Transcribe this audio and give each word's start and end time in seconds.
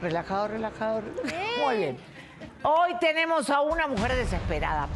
Relajado, 0.00 0.48
relajado. 0.48 1.02
Muy 1.64 1.76
bien. 1.76 1.96
Hoy 2.62 2.96
tenemos 3.00 3.50
a 3.50 3.60
una 3.60 3.86
mujer 3.86 4.14
desesperada. 4.14 4.88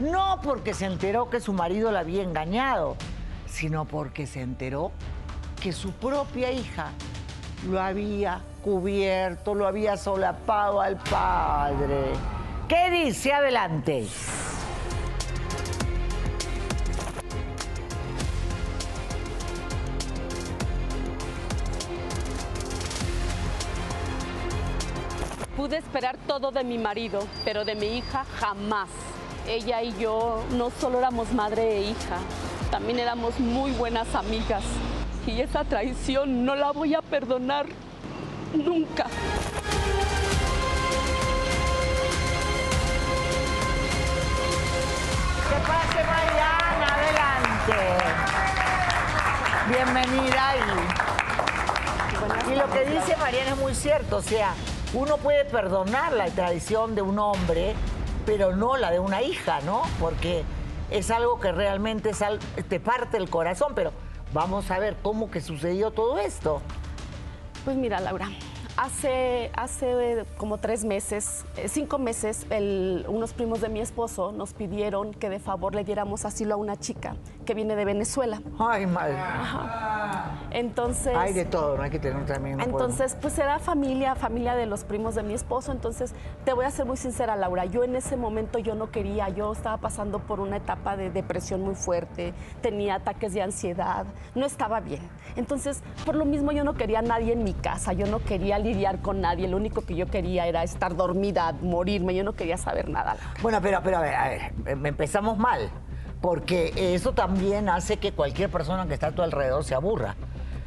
No 0.00 0.40
porque 0.42 0.74
se 0.74 0.86
enteró 0.86 1.30
que 1.30 1.40
su 1.40 1.52
marido 1.52 1.90
la 1.90 2.00
había 2.00 2.22
engañado, 2.22 2.96
sino 3.46 3.84
porque 3.84 4.26
se 4.26 4.40
enteró 4.40 4.92
que 5.62 5.72
su 5.72 5.92
propia 5.92 6.50
hija 6.50 6.90
lo 7.68 7.80
había 7.80 8.40
cubierto, 8.62 9.54
lo 9.54 9.66
había 9.66 9.96
solapado 9.96 10.80
al 10.80 10.96
padre. 10.96 12.12
¿Qué 12.68 12.90
dice? 12.90 13.32
Adelante. 13.32 14.06
Pude 25.64 25.78
esperar 25.78 26.18
todo 26.26 26.50
de 26.50 26.62
mi 26.62 26.76
marido, 26.76 27.26
pero 27.42 27.64
de 27.64 27.74
mi 27.74 27.96
hija 27.96 28.26
jamás. 28.38 28.90
Ella 29.48 29.80
y 29.80 29.96
yo 29.98 30.44
no 30.50 30.68
solo 30.68 30.98
éramos 30.98 31.32
madre 31.32 31.78
e 31.78 31.80
hija, 31.84 32.18
también 32.70 32.98
éramos 32.98 33.40
muy 33.40 33.70
buenas 33.70 34.14
amigas. 34.14 34.62
Y 35.26 35.40
esa 35.40 35.64
traición 35.64 36.44
no 36.44 36.54
la 36.54 36.70
voy 36.72 36.94
a 36.94 37.00
perdonar 37.00 37.64
nunca. 38.52 39.06
Que 45.48 45.56
pase 45.66 46.04
Mariana, 46.04 46.94
adelante. 46.94 47.78
Bienvenida 49.70 50.56
y, 52.50 52.52
y 52.52 52.54
lo 52.54 52.70
que 52.70 52.84
dice 52.84 53.16
Mariana 53.16 53.52
es 53.52 53.56
muy 53.56 53.74
cierto, 53.74 54.18
o 54.18 54.22
sea, 54.22 54.52
uno 54.94 55.16
puede 55.16 55.44
perdonar 55.44 56.12
la 56.12 56.26
traición 56.26 56.94
de 56.94 57.02
un 57.02 57.18
hombre, 57.18 57.74
pero 58.24 58.54
no 58.54 58.76
la 58.76 58.92
de 58.92 59.00
una 59.00 59.22
hija, 59.22 59.60
¿no? 59.62 59.82
Porque 60.00 60.44
es 60.90 61.10
algo 61.10 61.40
que 61.40 61.50
realmente 61.50 62.12
te 62.68 62.80
parte 62.80 63.16
el 63.16 63.28
corazón, 63.28 63.72
pero 63.74 63.92
vamos 64.32 64.70
a 64.70 64.78
ver 64.78 64.96
cómo 65.02 65.30
que 65.30 65.40
sucedió 65.40 65.90
todo 65.90 66.18
esto. 66.18 66.62
Pues 67.64 67.76
mira, 67.76 68.00
Laura, 68.00 68.28
hace, 68.76 69.50
hace 69.56 70.24
como 70.36 70.58
tres 70.58 70.84
meses, 70.84 71.44
eh, 71.56 71.68
cinco 71.68 71.98
meses, 71.98 72.46
el- 72.50 73.04
unos 73.08 73.32
primos 73.32 73.60
de 73.60 73.68
mi 73.68 73.80
esposo 73.80 74.32
nos 74.32 74.52
pidieron 74.52 75.12
que 75.14 75.28
de 75.30 75.38
favor 75.38 75.74
le 75.74 75.84
diéramos 75.84 76.24
asilo 76.24 76.54
a 76.54 76.56
una 76.56 76.76
chica 76.76 77.16
que 77.44 77.54
viene 77.54 77.76
de 77.76 77.84
Venezuela. 77.84 78.40
Ay, 78.58 78.86
madre. 78.86 79.16
Entonces... 80.50 81.14
Hay 81.16 81.32
de 81.32 81.44
todo, 81.44 81.76
no 81.76 81.82
hay 81.82 81.90
que 81.90 81.98
tener 81.98 82.24
también. 82.26 82.58
no 82.58 82.64
Entonces, 82.64 83.16
pues 83.20 83.38
era 83.38 83.58
familia, 83.58 84.14
familia 84.14 84.54
de 84.54 84.66
los 84.66 84.84
primos 84.84 85.14
de 85.14 85.22
mi 85.22 85.34
esposo. 85.34 85.72
Entonces, 85.72 86.14
te 86.44 86.52
voy 86.52 86.64
a 86.64 86.70
ser 86.70 86.86
muy 86.86 86.96
sincera, 86.96 87.36
Laura. 87.36 87.64
Yo 87.66 87.84
en 87.84 87.96
ese 87.96 88.16
momento 88.16 88.58
yo 88.58 88.74
no 88.74 88.90
quería, 88.90 89.28
yo 89.28 89.52
estaba 89.52 89.76
pasando 89.78 90.20
por 90.20 90.40
una 90.40 90.56
etapa 90.56 90.96
de 90.96 91.10
depresión 91.10 91.60
muy 91.62 91.74
fuerte, 91.74 92.32
tenía 92.62 92.96
ataques 92.96 93.34
de 93.34 93.42
ansiedad, 93.42 94.06
no 94.34 94.46
estaba 94.46 94.80
bien. 94.80 95.02
Entonces, 95.36 95.82
por 96.06 96.14
lo 96.14 96.24
mismo 96.24 96.52
yo 96.52 96.64
no 96.64 96.74
quería 96.74 97.00
a 97.00 97.02
nadie 97.02 97.32
en 97.32 97.44
mi 97.44 97.52
casa, 97.54 97.92
yo 97.92 98.06
no 98.06 98.20
quería 98.20 98.58
lidiar 98.64 99.00
con 99.00 99.20
nadie, 99.20 99.46
lo 99.46 99.56
único 99.58 99.82
que 99.84 99.94
yo 99.94 100.06
quería 100.06 100.46
era 100.46 100.62
estar 100.64 100.96
dormida, 100.96 101.52
morirme, 101.60 102.14
yo 102.14 102.24
no 102.24 102.32
quería 102.32 102.56
saber 102.56 102.88
nada. 102.88 103.16
Bueno, 103.42 103.60
pero, 103.62 103.80
pero 103.84 103.98
a 103.98 104.00
ver, 104.00 104.14
a 104.14 104.28
ver, 104.28 104.52
em- 104.66 104.86
empezamos 104.86 105.38
mal, 105.38 105.70
porque 106.20 106.72
eso 106.94 107.12
también 107.12 107.68
hace 107.68 107.98
que 107.98 108.12
cualquier 108.12 108.50
persona 108.50 108.86
que 108.86 108.94
está 108.94 109.08
a 109.08 109.12
tu 109.12 109.22
alrededor 109.22 109.62
se 109.62 109.74
aburra. 109.74 110.16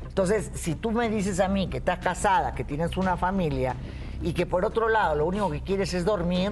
Entonces, 0.07 0.51
si 0.53 0.75
tú 0.75 0.91
me 0.91 1.09
dices 1.09 1.39
a 1.39 1.47
mí 1.47 1.67
que 1.67 1.77
estás 1.77 1.99
casada, 1.99 2.53
que 2.53 2.63
tienes 2.63 2.95
una 2.97 3.17
familia 3.17 3.75
y 4.21 4.33
que 4.33 4.45
por 4.45 4.63
otro 4.65 4.87
lado 4.89 5.15
lo 5.15 5.25
único 5.25 5.49
que 5.51 5.61
quieres 5.61 5.93
es 5.93 6.05
dormir, 6.05 6.51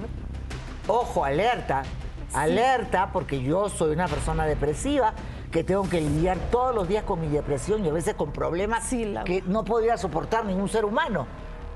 ojo, 0.88 1.24
alerta, 1.24 1.82
alerta, 2.34 3.10
porque 3.12 3.42
yo 3.42 3.68
soy 3.68 3.92
una 3.92 4.06
persona 4.08 4.46
depresiva 4.46 5.14
que 5.50 5.64
tengo 5.64 5.88
que 5.88 6.00
lidiar 6.00 6.38
todos 6.50 6.74
los 6.74 6.88
días 6.88 7.04
con 7.04 7.20
mi 7.20 7.28
depresión 7.28 7.84
y 7.84 7.88
a 7.88 7.92
veces 7.92 8.14
con 8.14 8.32
problemas 8.32 8.84
Sí, 8.84 9.04
Laura. 9.04 9.24
que 9.24 9.42
no 9.42 9.64
podría 9.64 9.96
soportar 9.96 10.44
ningún 10.44 10.68
ser 10.68 10.84
humano. 10.84 11.26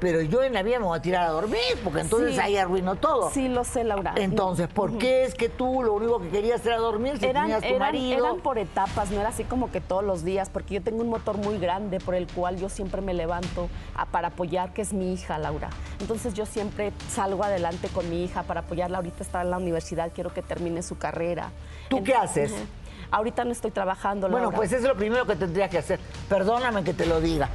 Pero 0.01 0.23
yo 0.23 0.43
en 0.43 0.55
la 0.55 0.63
vida 0.63 0.79
me 0.79 0.87
voy 0.87 0.97
a 0.99 1.03
tirar 1.03 1.25
a 1.27 1.29
dormir, 1.29 1.61
porque 1.85 2.01
entonces 2.01 2.33
Sí. 2.35 2.41
ahí 2.41 2.57
arruino 2.57 2.97
todo. 2.97 3.31
Sí, 3.33 3.49
lo 3.49 3.65
sé, 3.65 3.85
Laura. 3.85 4.15
Entonces, 4.17 4.67
¿por 4.69 4.97
qué 4.97 5.25
es 5.25 5.35
que 5.35 5.51
tú 5.51 5.83
lo 5.83 5.93
único 5.93 6.19
que 6.23 6.31
querías 6.31 6.65
era 6.65 6.79
dormir 6.79 7.19
si 7.19 7.27
eran, 7.27 7.43
tenías 7.45 7.61
tu 7.61 7.67
eran- 7.69 7.79
marido? 7.81 8.25
eran 8.25 8.39
por 8.41 8.57
etapas, 8.57 9.11
no 9.11 9.21
era 9.21 9.29
así 9.29 9.45
como 9.45 9.71
que 9.71 9.83
todos 9.83 10.03
los 10.03 10.25
días, 10.25 10.49
porque 10.49 10.77
yo 10.77 10.83
tengo 10.83 11.03
un 11.03 11.11
motor 11.11 11.37
muy 11.37 11.59
grande 11.59 12.01
por 12.01 12.15
el 12.15 12.27
cual 12.29 12.57
yo 12.57 12.71
siempre 12.71 13.03
me 13.03 13.13
levanto 13.13 13.69
a- 13.95 14.07
para 14.07 14.29
apoyar, 14.29 14.73
que 14.73 14.81
es 14.81 14.95
mi 14.95 15.13
hija, 15.13 15.37
Laura. 15.37 15.69
Entonces 16.01 16.33
yo 16.33 16.47
siempre 16.47 16.93
salgo 17.11 17.45
adelante 17.45 17.89
con 17.89 18.09
mi 18.09 18.25
hija 18.25 18.43
para 18.45 18.61
apoyarla. 18.61 18.97
Ahorita 18.97 19.23
está 19.23 19.43
en 19.43 19.51
la 19.51 19.59
universidad, 19.59 20.13
quiero 20.15 20.33
que 20.33 20.41
termine 20.41 20.83
su 20.83 20.97
carrera. 20.97 21.51
¿Tú 21.91 22.03
qué 22.03 22.15
haces? 22.15 22.55
Ahorita 23.11 23.45
no 23.45 23.53
estoy 23.53 23.71
trabajando, 23.71 24.29
Laura. 24.29 24.45
Bueno, 24.45 24.57
pues 24.57 24.73
eso 24.73 24.83
es 24.83 24.89
lo 24.89 24.97
primero 24.97 25.27
que 25.27 25.37
tendrías 25.37 25.71
que 25.71 25.79
hacer. 25.79 26.01
Perdóname 26.29 26.85
que 26.85 26.95
te 26.95 27.07
lo 27.07 27.21
diga. 27.21 27.49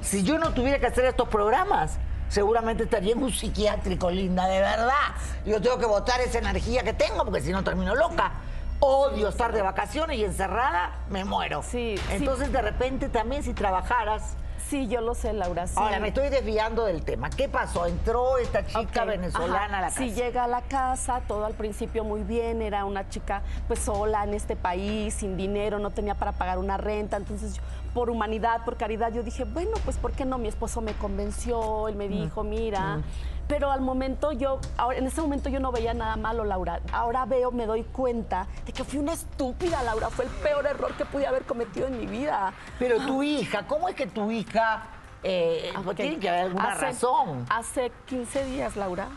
Si 0.00 0.22
yo 0.22 0.38
no 0.38 0.52
tuviera 0.52 0.78
que 0.78 0.86
hacer 0.86 1.04
estos 1.04 1.28
programas, 1.28 1.98
seguramente 2.28 2.84
estaría 2.84 3.12
en 3.12 3.22
un 3.22 3.32
psiquiátrico, 3.32 4.10
linda, 4.10 4.46
de 4.46 4.60
verdad. 4.60 5.14
Yo 5.46 5.60
tengo 5.62 5.78
que 5.78 5.86
botar 5.86 6.20
esa 6.20 6.38
energía 6.38 6.82
que 6.82 6.92
tengo, 6.92 7.24
porque 7.24 7.40
si 7.40 7.52
no 7.52 7.62
termino 7.64 7.94
loca. 7.94 8.32
Odio 8.80 9.28
estar 9.28 9.52
de 9.52 9.62
vacaciones 9.62 10.18
y 10.18 10.24
encerrada, 10.24 10.90
me 11.08 11.24
muero. 11.24 11.62
Sí, 11.62 11.94
sí. 11.96 12.02
Entonces, 12.10 12.52
de 12.52 12.60
repente, 12.60 13.08
también 13.08 13.42
si 13.42 13.54
trabajaras... 13.54 14.36
Sí, 14.72 14.88
yo 14.88 15.02
lo 15.02 15.14
sé, 15.14 15.34
Laura. 15.34 15.66
sí. 15.66 15.74
Ahora, 15.76 16.00
me 16.00 16.08
estoy 16.08 16.30
desviando 16.30 16.86
del 16.86 17.02
tema. 17.02 17.28
¿Qué 17.28 17.46
pasó? 17.46 17.84
Entró 17.84 18.38
esta 18.38 18.64
chica 18.64 19.04
venezolana 19.04 19.64
ajá. 19.66 19.76
a 19.76 19.80
la 19.82 19.86
casa. 19.88 19.98
Sí, 19.98 20.14
llega 20.14 20.44
a 20.44 20.48
la 20.48 20.62
casa, 20.62 21.20
todo 21.28 21.44
al 21.44 21.52
principio 21.52 22.04
muy 22.04 22.22
bien, 22.22 22.62
era 22.62 22.86
una 22.86 23.06
chica 23.10 23.42
pues 23.68 23.80
sola 23.80 24.24
en 24.24 24.32
este 24.32 24.56
país, 24.56 25.12
sin 25.12 25.36
dinero, 25.36 25.78
no 25.78 25.90
tenía 25.90 26.14
para 26.14 26.32
pagar 26.32 26.56
una 26.56 26.78
renta, 26.78 27.18
entonces 27.18 27.56
yo, 27.56 27.62
por 27.92 28.08
humanidad, 28.08 28.64
por 28.64 28.78
caridad, 28.78 29.12
yo 29.12 29.22
dije, 29.22 29.44
bueno, 29.44 29.72
pues 29.84 29.98
¿por 29.98 30.12
qué 30.12 30.24
no? 30.24 30.38
Mi 30.38 30.48
esposo 30.48 30.80
me 30.80 30.94
convenció, 30.94 31.86
él 31.88 31.96
me 31.96 32.08
dijo, 32.08 32.42
mira, 32.42 33.02
pero 33.48 33.70
al 33.70 33.80
momento 33.80 34.32
yo, 34.32 34.60
ahora, 34.76 34.98
en 34.98 35.06
ese 35.06 35.20
momento 35.20 35.48
yo 35.48 35.60
no 35.60 35.72
veía 35.72 35.94
nada 35.94 36.16
malo, 36.16 36.44
Laura, 36.44 36.80
ahora 36.92 37.24
veo, 37.26 37.50
me 37.50 37.66
doy 37.66 37.84
cuenta 37.84 38.46
de 38.64 38.72
que 38.72 38.84
fui 38.84 38.98
una 38.98 39.12
estúpida, 39.12 39.82
Laura, 39.82 40.08
fue 40.10 40.24
el 40.24 40.30
peor 40.30 40.66
error 40.66 40.92
que 40.94 41.04
pude 41.04 41.26
haber 41.26 41.42
cometido 41.44 41.86
en 41.86 41.98
mi 41.98 42.06
vida. 42.06 42.52
Pero 42.78 42.98
tu 43.06 43.22
hija, 43.22 43.66
¿cómo 43.66 43.88
es 43.88 43.94
que 43.94 44.06
tu 44.06 44.30
hija... 44.30 44.84
eh, 45.22 45.72
Ah, 45.74 45.82
ok. 45.86 45.94
Tiene 45.94 46.18
que 46.18 46.28
haber 46.28 46.42
alguna 46.46 46.72
Hace- 46.72 46.80
razón. 46.86 47.46
Hace 47.50 47.92
15 48.06 48.44
días, 48.44 48.76
Laura. 48.76 49.08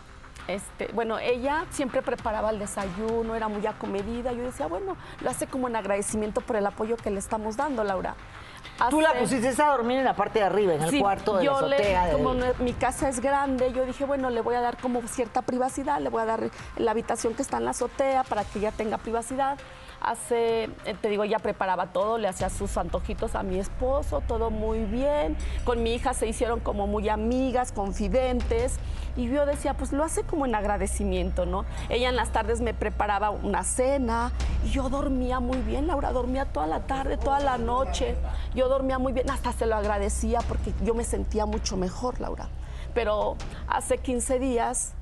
Este, 0.47 0.89
bueno, 0.93 1.17
ella 1.17 1.65
siempre 1.71 2.03
preparaba 2.03 2.51
el 2.51 2.59
desayuno, 2.59 3.33
era 3.35 3.47
muy 3.47 3.65
acomedida. 3.65 4.31
Yo 4.31 4.43
decía, 4.43 4.67
bueno, 4.67 4.95
lo 5.21 5.29
hace 5.31 5.47
como 5.47 5.67
en 5.67 5.75
agradecimiento 5.75 6.41
por 6.41 6.55
el 6.55 6.67
apoyo 6.67 6.97
que 6.97 7.09
le 7.09 7.17
estamos 7.17 7.57
dando, 7.57 7.83
Laura. 7.83 8.13
Tú 8.89 8.99
la 9.01 9.13
pusiste 9.13 9.49
a 9.61 9.67
dormir 9.67 9.99
en 9.99 10.03
la 10.05 10.15
parte 10.15 10.39
de 10.39 10.45
arriba, 10.45 10.73
en 10.73 10.81
el 10.83 10.89
Sí, 10.89 10.99
cuarto 10.99 11.37
de 11.37 11.43
la 11.43 11.45
yo 11.45 11.55
azotea. 11.55 12.11
como 12.11 12.33
mi 12.59 12.73
casa 12.73 13.07
es 13.07 13.19
grande, 13.21 13.71
yo 13.71 13.85
dije, 13.85 14.03
bueno, 14.05 14.29
le 14.29 14.41
voy 14.41 14.55
a 14.55 14.61
dar 14.61 14.77
como 14.77 15.01
cierta 15.07 15.41
privacidad, 15.41 15.99
le 16.01 16.09
voy 16.09 16.21
a 16.21 16.25
dar 16.25 16.49
la 16.77 16.91
habitación 16.91 17.33
que 17.35 17.41
está 17.41 17.57
en 17.57 17.65
la 17.65 17.71
azotea 17.71 18.23
para 18.23 18.43
que 18.43 18.59
ella 18.59 18.71
tenga 18.71 18.97
privacidad. 18.97 19.57
Hace, 20.05 20.65
eh, 20.85 20.95
te 21.01 21.09
digo, 21.09 21.23
ella 21.23 21.39
preparaba 21.39 21.87
todo, 21.87 22.19
le 22.19 22.27
hacía 22.27 22.51
sus 22.51 22.77
antojitos 22.77 23.33
a 23.33 23.41
mi 23.41 23.57
esposo, 23.57 24.21
todo 24.27 24.51
muy 24.51 24.83
bien. 24.83 25.35
Con 25.63 25.81
mi 25.81 25.95
hija 25.95 26.13
se 26.13 26.27
hicieron 26.27 26.59
como 26.59 26.85
muy 26.85 27.09
amigas, 27.09 27.71
confidentes. 27.71 28.77
Y 29.17 29.27
yo 29.27 29.47
decía, 29.47 29.73
pues 29.73 29.93
lo 29.93 30.03
hace 30.03 30.21
como 30.21 30.45
en 30.45 30.53
agradecimiento, 30.53 31.47
¿no? 31.47 31.65
Ella 31.89 32.09
en 32.09 32.15
las 32.15 32.31
tardes 32.31 32.61
me 32.61 32.75
preparaba 32.75 33.31
una 33.31 33.63
cena 33.63 34.31
y 34.63 34.69
yo 34.69 34.89
dormía 34.89 35.39
muy 35.39 35.57
bien, 35.59 35.87
Laura, 35.87 36.11
dormía 36.11 36.45
toda 36.45 36.67
la 36.67 36.81
tarde, 36.81 37.17
toda 37.17 37.39
la 37.39 37.57
noche. 37.57 38.15
Yo 38.53 38.69
dormía 38.69 38.99
muy 38.99 39.11
bien, 39.11 39.27
hasta 39.31 39.53
se 39.53 39.65
lo 39.65 39.75
agradecía 39.75 40.39
porque 40.47 40.71
yo 40.83 40.93
me 40.93 41.03
sentía 41.03 41.47
mucho 41.47 41.77
mejor, 41.77 42.21
Laura. 42.21 42.49
Pero 42.93 43.37
hace 43.67 43.97
15 43.97 44.37
días, 44.37 44.94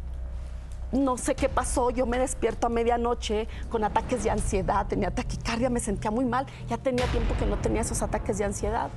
no 0.94 1.18
sé 1.18 1.36
qué 1.36 1.50
pasó, 1.50 1.90
yo 1.90 2.06
me 2.06 2.20
despierto 2.20 2.68
a 2.68 2.70
medianoche 2.70 3.48
con 3.70 3.84
ataques 3.84 4.24
de 4.24 4.30
ansiedad, 4.30 4.86
tenía 4.88 5.12
taquicardia, 5.12 5.70
me 5.70 5.80
sentía 5.80 6.12
muy 6.12 6.24
mal, 6.26 6.46
ya 6.70 6.78
tenía 6.78 7.06
tiempo 7.08 7.34
que 7.38 7.46
no 7.46 7.58
tenía 7.58 7.82
esos 7.82 8.02
ataques 8.02 8.38
de 8.38 8.46
ansiedad. 8.46 8.90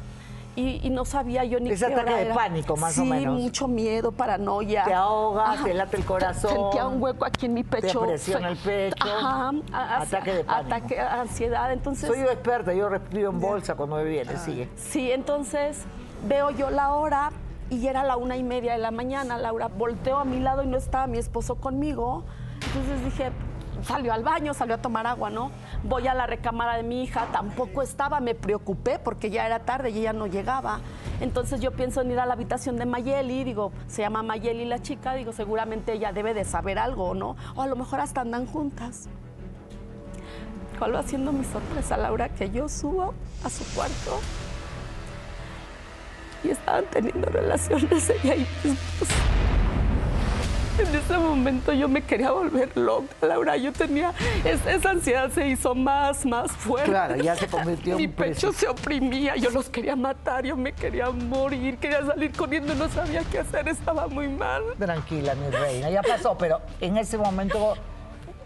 Y, 0.59 0.81
y 0.87 0.89
no 0.89 1.05
sabía 1.05 1.45
yo 1.45 1.61
ni 1.61 1.69
Ese 1.71 1.87
qué 1.87 1.93
ataque 1.93 2.09
hora 2.09 2.17
de 2.19 2.25
era. 2.27 2.35
pánico, 2.35 2.77
más 2.79 2.97
o 2.99 3.03
Sí, 3.03 3.09
menos. 3.11 3.39
mucho 3.39 3.69
miedo, 3.69 4.11
paranoia. 4.11 4.85
Te 4.85 4.95
ahoga, 4.95 5.53
Ajá. 5.53 5.65
te 5.65 5.75
late 5.75 5.97
el 5.99 6.05
corazón. 6.07 6.51
Sentía 6.51 6.87
un 6.87 7.03
hueco 7.03 7.27
aquí 7.27 7.45
en 7.45 7.53
mi 7.53 7.63
pecho. 7.63 8.01
presiona 8.01 8.49
el 8.49 8.57
pecho. 8.57 9.05
Ajá. 9.05 9.53
Ataque 10.01 10.33
de 10.33 10.45
pánico. 10.45 10.75
Ataque, 10.75 10.99
ansiedad. 11.01 11.71
Entonces, 11.75 12.09
Soy 12.09 12.21
yo 12.21 12.31
experta, 12.31 12.73
yo 12.73 12.89
respiro 12.89 13.29
en 13.29 13.39
bolsa 13.39 13.75
cuando 13.75 13.97
me 13.97 14.05
viene, 14.05 14.35
sigue. 14.39 14.71
Sí, 14.77 15.11
entonces 15.11 15.83
veo 16.27 16.49
yo 16.51 16.71
la 16.71 16.95
hora 16.95 17.33
y 17.71 17.87
era 17.87 18.05
la 18.05 18.17
una 18.17 18.37
y 18.37 18.43
media 18.43 18.73
de 18.73 18.79
la 18.79 18.91
mañana. 18.91 19.39
Laura 19.39 19.69
volteo 19.69 20.19
a 20.19 20.25
mi 20.25 20.41
lado 20.41 20.63
y 20.63 20.67
no 20.67 20.77
estaba 20.77 21.07
mi 21.07 21.19
esposo 21.19 21.57
conmigo. 21.57 22.25
Entonces 22.67 23.05
dije, 23.05 23.33
salió 23.83 24.13
al 24.13 24.23
baño, 24.23 24.55
salió 24.55 24.77
a 24.77 24.79
tomar 24.79 25.07
agua, 25.07 25.31
¿no? 25.31 25.51
Voy 25.83 26.07
a 26.07 26.15
la 26.15 26.27
recámara 26.27 26.77
de 26.77 26.83
mi 26.83 27.03
hija, 27.03 27.27
tampoco 27.33 27.83
estaba, 27.83 28.21
me 28.21 28.35
preocupé 28.35 28.99
porque 28.99 29.31
ya 29.31 29.47
era 29.47 29.61
tarde 29.61 29.91
y 29.91 29.99
ella 29.99 30.13
no 30.13 30.27
llegaba. 30.27 30.81
Entonces 31.21 31.61
yo 31.61 31.73
pienso 31.73 32.01
en 32.01 32.11
ir 32.11 32.21
a 32.21 32.27
la 32.27 32.35
habitación 32.35 32.77
de 32.77 32.87
Mayeli, 32.87 33.45
digo, 33.45 33.73
se 33.87 34.03
llama 34.03 34.23
Mayeli 34.23 34.65
la 34.65 34.81
chica, 34.81 35.15
digo, 35.15 35.33
seguramente 35.33 35.93
ella 35.93 36.13
debe 36.13 36.35
de 36.35 36.45
saber 36.45 36.79
algo, 36.79 37.15
¿no? 37.15 37.37
O 37.55 37.63
a 37.63 37.67
lo 37.67 37.77
mejor 37.77 38.01
hasta 38.01 38.21
andan 38.21 38.47
juntas. 38.47 39.09
¿Cuál 40.79 40.95
va 40.95 41.03
siendo 41.03 41.33
mi 41.33 41.45
sorpresa, 41.45 41.97
Laura? 41.97 42.29
Que 42.29 42.51
yo 42.51 42.69
subo 42.69 43.15
a 43.43 43.49
su 43.49 43.65
cuarto 43.75 44.21
y 46.45 46.51
estaban 46.51 46.85
teniendo 46.91 47.29
relaciones 47.31 48.11
ella 48.11 48.35
y 48.35 48.47
mi 48.65 48.71
esposo. 48.73 49.15
En 50.79 50.95
ese 50.95 51.17
momento 51.17 51.73
yo 51.73 51.89
me 51.89 52.03
quería 52.03 52.33
volver 52.33 52.69
loca, 52.77 53.15
Laura. 53.27 53.57
Yo 53.57 53.73
tenía, 53.73 54.13
es- 54.45 54.67
esa 54.67 54.91
ansiedad 54.91 55.31
se 55.31 55.49
hizo 55.49 55.75
más, 55.75 56.27
más 56.27 56.53
fuerte. 56.53 56.91
Claro, 56.91 57.17
ya 57.17 57.35
se 57.35 57.47
convirtió 57.47 57.97
Mi 57.97 58.05
en 58.05 58.13
pecho 58.13 58.53
se 58.53 58.69
oprimía, 58.69 59.37
yo 59.37 59.49
los 59.49 59.71
quería 59.71 59.97
matar, 59.97 60.45
yo 60.45 60.55
me 60.55 60.75
quería 60.75 61.09
morir, 61.11 61.79
quería 61.79 62.05
salir 62.05 62.31
corriendo, 62.33 62.75
no 62.75 62.91
sabía 62.91 63.23
qué 63.33 63.39
hacer, 63.39 63.67
estaba 63.69 64.07
muy 64.09 64.29
mal. 64.29 64.63
Tranquila, 64.79 65.35
mi 65.35 65.49
reina, 65.49 65.89
ya 65.89 66.03
pasó, 66.03 66.37
pero 66.37 66.61
en 66.83 66.99
ese 66.99 67.17
momento, 67.17 67.75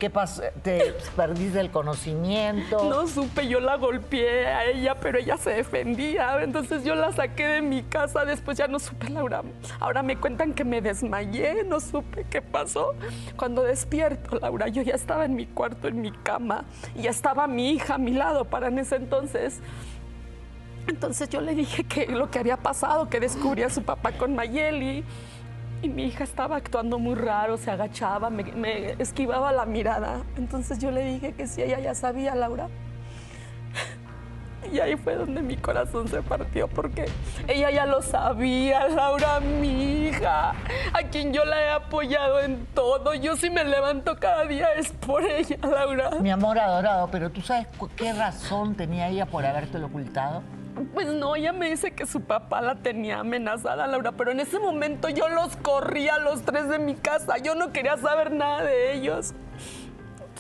¿qué 0.01 0.11
pasó? 0.11 0.43
¿Te 0.65 0.95
perdiste 1.17 1.61
el 1.61 1.71
conocimiento? 1.71 2.89
No 2.89 3.07
supe, 3.07 3.47
yo 3.47 3.61
la 3.61 3.77
golpeé 3.77 4.47
a 4.47 4.65
ella, 4.65 4.97
pero 4.99 5.19
ella 5.19 5.37
se 5.37 5.51
defendía. 5.51 6.43
Entonces 6.43 6.83
yo 6.83 6.97
la 6.97 7.13
saqué 7.13 7.47
de 7.47 7.63
mi 7.63 7.85
casa, 7.85 8.25
después 8.25 8.59
ya 8.59 8.67
no 8.67 8.81
supe, 8.81 9.11
Laura. 9.11 9.43
Ahora 9.79 10.03
me 10.03 10.17
cuentan 10.17 10.55
que 10.55 10.65
me 10.65 10.81
desmayé, 10.81 11.63
no 11.65 11.79
supe 11.79 12.27
qué 12.29 12.43
pasó. 12.43 12.95
Cuando 13.37 13.63
despierto, 13.63 14.39
Laura, 14.41 14.67
yo 14.67 14.83
ya 14.83 14.95
estaba 14.95 15.25
en 15.27 15.37
mi 15.37 15.47
cuarto, 15.47 15.87
en 15.87 16.01
mi 16.01 16.11
cama, 16.11 16.65
y 16.97 17.03
ya 17.03 17.11
estaba 17.11 17.47
mi 17.47 17.71
hija 17.71 17.95
a 17.95 17.99
mi 17.99 18.13
lado 18.13 18.47
para 18.47 18.69
en 18.69 18.79
ese 18.79 18.97
entonces. 18.97 19.61
Entonces 20.87 21.29
yo 21.29 21.43
le 21.43 21.55
dije 21.55 21.85
que 21.85 22.07
lo 22.07 22.31
que 22.31 22.39
había 22.39 22.57
pasado, 22.57 23.11
que 23.11 23.21
descubrí 23.21 23.63
a 23.63 23.71
su 23.71 23.83
papá 23.83 24.13
con 24.13 24.35
Mayeli. 24.35 25.05
Y 25.83 25.89
mi 25.89 26.05
hija 26.05 26.25
estaba 26.25 26.57
actuando 26.57 26.99
muy 26.99 27.15
raro, 27.15 27.57
se 27.57 27.71
agachaba, 27.71 28.29
me, 28.29 28.93
esquivaba 28.99 29.51
la 29.53 29.65
mirada. 29.65 30.23
Entonces 30.37 30.79
yo 30.79 30.91
le 30.91 31.05
dije 31.05 31.33
que 31.33 31.47
sí, 31.47 31.63
ella 31.63 31.81
ya 31.81 31.95
sabía, 31.95 32.35
Laura. 32.35 32.69
Y 34.71 34.79
ahí 34.79 34.95
fue 34.97 35.17
donde 35.17 35.41
mi 35.41 35.57
corazón 35.57 36.07
se 36.07 36.21
partió, 36.21 36.69
porque 36.69 37.07
ella 37.49 37.71
ya 37.71 37.87
lo 37.87 38.03
sabía, 38.03 38.89
Laura, 38.89 39.41
mi 39.41 40.09
hija, 40.09 40.51
a 40.93 41.03
quien 41.11 41.33
yo 41.33 41.47
la 41.47 41.63
he 41.63 41.71
apoyado 41.71 42.41
en 42.41 42.67
todo. 42.75 43.15
Yo 43.15 43.37
si 43.37 43.49
me 43.49 43.65
levanto 43.65 44.17
cada 44.19 44.45
día 44.45 44.75
es 44.75 44.93
por 44.93 45.25
ella, 45.25 45.57
Laura. 45.63 46.11
Mi 46.21 46.31
amor 46.31 46.59
adorado, 46.59 47.09
pero 47.11 47.31
¿tú 47.31 47.41
sabes 47.41 47.67
qué 47.97 48.13
razón 48.13 48.75
tenía 48.75 49.09
ella 49.09 49.25
por 49.25 49.47
habértelo 49.47 49.87
ocultado? 49.87 50.43
Pues 50.95 51.07
no, 51.09 51.37
ella 51.37 51.53
me 51.53 51.69
dice 51.69 51.93
que 51.93 52.07
su 52.07 52.23
papá 52.23 52.61
la 52.61 52.77
tenía 52.77 53.21
amenazada, 53.21 53.87
Laura, 53.87 54.13
pero 54.13 54.31
en 54.31 54.41
ese 54.41 54.59
momento 54.59 55.09
yo 55.09 55.29
los 55.29 55.57
corrí 55.57 56.09
a 56.09 56.19
los 56.19 56.43
tres 56.43 56.69
de 56.69 56.79
mi 56.79 56.95
casa. 56.95 57.39
Yo 57.39 57.55
no 57.55 57.73
quería 57.73 57.97
saber 57.97 58.33
nada 58.33 58.65
de 58.65 58.95
ellos. 58.95 59.35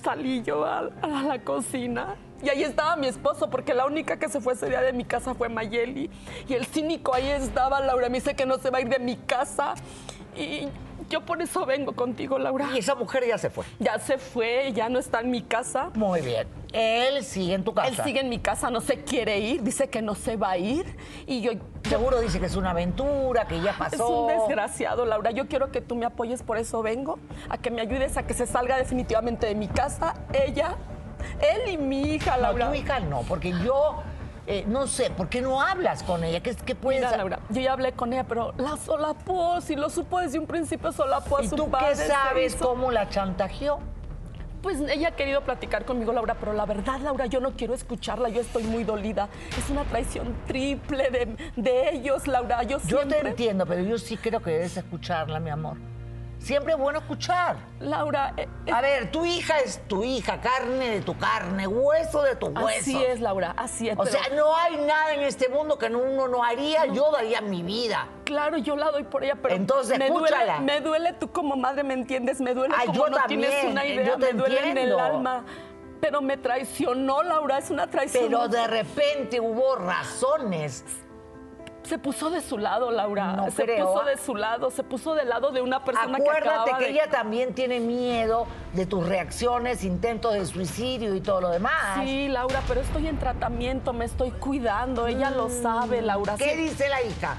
Salí 0.02 0.42
yo 0.42 0.64
a, 0.64 0.90
a 1.02 1.22
la 1.22 1.38
cocina 1.40 2.16
y 2.42 2.48
ahí 2.48 2.62
estaba 2.62 2.96
mi 2.96 3.06
esposo, 3.06 3.50
porque 3.50 3.74
la 3.74 3.84
única 3.84 4.18
que 4.18 4.28
se 4.28 4.40
fue 4.40 4.54
ese 4.54 4.68
día 4.68 4.80
de 4.80 4.92
mi 4.94 5.04
casa 5.04 5.34
fue 5.34 5.48
Mayeli. 5.48 6.10
Y 6.48 6.54
el 6.54 6.64
cínico 6.64 7.14
ahí 7.14 7.28
estaba, 7.28 7.80
Laura, 7.80 8.08
me 8.08 8.18
dice 8.18 8.34
que 8.34 8.46
no 8.46 8.58
se 8.58 8.70
va 8.70 8.78
a 8.78 8.80
ir 8.80 8.88
de 8.88 8.98
mi 8.98 9.16
casa. 9.16 9.74
Y 10.36 10.68
yo 11.08 11.22
por 11.24 11.40
eso 11.42 11.66
vengo 11.66 11.92
contigo, 11.92 12.38
Laura. 12.38 12.68
Y 12.74 12.78
esa 12.78 12.94
mujer 12.94 13.24
ya 13.26 13.38
se 13.38 13.50
fue. 13.50 13.64
Ya 13.78 13.98
se 13.98 14.18
fue, 14.18 14.72
ya 14.72 14.88
no 14.88 14.98
está 14.98 15.20
en 15.20 15.30
mi 15.30 15.42
casa. 15.42 15.90
Muy 15.94 16.20
bien. 16.20 16.46
Él 16.72 17.24
sigue 17.24 17.54
en 17.54 17.64
tu 17.64 17.74
casa. 17.74 17.88
Él 17.88 17.96
sigue 18.04 18.20
en 18.20 18.28
mi 18.28 18.38
casa, 18.38 18.70
no 18.70 18.80
se 18.80 19.02
quiere 19.02 19.38
ir, 19.38 19.62
dice 19.62 19.88
que 19.88 20.02
no 20.02 20.14
se 20.14 20.36
va 20.36 20.50
a 20.50 20.58
ir. 20.58 20.96
Y 21.26 21.40
yo, 21.40 21.52
Seguro 21.88 22.20
dice 22.20 22.38
que 22.38 22.46
es 22.46 22.54
una 22.56 22.70
aventura, 22.70 23.46
que 23.46 23.60
ya 23.60 23.76
pasó. 23.76 23.96
Es 23.96 24.00
un 24.36 24.46
desgraciado, 24.46 25.04
Laura. 25.06 25.32
Yo 25.32 25.48
quiero 25.48 25.72
que 25.72 25.80
tú 25.80 25.96
me 25.96 26.06
apoyes, 26.06 26.42
por 26.42 26.58
eso 26.58 26.82
vengo, 26.82 27.18
a 27.48 27.58
que 27.58 27.70
me 27.70 27.80
ayudes 27.80 28.16
a 28.16 28.24
que 28.26 28.34
se 28.34 28.46
salga 28.46 28.76
definitivamente 28.76 29.46
de 29.48 29.54
mi 29.56 29.66
casa, 29.66 30.14
ella, 30.32 30.76
él 31.40 31.72
y 31.72 31.78
mi 31.78 32.02
hija, 32.14 32.36
No, 32.36 32.42
Laura. 32.42 32.68
tu 32.68 32.74
hija 32.74 33.00
no, 33.00 33.22
porque 33.22 33.50
yo 33.64 34.02
eh, 34.50 34.64
no 34.66 34.86
sé, 34.86 35.10
¿por 35.10 35.28
qué 35.28 35.40
no 35.40 35.62
hablas 35.62 36.02
con 36.02 36.24
ella? 36.24 36.40
¿Qué, 36.40 36.54
qué 36.56 36.74
puedes 36.74 37.00
Mira, 37.02 37.16
Laura, 37.16 37.38
yo 37.50 37.60
ya 37.60 37.72
hablé 37.72 37.92
con 37.92 38.12
ella, 38.12 38.24
pero 38.24 38.52
la 38.58 38.76
solapó, 38.76 39.60
si 39.60 39.76
lo 39.76 39.88
supo 39.88 40.18
desde 40.18 40.38
un 40.38 40.46
principio, 40.46 40.90
solapó 40.92 41.38
a 41.38 41.42
¿Y 41.44 41.48
su 41.48 41.56
tú 41.56 41.70
padre. 41.70 41.88
qué 41.90 41.94
sabes 41.96 42.56
cómo 42.56 42.90
la 42.90 43.08
chantajeó? 43.08 43.78
Pues 44.60 44.78
ella 44.80 45.08
ha 45.08 45.12
querido 45.12 45.40
platicar 45.42 45.84
conmigo, 45.86 46.12
Laura, 46.12 46.34
pero 46.38 46.52
la 46.52 46.66
verdad, 46.66 46.98
Laura, 47.00 47.24
yo 47.26 47.40
no 47.40 47.52
quiero 47.52 47.72
escucharla, 47.72 48.28
yo 48.28 48.42
estoy 48.42 48.64
muy 48.64 48.84
dolida. 48.84 49.28
Es 49.56 49.70
una 49.70 49.84
traición 49.84 50.34
triple 50.46 51.10
de, 51.10 51.52
de 51.56 51.90
ellos, 51.94 52.26
Laura. 52.26 52.62
Yo 52.64 52.78
Yo 52.80 52.98
siempre... 52.98 53.20
te 53.20 53.28
entiendo, 53.28 53.64
pero 53.64 53.82
yo 53.82 53.96
sí 53.98 54.16
creo 54.18 54.40
que 54.40 54.50
debes 54.50 54.76
escucharla, 54.76 55.40
mi 55.40 55.48
amor. 55.50 55.78
Siempre 56.40 56.72
es 56.72 56.78
bueno 56.78 56.98
escuchar. 57.00 57.56
Laura, 57.80 58.32
eh, 58.36 58.48
A 58.72 58.80
ver, 58.80 59.10
tu 59.12 59.26
hija 59.26 59.58
es 59.58 59.86
tu 59.86 60.02
hija, 60.02 60.40
carne 60.40 60.88
de 60.88 61.00
tu 61.02 61.16
carne, 61.18 61.66
hueso 61.66 62.22
de 62.22 62.34
tu 62.34 62.46
hueso. 62.46 62.66
así 62.80 63.04
es, 63.04 63.20
Laura, 63.20 63.52
así 63.58 63.90
es. 63.90 63.98
O 63.98 64.02
pero- 64.04 64.10
sea, 64.18 64.34
no 64.34 64.56
hay 64.56 64.76
nada 64.78 65.12
en 65.12 65.20
este 65.20 65.50
mundo 65.50 65.76
que 65.78 65.86
uno 65.86 66.28
no 66.28 66.42
haría. 66.42 66.86
Yo 66.86 67.12
daría 67.12 67.42
mi 67.42 67.62
vida. 67.62 68.08
Claro, 68.24 68.56
yo 68.56 68.74
la 68.74 68.90
doy 68.90 69.04
por 69.04 69.22
ella, 69.22 69.36
pero 69.40 69.54
Entonces, 69.54 69.98
me 69.98 70.08
duele, 70.08 70.36
me 70.62 70.80
duele 70.80 71.12
tú 71.12 71.30
como 71.30 71.56
madre, 71.56 71.84
¿me 71.84 71.94
entiendes? 71.94 72.40
Me 72.40 72.54
duele 72.54 72.74
Ay, 72.76 72.86
como 72.86 72.98
yo 73.00 73.10
no 73.10 73.18
tienes 73.26 73.64
una 73.64 73.84
eh, 73.84 73.94
idea, 73.94 74.06
yo 74.06 74.12
te 74.14 74.32
me 74.32 74.32
duele 74.32 74.70
en 74.70 74.78
el 74.78 74.98
alma. 74.98 75.44
Pero 76.00 76.22
me 76.22 76.38
traicionó, 76.38 77.22
Laura, 77.22 77.58
es 77.58 77.68
una 77.68 77.86
traición. 77.90 78.24
Pero 78.24 78.48
de 78.48 78.66
repente 78.66 79.40
hubo 79.40 79.76
razones. 79.76 80.84
Se 81.90 81.98
puso 81.98 82.30
de 82.30 82.40
su 82.40 82.56
lado, 82.56 82.92
Laura. 82.92 83.32
No 83.32 83.50
se 83.50 83.64
creo. 83.64 83.92
puso 83.92 84.04
de 84.04 84.16
su 84.16 84.36
lado, 84.36 84.70
se 84.70 84.84
puso 84.84 85.14
del 85.16 85.28
lado 85.28 85.50
de 85.50 85.60
una 85.60 85.84
persona 85.84 86.18
que 86.18 86.22
Acuérdate 86.22 86.70
que 86.78 86.84
de... 86.84 86.90
ella 86.92 87.10
también 87.10 87.52
tiene 87.52 87.80
miedo 87.80 88.46
de 88.74 88.86
tus 88.86 89.04
reacciones, 89.08 89.82
intentos 89.82 90.34
de 90.34 90.46
suicidio 90.46 91.16
y 91.16 91.20
todo 91.20 91.40
lo 91.40 91.50
demás. 91.50 91.98
Sí, 92.04 92.28
Laura, 92.28 92.62
pero 92.68 92.80
estoy 92.80 93.08
en 93.08 93.18
tratamiento, 93.18 93.92
me 93.92 94.04
estoy 94.04 94.30
cuidando, 94.30 95.08
ella 95.08 95.30
lo 95.32 95.48
sabe, 95.50 96.00
Laura. 96.00 96.36
¿Qué 96.38 96.50
Sí. 96.50 96.56
dice 96.62 96.88
la 96.88 97.02
hija? 97.02 97.34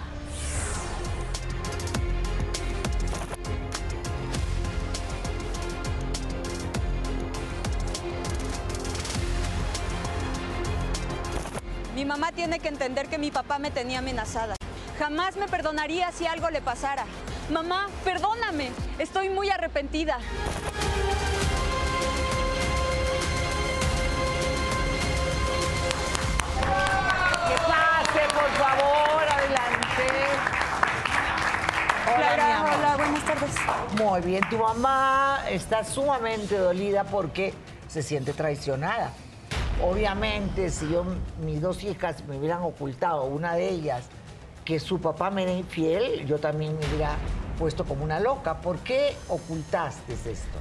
Mamá 12.12 12.34
tiene 12.34 12.60
que 12.60 12.68
entender 12.68 13.08
que 13.08 13.18
mi 13.18 13.31
papá 13.31 13.58
me 13.58 13.72
tenía 13.72 14.00
amenazada. 14.00 14.56
Jamás 15.00 15.38
me 15.38 15.48
perdonaría 15.48 16.12
si 16.12 16.28
algo 16.28 16.50
le 16.50 16.62
pasara. 16.62 17.06
Mamá, 17.50 17.88
perdóname. 18.04 18.72
Estoy 19.00 19.30
muy 19.30 19.50
arrepentida. 19.50 20.18
Que 27.48 27.56
pase, 27.72 28.22
por 28.34 28.50
favor, 28.62 29.24
adelante. 29.24 30.08
Hola, 32.08 32.18
mi 32.18 32.36
Clara, 32.36 32.60
amor. 32.60 32.72
hola, 32.77 32.98
buenas 32.98 33.24
tardes. 33.25 33.56
Muy 33.98 34.22
bien, 34.22 34.41
tu 34.50 34.58
mamá 34.58 35.44
está 35.50 35.84
sumamente 35.84 36.58
dolida 36.58 37.03
porque 37.06 37.53
se 37.88 38.03
siente 38.03 38.34
traicionada. 38.34 39.12
Obviamente, 39.83 40.69
si 40.69 40.89
yo, 40.89 41.03
mis 41.43 41.59
dos 41.59 41.83
hijas 41.83 42.23
me 42.27 42.38
hubieran 42.38 42.61
ocultado, 42.61 43.23
una 43.25 43.55
de 43.55 43.69
ellas, 43.69 44.05
que 44.63 44.79
su 44.79 45.01
papá 45.01 45.31
me 45.31 45.43
era 45.43 45.53
infiel, 45.53 46.25
yo 46.27 46.38
también 46.38 46.77
me 46.77 46.85
hubiera 46.88 47.15
puesto 47.57 47.83
como 47.83 48.03
una 48.03 48.19
loca. 48.19 48.57
¿Por 48.61 48.77
qué 48.79 49.15
ocultaste 49.27 50.13
esto? 50.13 50.59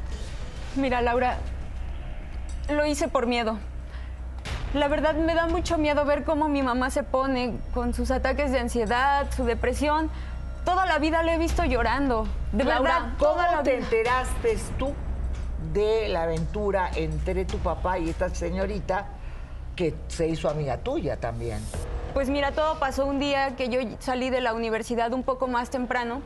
Mira, 0.77 1.03
Laura, 1.03 1.39
lo 2.71 2.87
hice 2.87 3.09
por 3.09 3.27
miedo. 3.27 3.59
La 4.73 4.89
verdad 4.89 5.15
me 5.17 5.35
da 5.35 5.47
mucho 5.49 5.79
miedo 5.79 6.05
ver 6.05 6.25
cómo 6.25 6.49
mi 6.49 6.63
mamá 6.63 6.91
se 6.91 7.03
pone 7.03 7.59
con 7.75 7.93
sus 7.93 8.11
ataques 8.11 8.53
de 8.53 8.61
ansiedad, 8.61 9.27
su 9.37 9.45
depresión. 9.45 10.11
Toda 10.65 10.87
la 10.87 10.99
vida 10.99 11.23
la 11.23 11.35
he 11.35 11.39
visto 11.39 11.65
llorando. 11.65 12.27
De 12.53 12.65
Laura, 12.65 13.01
verdad, 13.01 13.13
¿cómo 13.19 13.33
toda 13.33 13.53
la 13.53 13.63
te 13.63 13.77
vida. 13.77 13.85
enteraste 13.85 14.59
tú 14.79 14.95
de 15.73 16.09
la 16.09 16.25
aventura 16.25 16.91
entre 16.95 17.45
tu 17.45 17.59
papá 17.59 17.99
y 17.99 18.11
esta 18.11 18.35
señorita 18.35 19.09
que 19.77 19.95
se 20.09 20.29
hizo 20.29 20.49
amiga 20.49 20.79
tuya 20.79 21.17
también? 21.17 21.61
Pues 22.13 22.29
mira, 22.29 22.53
todo 22.53 22.79
pasó 22.79 23.07
un 23.07 23.19
día 23.19 23.57
que 23.57 23.69
yo 23.69 23.79
salí 24.01 24.31
de 24.31 24.41
la 24.41 24.53
universidad 24.53 25.13
un 25.13 25.23
poco 25.23 25.47
más 25.47 25.71
temprano. 25.71 26.23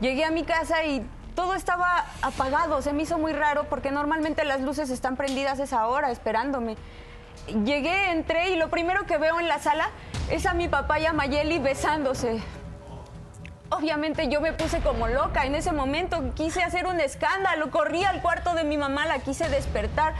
Llegué 0.00 0.24
a 0.24 0.30
mi 0.30 0.44
casa 0.44 0.84
y 0.84 1.06
todo 1.34 1.54
estaba 1.54 2.06
apagado. 2.22 2.80
Se 2.82 2.92
me 2.92 3.02
hizo 3.02 3.18
muy 3.18 3.32
raro 3.32 3.64
porque 3.64 3.90
normalmente 3.90 4.44
las 4.44 4.62
luces 4.62 4.90
están 4.90 5.16
prendidas 5.16 5.58
esa 5.58 5.86
hora 5.88 6.10
esperándome. 6.10 6.76
Llegué, 7.64 8.10
entré 8.10 8.50
y 8.50 8.56
lo 8.56 8.70
primero 8.70 9.04
que 9.06 9.18
veo 9.18 9.38
en 9.38 9.46
la 9.46 9.58
sala 9.58 9.90
es 10.30 10.46
a 10.46 10.54
mi 10.54 10.68
papá 10.68 10.98
y 10.98 11.06
a 11.06 11.12
Mayeli 11.12 11.58
besándose. 11.58 12.40
Obviamente 13.70 14.28
yo 14.28 14.40
me 14.40 14.52
puse 14.52 14.80
como 14.80 15.08
loca 15.08 15.44
en 15.44 15.54
ese 15.54 15.72
momento, 15.72 16.22
quise 16.34 16.62
hacer 16.62 16.86
un 16.86 17.00
escándalo, 17.00 17.70
corrí 17.70 18.04
al 18.04 18.22
cuarto 18.22 18.54
de 18.54 18.64
mi 18.64 18.76
mamá, 18.76 19.06
la 19.06 19.18
quise 19.18 19.48
despertar. 19.48 20.14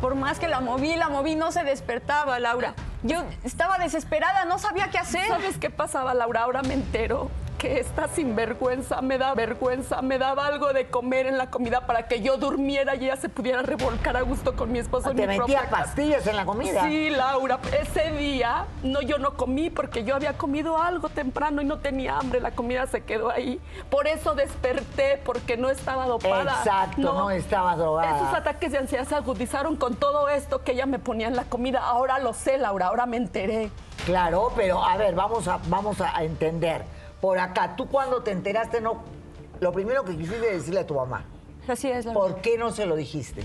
Por 0.00 0.14
más 0.14 0.38
que 0.38 0.48
la 0.48 0.60
moví, 0.60 0.96
la 0.96 1.08
moví, 1.08 1.34
no 1.34 1.52
se 1.52 1.62
despertaba, 1.62 2.38
Laura. 2.38 2.74
Yo 3.02 3.22
estaba 3.44 3.78
desesperada, 3.78 4.44
no 4.44 4.58
sabía 4.58 4.90
qué 4.90 4.98
hacer. 4.98 5.26
¿Sabes 5.28 5.58
qué 5.58 5.70
pasaba, 5.70 6.14
Laura? 6.14 6.42
Ahora 6.42 6.62
me 6.62 6.74
entero 6.74 7.30
que 7.60 7.78
esta 7.78 8.08
sinvergüenza 8.08 9.02
me 9.02 9.18
da 9.18 9.34
vergüenza, 9.34 10.00
me 10.00 10.16
daba 10.16 10.46
algo 10.46 10.72
de 10.72 10.88
comer 10.88 11.26
en 11.26 11.36
la 11.36 11.50
comida 11.50 11.86
para 11.86 12.08
que 12.08 12.22
yo 12.22 12.38
durmiera 12.38 12.94
y 12.94 13.04
ella 13.04 13.16
se 13.16 13.28
pudiera 13.28 13.60
revolcar 13.60 14.16
a 14.16 14.22
gusto 14.22 14.56
con 14.56 14.72
mi 14.72 14.78
esposo 14.78 15.10
en 15.10 15.18
¿Te 15.18 15.26
mi 15.26 15.38
metía 15.38 15.68
pastillas 15.68 16.26
en 16.26 16.36
la 16.36 16.46
comida? 16.46 16.84
Sí, 16.84 17.10
Laura, 17.10 17.60
ese 17.78 18.12
día 18.12 18.64
no, 18.82 19.02
yo 19.02 19.18
no 19.18 19.34
comí 19.34 19.68
porque 19.68 20.04
yo 20.04 20.14
había 20.14 20.38
comido 20.38 20.78
algo 20.78 21.10
temprano 21.10 21.60
y 21.60 21.66
no 21.66 21.80
tenía 21.80 22.16
hambre, 22.16 22.40
la 22.40 22.52
comida 22.52 22.86
se 22.86 23.02
quedó 23.02 23.28
ahí. 23.28 23.60
Por 23.90 24.06
eso 24.06 24.34
desperté, 24.34 25.20
porque 25.22 25.58
no 25.58 25.68
estaba 25.68 26.06
dopada. 26.06 26.60
Exacto, 26.60 27.02
no 27.02 27.30
estaba 27.30 27.76
drogada. 27.76 28.16
Esos 28.16 28.38
ataques 28.38 28.72
de 28.72 28.78
ansiedad 28.78 29.06
se 29.06 29.16
agudizaron 29.16 29.76
con 29.76 29.96
todo 29.96 30.30
esto 30.30 30.64
que 30.64 30.72
ella 30.72 30.86
me 30.86 30.98
ponía 30.98 31.28
en 31.28 31.36
la 31.36 31.44
comida. 31.44 31.80
Ahora 31.84 32.18
lo 32.20 32.32
sé, 32.32 32.56
Laura, 32.56 32.86
ahora 32.86 33.04
me 33.04 33.18
enteré. 33.18 33.70
Claro, 34.06 34.50
pero 34.56 34.82
a 34.82 34.96
ver, 34.96 35.14
vamos 35.14 35.46
a, 35.46 35.58
vamos 35.68 36.00
a 36.00 36.24
entender. 36.24 36.99
Por 37.20 37.38
acá, 37.38 37.76
tú 37.76 37.86
cuando 37.88 38.22
te 38.22 38.30
enteraste, 38.30 38.80
no, 38.80 39.02
lo 39.60 39.72
primero 39.72 40.04
que 40.04 40.16
quisiste 40.16 40.40
decirle 40.52 40.80
a 40.80 40.86
tu 40.86 40.94
mamá, 40.94 41.24
Así 41.68 41.90
es, 41.90 42.04
Laura. 42.06 42.18
¿por 42.20 42.40
qué 42.40 42.56
no 42.58 42.72
se 42.72 42.86
lo 42.86 42.96
dijiste? 42.96 43.42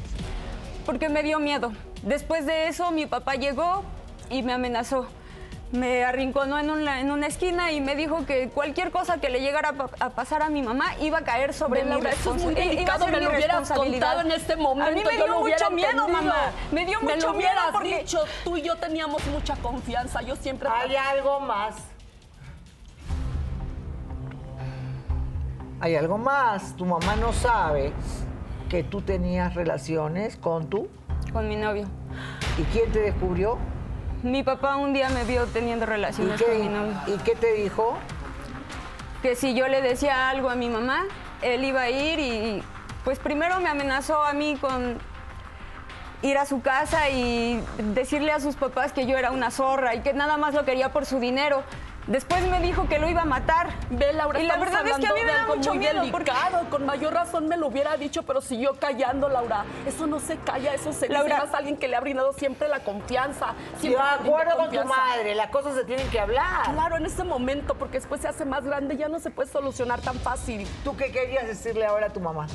Porque 0.85 1.09
me 1.09 1.23
dio 1.23 1.39
miedo. 1.39 1.71
Después 2.03 2.45
de 2.45 2.67
eso, 2.67 2.91
mi 2.91 3.05
papá 3.05 3.35
llegó 3.35 3.83
y 4.29 4.43
me 4.43 4.53
amenazó. 4.53 5.07
Me 5.71 6.05
arrinconó 6.05 6.57
en 6.59 6.69
una, 6.69 7.01
en 7.01 7.09
una 7.11 7.25
esquina 7.27 7.71
y 7.71 7.81
me 7.81 7.95
dijo 7.95 8.25
que 8.25 8.49
cualquier 8.49 8.91
cosa 8.91 9.17
que 9.19 9.29
le 9.29 9.41
llegara 9.41 9.69
a, 9.69 9.73
pa- 9.73 9.89
a 9.99 10.09
pasar 10.11 10.43
a 10.43 10.49
mi 10.49 10.61
mamá 10.61 10.93
iba 11.01 11.17
a 11.17 11.21
caer 11.23 11.53
sobre 11.53 11.83
Ven, 11.83 11.99
mi 12.01 12.07
eso 12.07 12.35
es 12.35 12.43
muy 12.43 12.53
delicado, 12.53 13.07
me 13.07 13.17
mi 13.17 13.23
lo 13.23 13.29
hubieras 13.31 13.59
responsabilidad. 13.59 14.07
contado 14.13 14.21
en 14.29 14.31
este 14.39 14.55
momento. 14.55 14.91
A 14.91 14.93
mí 14.93 15.03
me 15.03 15.17
yo 15.17 15.25
dio 15.25 15.39
mucho 15.39 15.71
miedo, 15.71 15.89
entendido. 15.89 16.07
mamá. 16.07 16.35
Me 16.71 16.85
dio 16.85 17.01
Me 17.01 17.15
mucho 17.15 17.27
lo 17.27 17.33
miedo 17.33 17.51
porque... 17.73 17.99
dicho, 17.99 18.19
tú 18.43 18.55
y 18.57 18.61
yo 18.61 18.75
teníamos 18.77 19.25
mucha 19.27 19.55
confianza. 19.57 20.21
Yo 20.21 20.35
siempre... 20.35 20.69
Hay 20.71 20.95
algo 20.95 21.39
más. 21.41 21.75
Hay 25.79 25.95
algo 25.95 26.17
más. 26.17 26.75
Tu 26.75 26.85
mamá 26.85 27.15
no 27.15 27.33
sabe 27.33 27.93
que 28.69 28.83
tú 28.83 29.01
tenías 29.01 29.55
relaciones 29.55 30.37
con 30.37 30.69
tú. 30.69 30.87
Con 31.33 31.47
mi 31.47 31.55
novio. 31.55 31.87
¿Y 32.57 32.63
quién 32.63 32.91
te 32.91 32.99
descubrió? 32.99 33.57
Mi 34.23 34.43
papá 34.43 34.77
un 34.77 34.93
día 34.93 35.09
me 35.09 35.23
vio 35.23 35.45
teniendo 35.45 35.85
¿Y 35.85 35.89
relaciones 35.89 36.41
con 36.41 36.51
mi 36.51 36.63
qué, 36.63 36.69
novio. 36.69 36.93
¿Y 37.07 37.17
qué 37.19 37.35
te 37.35 37.53
dijo? 37.53 37.97
que 39.25 39.35
si 39.35 39.55
yo 39.55 39.67
le 39.67 39.81
decía 39.81 40.29
algo 40.29 40.51
a 40.51 40.55
mi 40.55 40.69
mamá, 40.69 41.05
él 41.41 41.63
iba 41.63 41.81
a 41.81 41.89
ir 41.89 42.19
y 42.19 42.63
pues 43.03 43.17
primero 43.17 43.59
me 43.59 43.67
amenazó 43.67 44.23
a 44.23 44.33
mí 44.33 44.55
con 44.61 44.99
ir 46.21 46.37
a 46.37 46.45
su 46.45 46.61
casa 46.61 47.09
y 47.09 47.59
decirle 47.95 48.31
a 48.31 48.39
sus 48.39 48.55
papás 48.55 48.93
que 48.93 49.07
yo 49.07 49.17
era 49.17 49.31
una 49.31 49.49
zorra 49.49 49.95
y 49.95 50.01
que 50.01 50.13
nada 50.13 50.37
más 50.37 50.53
lo 50.53 50.63
quería 50.63 50.93
por 50.93 51.07
su 51.07 51.19
dinero. 51.19 51.63
Después 52.07 52.43
me 52.49 52.61
dijo 52.61 52.87
que 52.87 52.99
lo 52.99 53.09
iba 53.09 53.23
a 53.23 53.25
matar. 53.25 53.69
Ve, 53.89 54.13
Laura, 54.13 54.39
y 54.39 54.43
la 54.45 54.57
verdad 54.57 54.85
es 54.85 54.97
que 54.97 55.07
a 55.07 55.13
mí 55.13 55.19
hablando 55.19 55.25
me 55.25 55.31
de 55.31 55.37
da 55.37 55.47
mucho 55.55 55.69
muy 55.71 55.79
miedo 55.79 56.01
porque 56.11 56.31
delicado. 56.31 56.69
Con 56.69 56.85
mayor 56.85 57.13
razón 57.13 57.47
me 57.47 57.57
lo 57.57 57.67
hubiera 57.67 57.97
dicho, 57.97 58.23
pero 58.23 58.41
siguió 58.41 58.75
callando, 58.75 59.27
Laura. 59.27 59.65
Eso 59.87 60.05
no 60.05 60.19
se 60.19 60.37
calla, 60.37 60.73
eso 60.73 60.93
se 60.93 61.09
Laura- 61.09 61.35
dice 61.35 61.45
más 61.47 61.53
a 61.55 61.57
alguien 61.57 61.77
que 61.77 61.87
le 61.87 61.95
ha 61.95 61.99
brindado 62.01 62.33
siempre 62.33 62.67
la 62.67 62.81
confianza. 62.81 63.47
Yo 63.75 63.79
Siempre 63.79 64.01
brindó 64.19 64.37
acuerdo 64.37 64.57
con 64.57 64.71
tu 64.71 64.85
madre, 64.85 65.33
las 65.35 65.49
cosas 65.49 65.73
se 65.75 65.83
tienen 65.83 66.07
que 66.09 66.19
hablar. 66.19 66.71
Claro, 66.73 66.97
en 66.97 67.05
ese 67.07 67.23
momento, 67.23 67.73
porque 67.75 67.97
después 67.99 68.21
se 68.21 68.27
hace 68.27 68.45
más 68.45 68.63
grande, 68.63 68.97
ya 68.97 69.07
no 69.09 69.19
se 69.19 69.31
puede 69.31 69.49
solucionar 69.49 69.99
tan 70.01 70.19
fácil. 70.19 70.67
¿Tú 70.83 70.95
qué 70.95 71.11
querías 71.11 71.47
decirle 71.47 71.85
ahora 71.87 72.07
a 72.07 72.09
tu 72.09 72.19
mamá? 72.19 72.45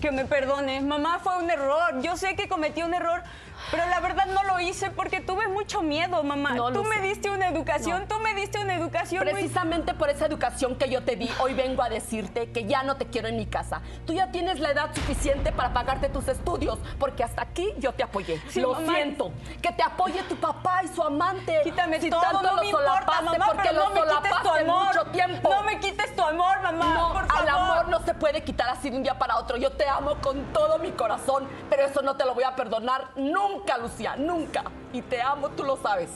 Que 0.00 0.10
me 0.10 0.24
perdone. 0.24 0.80
Mamá, 0.80 1.18
fue 1.22 1.36
un 1.38 1.50
error. 1.50 2.00
Yo 2.00 2.16
sé 2.16 2.34
que 2.34 2.48
cometí 2.48 2.82
un 2.82 2.94
error, 2.94 3.22
pero 3.70 3.84
la 3.86 4.00
verdad 4.00 4.24
no 4.26 4.42
lo 4.44 4.58
hice 4.58 4.90
porque 4.90 5.20
tuve 5.20 5.46
mucho 5.48 5.82
miedo, 5.82 6.22
mamá. 6.22 6.54
No 6.54 6.72
tú 6.72 6.82
me 6.84 6.96
sé. 6.96 7.02
diste 7.02 7.30
una 7.30 7.48
educación, 7.48 8.06
tú 8.08 8.18
me 8.20 8.34
diste 8.34 8.58
una 8.60 8.74
educación 8.74 9.22
muy 9.24 9.32
Precisamente 9.32 9.92
por 9.92 10.08
esa 10.08 10.24
educación 10.24 10.76
que 10.76 10.88
yo 10.88 11.02
te 11.02 11.16
di, 11.16 11.30
hoy 11.40 11.52
vengo 11.52 11.82
a 11.82 11.90
decirte 11.90 12.50
que 12.50 12.64
ya 12.64 12.82
no 12.82 12.96
te 12.96 13.06
quiero 13.08 13.28
en 13.28 13.36
mi 13.36 13.44
casa. 13.46 13.82
Tú 14.06 14.14
ya 14.14 14.30
tienes 14.32 14.58
la 14.58 14.70
edad 14.70 14.94
suficiente 14.94 15.52
para 15.52 15.74
pagarte 15.74 16.08
tus 16.08 16.26
estudios, 16.28 16.78
porque 16.98 17.22
hasta 17.22 17.42
aquí 17.42 17.70
yo 17.78 17.92
te 17.92 18.02
apoyé. 18.02 18.40
Sí, 18.48 18.60
lo 18.62 18.72
mamá. 18.72 18.94
siento. 18.94 19.32
Que 19.60 19.70
te 19.72 19.82
apoye 19.82 20.22
tu 20.24 20.36
papá 20.36 20.82
y 20.82 20.88
su 20.88 21.02
amante. 21.02 21.60
Quítame 21.62 22.00
si 22.00 22.08
todo, 22.08 22.22
tanto 22.22 22.42
no 22.42 22.56
lo 22.56 22.62
me 22.62 22.68
importa, 22.68 23.20
mamá, 23.20 23.46
porque 23.46 23.68
pero 23.68 23.74
lo 23.80 23.88
no 23.90 23.94
me 23.94 24.00
quites 24.16 24.42
tu 24.42 24.48
amor. 24.50 24.86
mucho 24.86 25.04
tiempo. 25.10 25.50
No 25.50 25.62
me 25.64 25.78
quites 25.78 26.16
tu 26.16 26.22
amor, 26.22 26.62
mamá, 26.62 26.94
No, 26.94 27.12
por 27.12 27.22
al 27.22 27.28
favor. 27.28 27.50
amor 27.50 27.88
no 27.88 28.00
se 28.06 28.14
puede 28.14 28.42
quitar 28.42 28.70
así 28.70 28.88
de 28.88 28.96
un 28.96 29.02
día 29.02 29.18
para 29.18 29.36
otro. 29.36 29.58
Yo 29.58 29.70
te 29.72 29.84
amo 29.90 30.14
con 30.22 30.42
todo 30.52 30.78
mi 30.78 30.92
corazón, 30.92 31.46
pero 31.68 31.84
eso 31.84 32.00
no 32.02 32.16
te 32.16 32.24
lo 32.24 32.34
voy 32.34 32.44
a 32.44 32.54
perdonar 32.56 33.08
nunca, 33.16 33.76
Lucía, 33.76 34.16
nunca. 34.16 34.62
Y 34.92 35.02
te 35.02 35.20
amo, 35.20 35.50
tú 35.50 35.64
lo 35.64 35.76
sabes. 35.76 36.10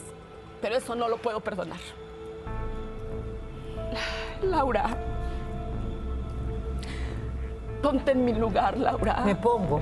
Pero 0.62 0.76
eso 0.76 0.94
no 0.94 1.08
lo 1.08 1.18
puedo 1.18 1.40
perdonar. 1.40 1.78
Laura. 4.42 4.86
Ponte 7.82 8.12
en 8.12 8.24
mi 8.24 8.32
lugar, 8.32 8.76
Laura. 8.78 9.20
Me 9.24 9.36
pongo. 9.36 9.80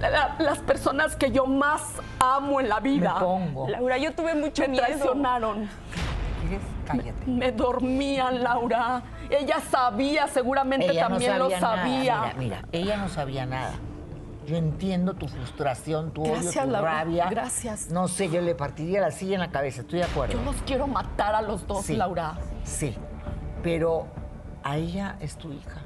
La- 0.00 0.34
las 0.38 0.58
personas 0.58 1.16
que 1.16 1.30
yo 1.30 1.46
más 1.46 1.82
amo 2.18 2.60
en 2.60 2.68
la 2.68 2.80
vida 2.80 3.14
Me 3.14 3.20
pongo. 3.20 3.68
Laura, 3.68 3.96
yo 3.96 4.12
tuve 4.12 4.34
mucho 4.34 4.62
me 4.62 4.68
miedo. 4.68 4.84
traicionaron. 4.84 5.68
¿Quieres? 6.40 6.60
Cállate. 6.86 7.26
Me 7.26 7.52
dormían, 7.52 8.42
Laura. 8.42 9.02
Ella 9.38 9.60
sabía, 9.70 10.26
seguramente 10.28 10.86
Ella 10.90 11.02
no 11.04 11.08
también 11.10 11.38
lo 11.38 11.50
sabía 11.50 11.60
nada. 11.60 11.84
Mira, 11.84 12.34
mira, 12.38 12.62
ella 12.72 12.96
no 12.96 13.08
sabía 13.08 13.46
nada. 13.46 13.72
Yo 14.46 14.56
entiendo 14.56 15.14
tu 15.14 15.26
frustración, 15.26 16.12
tu 16.12 16.22
odio, 16.22 16.34
Gracias, 16.34 16.64
tu 16.64 16.70
Laura. 16.70 16.90
rabia. 16.90 17.26
Gracias. 17.30 17.90
No 17.90 18.08
sé, 18.08 18.28
yo 18.30 18.42
le 18.42 18.54
partiría 18.54 19.00
la 19.00 19.10
silla 19.10 19.34
en 19.34 19.40
la 19.40 19.50
cabeza, 19.50 19.80
estoy 19.80 20.00
de 20.00 20.04
acuerdo. 20.04 20.34
Yo 20.34 20.42
los 20.42 20.56
quiero 20.62 20.86
matar 20.86 21.34
a 21.34 21.40
los 21.42 21.66
dos, 21.66 21.84
Sí, 21.86 21.96
Laura. 21.96 22.34
Sí, 22.62 22.94
pero 23.62 24.06
a 24.62 24.76
ella 24.76 25.16
es 25.20 25.36
tu 25.36 25.50
hija. 25.50 25.80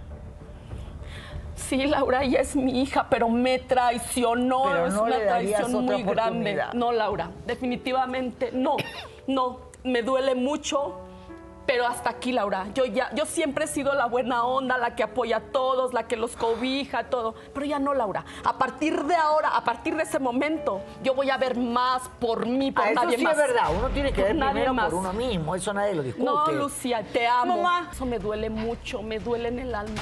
Sí, 1.55 1.87
Laura, 1.87 2.23
ella 2.23 2.41
es 2.41 2.55
mi 2.57 2.83
hija, 2.83 3.07
pero 3.11 3.29
me 3.29 3.59
traicionó. 3.59 4.63
Pero 4.65 4.87
es 4.87 4.95
no 4.95 5.03
una 5.05 5.19
traición 5.19 5.85
muy 5.85 6.03
grande. 6.03 6.61
No, 6.75 6.93
Laura, 6.93 7.31
definitivamente 7.47 8.51
no. 8.53 8.77
No, 9.27 9.59
me 9.85 10.03
duele 10.03 10.35
mucho, 10.35 11.01
pero 11.69 11.87
hasta 11.87 12.09
aquí, 12.09 12.33
Laura. 12.33 12.67
Yo 12.75 12.87
ya, 12.87 13.11
yo 13.15 13.27
siempre 13.27 13.67
he 13.67 13.69
sido 13.69 13.93
la 13.93 14.07
buena 14.07 14.43
onda, 14.45 14.79
la 14.79 14.95
que 14.97 15.03
apoya 15.03 15.37
a 15.37 15.41
todos, 15.41 15.93
la 15.93 16.05
que 16.09 16.17
los 16.17 16.35
cobija, 16.35 17.05
todo. 17.11 17.35
Pero 17.53 17.67
ya 17.67 17.79
no, 17.79 17.93
Laura. 17.93 18.25
A 18.43 18.57
partir 18.57 19.05
de 19.05 19.15
ahora, 19.15 19.51
a 19.55 19.63
partir 19.65 19.95
de 19.95 20.05
ese 20.05 20.19
momento, 20.19 20.81
yo 21.03 21.13
voy 21.15 21.29
a 21.29 21.37
ver 21.37 21.59
más 21.59 22.09
por 22.21 22.47
mí, 22.47 22.73
por 22.73 22.85
Ah, 22.87 22.91
eso 22.93 23.05
nadie 23.05 23.19
sí 23.19 23.23
más. 23.25 23.33
es 23.35 23.39
verdad, 23.39 23.65
uno 23.77 23.89
tiene 23.91 24.13
que 24.13 24.23
Por 24.23 24.29
ver 24.29 24.37
nadie 24.37 24.53
primero 24.53 24.73
más. 24.73 24.87
por 24.87 24.95
uno 24.95 25.13
mismo, 25.13 25.55
eso 25.55 25.75
nadie 25.75 25.95
lo 25.95 26.03
discute. 26.03 26.25
No, 26.25 26.47
Lucía, 26.53 27.03
te 27.13 27.27
amo. 27.27 27.59
Mamá. 27.59 27.91
Eso 27.93 28.07
me 28.07 28.19
duele 28.19 28.49
mucho, 28.49 29.03
me 29.03 29.19
duele 29.19 29.49
en 29.49 29.59
el 29.59 29.75
alma. 29.75 30.01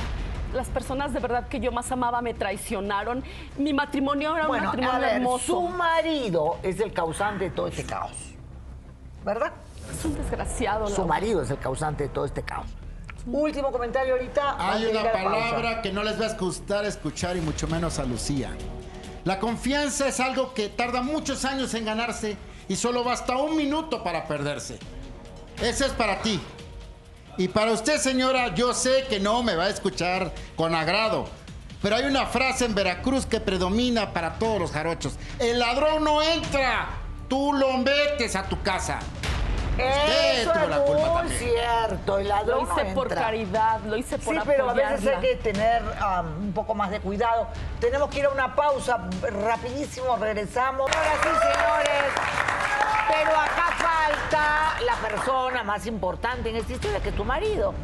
Las 0.54 0.68
personas 0.68 1.12
de 1.12 1.18
verdad 1.18 1.48
que 1.48 1.58
yo 1.58 1.72
más 1.72 1.90
amaba 1.90 2.22
me 2.22 2.32
traicionaron. 2.32 3.24
Mi 3.58 3.72
matrimonio 3.74 4.36
era 4.36 4.46
un 4.48 4.54
a 4.56 4.62
matrimonio 4.62 5.00
ver, 5.00 5.14
hermoso. 5.16 5.44
su 5.44 5.60
marido 5.62 6.58
es 6.62 6.78
el 6.78 6.92
causante 6.92 7.46
de 7.46 7.50
todo 7.50 7.66
este 7.66 7.84
caos, 7.84 8.12
¿verdad? 9.24 9.52
Es 9.92 10.04
un 10.04 10.14
desgraciado. 10.16 10.86
Su 10.88 11.04
marido 11.04 11.42
es 11.42 11.50
el 11.50 11.58
causante 11.58 12.04
de 12.04 12.08
todo 12.10 12.24
este 12.24 12.42
caos. 12.42 12.66
Último 13.26 13.72
comentario 13.72 14.14
ahorita. 14.14 14.56
Hay 14.58 14.86
una 14.86 15.10
palabra 15.10 15.82
que 15.82 15.92
no 15.92 16.04
les 16.04 16.20
va 16.20 16.26
a 16.26 16.34
gustar 16.34 16.84
escuchar 16.84 17.36
y 17.36 17.40
mucho 17.40 17.66
menos 17.66 17.98
a 17.98 18.04
Lucía. 18.04 18.50
La 19.24 19.40
confianza 19.40 20.06
es 20.06 20.20
algo 20.20 20.54
que 20.54 20.68
tarda 20.68 21.02
muchos 21.02 21.44
años 21.44 21.74
en 21.74 21.84
ganarse 21.84 22.36
y 22.68 22.76
solo 22.76 23.02
basta 23.02 23.36
un 23.36 23.56
minuto 23.56 24.04
para 24.04 24.26
perderse. 24.28 24.78
Ese 25.60 25.86
es 25.86 25.92
para 25.92 26.22
ti. 26.22 26.40
Y 27.36 27.48
para 27.48 27.72
usted, 27.72 27.98
señora, 27.98 28.54
yo 28.54 28.72
sé 28.72 29.04
que 29.08 29.18
no 29.18 29.42
me 29.42 29.56
va 29.56 29.64
a 29.64 29.68
escuchar 29.70 30.32
con 30.54 30.74
agrado. 30.74 31.26
Pero 31.82 31.96
hay 31.96 32.04
una 32.04 32.26
frase 32.26 32.64
en 32.64 32.74
Veracruz 32.74 33.26
que 33.26 33.40
predomina 33.40 34.12
para 34.12 34.38
todos 34.38 34.60
los 34.60 34.70
jarochos. 34.70 35.14
El 35.38 35.58
ladrón 35.58 36.04
no 36.04 36.22
entra, 36.22 36.88
tú 37.28 37.52
lo 37.52 37.76
metes 37.78 38.36
a 38.36 38.44
tu 38.44 38.62
casa. 38.62 39.00
Eso 39.78 40.52
tuvo 40.52 40.62
es 40.64 40.68
la 40.70 40.78
culpa 40.78 41.08
muy 41.08 41.16
también. 41.30 41.38
cierto. 41.38 42.18
El 42.18 42.28
ladrón 42.28 42.66
Lo 42.66 42.72
hice 42.72 42.84
no 42.88 42.94
por 42.94 43.06
entra. 43.06 43.22
caridad, 43.22 43.80
lo 43.80 43.96
hice 43.96 44.18
por 44.18 44.34
Sí, 44.34 44.40
pero 44.46 44.70
a 44.70 44.72
veces 44.74 45.06
hay 45.06 45.20
que 45.20 45.36
tener 45.36 45.82
um, 45.82 46.44
un 46.46 46.52
poco 46.52 46.74
más 46.74 46.90
de 46.90 47.00
cuidado. 47.00 47.48
Tenemos 47.80 48.08
que 48.10 48.20
ir 48.20 48.26
a 48.26 48.30
una 48.30 48.54
pausa 48.54 49.08
rapidísimo, 49.22 50.16
regresamos. 50.16 50.90
Ahora 50.90 51.12
sí, 51.22 51.28
señores. 51.28 52.12
Pero 53.08 53.30
acá 53.38 53.72
falta 53.78 54.80
la 54.84 54.94
persona 55.08 55.62
más 55.62 55.86
importante 55.86 56.50
en 56.50 56.56
esta 56.56 56.72
historia, 56.72 57.00
que 57.00 57.10
es 57.10 57.14
tu 57.16 57.24
marido. 57.24 57.74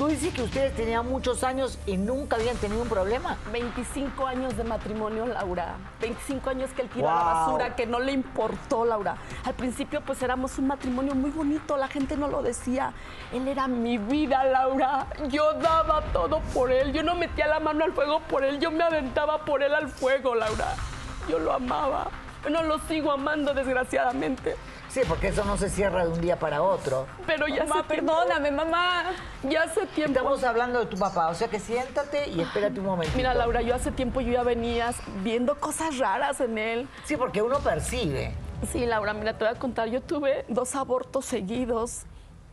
Tú 0.00 0.06
dices 0.06 0.32
que 0.32 0.40
ustedes 0.40 0.74
tenían 0.74 1.06
muchos 1.06 1.44
años 1.44 1.78
y 1.84 1.98
nunca 1.98 2.36
habían 2.36 2.56
tenido 2.56 2.80
un 2.80 2.88
problema. 2.88 3.36
25 3.52 4.26
años 4.26 4.56
de 4.56 4.64
matrimonio, 4.64 5.26
Laura. 5.26 5.76
25 6.00 6.48
años 6.48 6.70
que 6.74 6.80
él 6.80 6.88
tiró 6.88 7.10
a 7.10 7.14
la 7.16 7.22
basura, 7.22 7.76
que 7.76 7.84
no 7.84 7.98
le 7.98 8.12
importó, 8.12 8.86
Laura. 8.86 9.18
Al 9.44 9.52
principio, 9.52 10.00
pues 10.00 10.22
éramos 10.22 10.56
un 10.56 10.68
matrimonio 10.68 11.14
muy 11.14 11.30
bonito, 11.30 11.76
la 11.76 11.86
gente 11.86 12.16
no 12.16 12.28
lo 12.28 12.40
decía. 12.40 12.94
Él 13.30 13.46
era 13.46 13.68
mi 13.68 13.98
vida, 13.98 14.42
Laura. 14.44 15.06
Yo 15.28 15.52
daba 15.52 16.00
todo 16.14 16.40
por 16.54 16.72
él. 16.72 16.94
Yo 16.94 17.02
no 17.02 17.14
metía 17.14 17.46
la 17.46 17.60
mano 17.60 17.84
al 17.84 17.92
fuego 17.92 18.20
por 18.20 18.42
él, 18.42 18.58
yo 18.58 18.70
me 18.70 18.84
aventaba 18.84 19.44
por 19.44 19.62
él 19.62 19.74
al 19.74 19.90
fuego, 19.90 20.34
Laura. 20.34 20.76
Yo 21.28 21.38
lo 21.38 21.52
amaba. 21.52 22.08
Bueno, 22.40 22.62
lo 22.62 22.78
sigo 22.88 23.12
amando, 23.12 23.52
desgraciadamente. 23.52 24.56
Sí, 24.90 25.00
porque 25.08 25.28
eso 25.28 25.44
no 25.44 25.56
se 25.56 25.70
cierra 25.70 26.04
de 26.04 26.10
un 26.10 26.20
día 26.20 26.36
para 26.38 26.62
otro. 26.62 27.06
Pero 27.26 27.46
ya 27.46 27.64
Mamá, 27.64 27.80
hace 27.80 27.88
tiempo- 27.94 28.12
perdóname, 28.12 28.50
mamá. 28.50 29.04
Ya 29.44 29.62
hace 29.62 29.86
tiempo. 29.86 30.18
Estamos 30.18 30.42
hablando 30.42 30.80
de 30.80 30.86
tu 30.86 30.98
papá, 30.98 31.28
o 31.28 31.34
sea 31.34 31.48
que 31.48 31.60
siéntate 31.60 32.28
y 32.28 32.40
espérate 32.40 32.80
un 32.80 32.86
momento. 32.86 33.12
Mira, 33.16 33.32
Laura, 33.34 33.62
yo 33.62 33.74
hace 33.74 33.92
tiempo 33.92 34.20
yo 34.20 34.32
ya 34.32 34.42
venías 34.42 34.96
viendo 35.22 35.54
cosas 35.60 35.98
raras 35.98 36.40
en 36.40 36.58
él. 36.58 36.88
Sí, 37.04 37.16
porque 37.16 37.40
uno 37.40 37.60
percibe. 37.60 38.34
Sí, 38.72 38.84
Laura, 38.84 39.14
mira, 39.14 39.38
te 39.38 39.44
voy 39.44 39.54
a 39.54 39.58
contar. 39.58 39.88
Yo 39.88 40.02
tuve 40.02 40.44
dos 40.48 40.74
abortos 40.74 41.24
seguidos. 41.24 42.02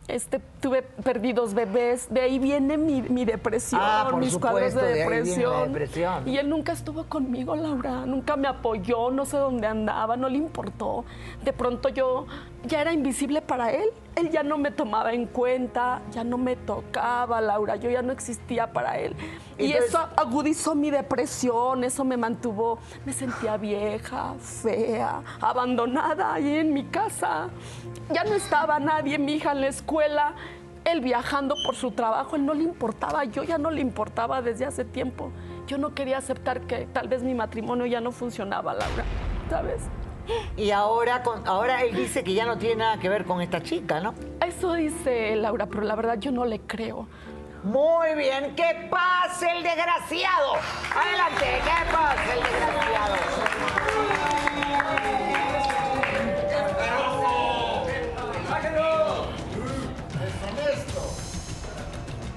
Este, 0.08 0.40
tuve 0.62 0.84
perdidos 0.84 1.54
bebés. 1.54 2.08
De 2.10 2.22
ahí 2.22 2.40
viene 2.40 2.78
mi, 2.78 3.02
mi 3.02 3.26
depresión, 3.26 3.82
Ah, 3.84 4.10
mis 4.18 4.38
cuadros 4.38 4.74
de 4.74 4.94
depresión. 4.94 5.74
depresión. 5.74 6.28
Y 6.28 6.38
él 6.38 6.48
nunca 6.50 6.72
estuvo 6.72 7.04
conmigo, 7.06 7.56
Laura. 7.58 8.06
Nunca 8.06 8.38
me 8.38 8.48
apoyó, 8.48 9.12
no 9.12 9.26
sé 9.26 9.36
dónde 9.38 9.68
andaba, 9.68 10.16
no 10.16 10.30
le 10.30 10.38
importó. 10.38 11.04
De 11.44 11.52
pronto 11.52 11.90
yo 11.90 12.26
ya 12.68 12.82
era 12.82 12.94
invisible 12.94 13.42
para 13.42 13.72
él. 13.72 13.90
Él 14.16 14.30
ya 14.30 14.44
no 14.44 14.58
me 14.58 14.72
tomaba 14.72 15.14
en 15.14 15.26
cuenta, 15.26 16.02
ya 16.12 16.24
no 16.24 16.38
me 16.38 16.56
tocaba, 16.56 17.40
Laura. 17.42 17.76
Yo 17.76 17.90
ya 17.90 18.02
no 18.02 18.12
existía 18.12 18.72
para 18.74 18.98
él. 19.00 19.16
Y 19.58 19.74
eso 19.74 20.00
agudizó 20.16 20.76
mi 20.76 20.92
depresión, 20.92 21.84
eso 21.84 22.04
me 22.04 22.18
mantuvo, 22.18 22.80
me 23.06 23.14
sentía 23.14 23.58
vieja, 23.58 24.36
fea, 24.40 25.22
abandonada 25.42 26.34
ahí 26.34 26.58
en 26.58 26.74
mi 26.74 26.86
casa. 26.86 27.50
Ya 28.12 28.24
no 28.24 28.34
estaba 28.34 28.80
nadie, 28.80 29.18
mi 29.18 29.34
hija 29.34 29.52
en 29.52 29.62
la 29.62 29.68
escuela, 29.68 30.36
él 30.86 31.02
viajando 31.02 31.56
por 31.66 31.76
su 31.76 31.92
trabajo, 31.92 32.36
él 32.36 32.46
no 32.46 32.54
le 32.54 32.64
importaba, 32.64 33.26
yo 33.26 33.44
ya 33.44 33.58
no 33.58 33.72
le 33.72 33.82
importaba 33.82 34.42
desde 34.42 34.66
hace 34.66 34.86
tiempo. 34.86 35.32
Yo 35.68 35.78
no 35.78 35.94
quería 35.94 36.18
aceptar 36.18 36.62
que 36.62 36.88
tal 36.88 37.08
vez 37.08 37.24
mi 37.24 37.34
matrimonio 37.34 37.86
ya 37.86 38.00
no 38.00 38.12
funcionaba, 38.12 38.74
Laura, 38.74 39.04
¿sabes? 39.50 39.82
Y 40.58 40.72
ahora, 40.72 41.24
con, 41.24 41.48
ahora 41.48 41.82
él 41.84 41.96
dice 41.96 42.24
que 42.24 42.34
ya 42.34 42.46
no 42.46 42.58
tiene 42.58 42.78
nada 42.78 42.98
que 42.98 43.10
ver 43.10 43.26
con 43.26 43.42
esta 43.42 43.62
chica, 43.62 44.00
¿no? 44.00 44.14
Eso 44.46 44.74
dice 44.74 45.36
Laura, 45.36 45.68
pero 45.68 45.82
la 45.82 45.96
verdad 45.96 46.18
yo 46.20 46.32
no 46.32 46.46
le 46.46 46.60
creo. 46.62 47.08
Muy 47.64 48.16
bien, 48.16 48.56
que 48.56 48.88
pase 48.90 49.52
el 49.52 49.64
desgraciado. 49.64 50.54
Adelante, 50.96 51.46
que 51.64 51.94
pase 51.94 52.34
el 52.34 52.44
desgraciado. 52.44 53.16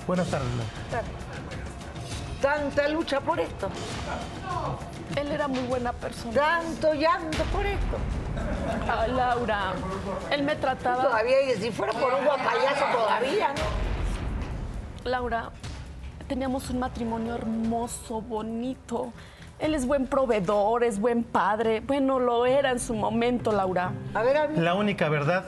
Buenas 0.06 0.28
tardes. 0.28 0.48
Tanta 2.42 2.88
lucha 2.88 3.20
por 3.20 3.38
esto, 3.38 3.68
Él 5.16 5.32
era 5.32 5.48
muy 5.48 5.62
buena 5.62 5.92
persona. 5.92 6.32
tanto 6.34 6.94
llanto 6.94 7.42
por 7.44 7.66
esto. 7.66 7.96
Ay, 8.88 9.12
Laura, 9.12 9.72
él 10.30 10.42
me 10.42 10.56
trataba... 10.56 11.02
Todavía, 11.02 11.52
y 11.52 11.60
si 11.60 11.70
fuera 11.70 11.92
por 11.92 12.14
un 12.14 12.24
guapayazo 12.24 12.84
todavía, 12.96 13.48
¿no? 13.48 15.10
Laura, 15.10 15.50
teníamos 16.28 16.70
un 16.70 16.78
matrimonio 16.78 17.34
hermoso, 17.34 18.20
bonito. 18.20 19.12
Él 19.58 19.74
es 19.74 19.86
buen 19.86 20.06
proveedor, 20.06 20.84
es 20.84 20.98
buen 20.98 21.22
padre. 21.24 21.80
Bueno, 21.80 22.18
lo 22.18 22.46
era 22.46 22.70
en 22.70 22.80
su 22.80 22.94
momento, 22.94 23.52
Laura. 23.52 23.92
A 24.14 24.22
ver, 24.22 24.36
a 24.36 24.46
ver. 24.46 24.58
La 24.58 24.74
única 24.74 25.08
verdad 25.08 25.44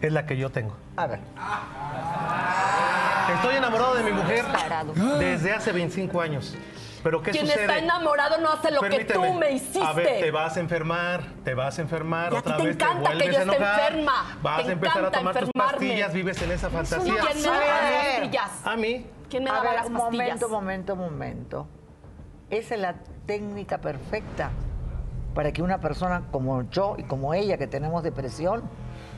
es 0.00 0.12
la 0.12 0.26
que 0.26 0.36
yo 0.36 0.50
tengo. 0.50 0.76
A 0.96 1.06
ver. 1.06 1.20
Estoy 3.34 3.56
enamorado 3.56 3.94
de 3.94 4.04
mi 4.04 4.12
mujer 4.12 4.44
desde 5.18 5.52
hace 5.52 5.72
25 5.72 6.20
años. 6.20 6.54
Pero 7.02 7.20
¿qué 7.22 7.32
Quien 7.32 7.46
sucede? 7.46 7.62
está 7.62 7.78
enamorado 7.78 8.38
no 8.38 8.50
hace 8.52 8.70
lo 8.70 8.80
que 8.80 9.04
tú 9.04 9.34
me 9.34 9.52
hiciste. 9.52 9.82
A 9.82 9.92
ver, 9.92 10.20
te 10.20 10.30
vas 10.30 10.56
a 10.56 10.60
enfermar, 10.60 11.22
te 11.44 11.54
vas 11.54 11.78
a 11.78 11.82
enfermar 11.82 12.32
Y 12.32 12.36
a 12.36 12.38
otra 12.38 12.56
ti 12.56 12.62
te 12.62 12.68
vez, 12.68 12.78
te 12.78 12.84
encanta 12.84 13.10
que 13.12 13.18
yo 13.18 13.24
a 13.24 13.26
esté 13.30 13.42
enojar, 13.42 13.80
enferma. 13.92 14.38
vas 14.42 14.62
Te 14.64 14.68
a 14.68 14.72
empezar 14.72 14.96
a 14.96 15.00
encanta 15.00 15.18
tomar 15.18 15.34
tus 15.34 15.42
enfermarme. 15.48 15.72
pastillas, 15.88 16.12
vives 16.14 16.42
en 16.42 16.50
esa 16.52 16.70
fantasía. 16.70 17.14
¿Quién 17.22 17.42
me 17.42 17.48
A 17.48 17.52
daba 17.52 17.90
las 17.90 18.14
pastillas? 18.14 18.50
A 18.66 18.76
mí, 18.76 19.06
¿Quién 19.28 19.44
me 19.44 19.50
A 19.50 19.52
daba 19.54 19.64
ver, 19.64 19.74
las 19.74 19.90
pastillas? 19.90 20.40
momento, 20.40 20.48
momento, 20.48 20.96
momento. 20.96 21.66
Esa 22.50 22.74
es 22.74 22.80
la 22.80 22.94
técnica 23.26 23.78
perfecta 23.78 24.50
para 25.34 25.52
que 25.52 25.62
una 25.62 25.80
persona 25.80 26.24
como 26.30 26.62
yo 26.70 26.94
y 26.98 27.04
como 27.04 27.32
ella 27.34 27.56
que 27.56 27.66
tenemos 27.66 28.02
depresión, 28.02 28.62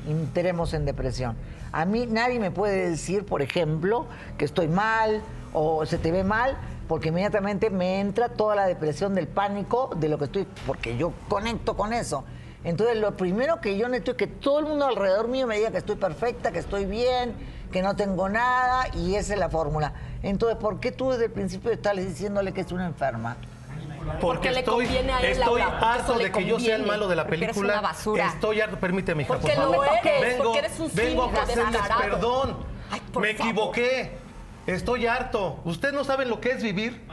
entremos 0.09 0.73
en 0.73 0.85
depresión. 0.85 1.37
A 1.73 1.85
mí 1.85 2.07
nadie 2.07 2.39
me 2.39 2.51
puede 2.53 2.91
decir, 2.91 3.27
por 3.27 3.43
ejemplo, 3.43 4.07
que 4.39 4.45
estoy 4.45 4.69
mal 4.69 5.23
o 5.53 5.85
se 5.87 5.99
te 5.99 6.13
ve 6.13 6.23
mal, 6.23 6.57
porque 6.89 7.09
inmediatamente 7.09 7.71
me 7.71 8.01
entra 8.01 8.29
toda 8.29 8.55
la 8.55 8.67
depresión 8.67 9.15
del 9.15 9.29
pánico 9.29 9.91
de 9.97 10.09
lo 10.09 10.19
que 10.19 10.25
estoy, 10.27 10.47
porque 10.67 10.97
yo 10.97 11.13
conecto 11.29 11.77
con 11.77 11.93
eso. 11.93 12.25
Entonces, 12.65 12.97
lo 12.99 13.17
primero 13.17 13.61
que 13.61 13.77
yo 13.77 13.89
necesito 13.89 14.13
es 14.13 14.17
que 14.17 14.27
todo 14.27 14.59
el 14.61 14.67
mundo 14.67 14.87
alrededor 14.87 15.29
mío 15.29 15.47
me 15.47 15.57
diga 15.59 15.71
que 15.71 15.79
estoy 15.79 15.97
perfecta, 15.97 16.51
que 16.51 16.61
estoy 16.61 16.87
bien, 16.87 17.35
que 17.71 17.83
no 17.83 17.95
tengo 17.97 18.29
nada, 18.29 18.87
y 18.95 19.17
esa 19.17 19.35
es 19.35 19.39
la 19.39 19.51
fórmula. 19.51 19.93
Entonces, 20.23 20.57
¿por 20.59 20.81
qué 20.81 20.91
tú 20.93 21.11
desde 21.11 21.27
el 21.27 21.31
principio 21.33 21.71
estás 21.71 21.97
diciéndole 21.97 22.53
que 22.53 22.63
es 22.63 22.73
una 22.73 22.87
enferma? 22.87 23.37
porque, 23.99 24.19
Porque 24.21 24.51
le 24.51 24.59
estoy, 24.61 24.85
conviene 24.87 25.13
a 25.13 25.21
él, 25.21 25.27
estoy 25.33 25.61
Laura, 25.61 25.79
porque 25.81 25.87
harto 25.99 26.15
le 26.17 26.25
de 26.25 26.33
que 26.33 26.45
yo 26.45 26.61
sea 26.61 26.77
el 26.77 26.87
malo 26.87 27.09
de 27.09 27.17
la 27.17 27.23
eres 27.23 27.41
película. 27.41 27.73
una 27.75 27.81
basura. 27.83 28.27
Estoy 28.29 28.61
harto, 28.61 28.79
permíteme, 28.79 29.23
hija, 29.23 29.33
Porque 29.35 29.53
por 29.55 29.65
lo 29.65 29.71
favor. 29.73 29.87
eres, 30.03 30.21
vengo, 30.21 30.45
porque 30.45 30.59
eres 30.59 30.81
un 30.81 30.91
vengo 30.95 31.23
a 31.23 31.27
ofrecerles 31.27 31.81
perdón. 32.01 32.57
Ay, 32.91 33.01
por 33.13 33.23
Me 33.23 33.35
favor. 33.35 33.51
equivoqué. 33.51 34.24
Estoy 34.67 35.07
harto. 35.07 35.61
Ustedes 35.65 35.93
no 35.95 36.05
saben 36.05 36.29
lo 36.29 36.41
que 36.41 36.51
es 36.53 36.63
vivir 36.63 37.07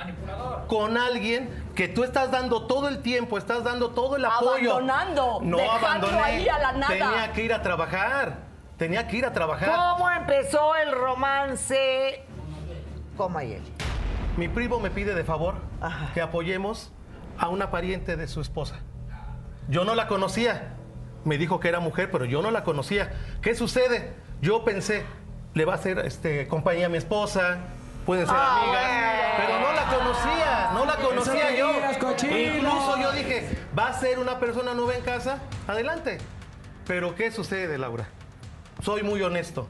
con 0.68 0.98
alguien 0.98 1.50
que 1.76 1.88
tú 1.88 2.04
estás 2.04 2.32
dando 2.32 2.66
todo 2.66 2.88
el 2.88 3.02
tiempo, 3.02 3.38
estás 3.38 3.64
dando 3.64 3.90
todo 3.92 4.16
el 4.16 4.24
apoyo. 4.26 4.72
Abandonando, 4.74 5.40
No 5.44 5.72
abandoné. 5.72 6.20
ahí 6.22 6.48
a 6.50 6.60
la 6.60 6.72
nada. 6.74 6.88
Tenía 6.88 7.34
que 7.34 7.44
ir 7.44 7.54
a 7.54 7.62
trabajar. 7.62 8.38
Tenía 8.78 9.08
que 9.08 9.18
ir 9.18 9.26
a 9.26 9.34
trabajar. 9.34 9.70
¿Cómo 9.76 10.10
empezó 10.10 10.76
el 10.76 10.92
romance 10.94 12.24
con 13.18 13.34
Mayeli? 13.34 13.72
Mi 14.38 14.48
primo 14.48 14.80
me 14.80 14.90
pide 14.90 15.14
de 15.14 15.24
favor 15.24 15.56
Ajá. 15.82 16.14
que 16.14 16.22
apoyemos 16.22 16.92
a 17.38 17.50
una 17.50 17.70
pariente 17.70 18.16
de 18.16 18.28
su 18.28 18.40
esposa. 18.42 18.80
Yo 19.68 19.84
no 19.84 19.94
la 19.94 20.08
conocía. 20.08 20.74
Me 21.26 21.38
dijo 21.38 21.60
que 21.60 21.68
era 21.68 21.80
mujer, 21.80 22.10
pero 22.12 22.26
yo 22.26 22.42
no 22.42 22.50
la 22.50 22.64
conocía. 22.64 23.12
¿Qué 23.42 23.54
sucede? 23.56 24.14
Yo 24.42 24.64
pensé, 24.66 25.06
le 25.54 25.66
va 25.66 25.74
a 25.74 25.76
hacer 25.76 26.00
este, 26.00 26.48
compañía 26.48 26.86
a 26.86 26.90
mi 26.90 26.98
esposa, 26.98 27.58
pueden 28.06 28.26
ser 28.26 28.36
Ah, 28.38 28.62
amigas, 28.64 29.34
pero 29.38 29.60
no 29.60 29.74
la 29.74 29.86
conocía, 29.98 30.70
no 30.74 30.86
la 30.86 30.96
conocía 30.98 31.58
yo. 31.58 31.72
Incluso 32.30 32.98
yo 33.02 33.12
dije, 33.12 33.50
va 33.78 33.88
a 33.88 33.94
ser 33.94 34.20
una 34.20 34.40
persona 34.40 34.74
nueva 34.74 34.96
en 34.96 35.02
casa, 35.04 35.40
adelante. 35.68 36.18
Pero 36.88 37.16
¿qué 37.16 37.32
sucede, 37.32 37.78
Laura? 37.78 38.08
Soy 38.82 39.04
muy 39.04 39.22
honesto. 39.22 39.68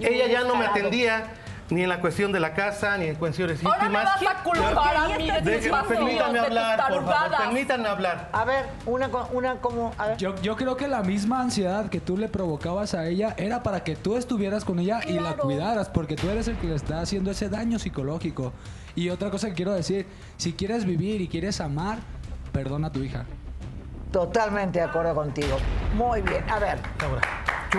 Ella 0.00 0.26
ya 0.26 0.42
no 0.42 0.56
me 0.56 0.66
atendía 0.66 1.32
ni 1.70 1.82
en 1.82 1.88
la 1.88 2.00
cuestión 2.00 2.30
de 2.32 2.38
la 2.40 2.54
casa, 2.54 2.96
ni 2.96 3.06
en 3.06 3.16
cuestiones 3.16 3.64
Ahora 3.64 3.78
me 3.78 3.84
íntimas. 3.86 4.04
vas 4.04 4.36
a 4.36 4.42
culpar 4.42 4.96
a 4.96 5.08
mí 5.18 5.26
de 5.30 5.42
permítanme 5.88 6.38
de 6.40 6.46
tus 6.46 6.56
hablar, 6.58 6.88
por 6.88 7.04
favor. 7.04 7.36
Permítanme 7.38 7.88
hablar. 7.88 8.28
A 8.32 8.44
ver, 8.44 8.66
una, 8.86 9.08
co- 9.10 9.28
una 9.32 9.56
como... 9.56 9.92
A 9.98 10.06
ver. 10.08 10.16
Yo, 10.16 10.34
yo 10.42 10.54
creo 10.56 10.76
que 10.76 10.86
la 10.86 11.02
misma 11.02 11.40
ansiedad 11.40 11.88
que 11.88 12.00
tú 12.00 12.16
le 12.16 12.28
provocabas 12.28 12.94
a 12.94 13.06
ella 13.06 13.34
era 13.36 13.62
para 13.62 13.82
que 13.82 13.96
tú 13.96 14.16
estuvieras 14.16 14.64
con 14.64 14.78
ella 14.78 15.00
y 15.06 15.14
la 15.14 15.20
Claro. 15.32 15.42
cuidaras, 15.42 15.88
porque 15.88 16.14
tú 16.14 16.30
eres 16.30 16.46
el 16.48 16.56
que 16.58 16.68
le 16.68 16.76
está 16.76 17.00
haciendo 17.00 17.30
ese 17.32 17.48
daño 17.48 17.78
psicológico. 17.80 18.52
Y 18.94 19.10
otra 19.10 19.30
cosa 19.30 19.48
que 19.48 19.54
quiero 19.54 19.72
decir, 19.74 20.06
si 20.36 20.52
quieres 20.52 20.84
vivir 20.84 21.20
y 21.20 21.28
quieres 21.28 21.60
amar, 21.60 21.98
perdona 22.52 22.86
a 22.88 22.92
tu 22.92 23.00
hija. 23.02 23.24
Totalmente 24.12 24.78
de 24.78 24.84
acuerdo 24.84 25.14
contigo. 25.14 25.58
Muy 25.94 26.22
bien. 26.22 26.42
A 26.48 26.58
ver, 26.58 26.78
Laura, 27.00 27.20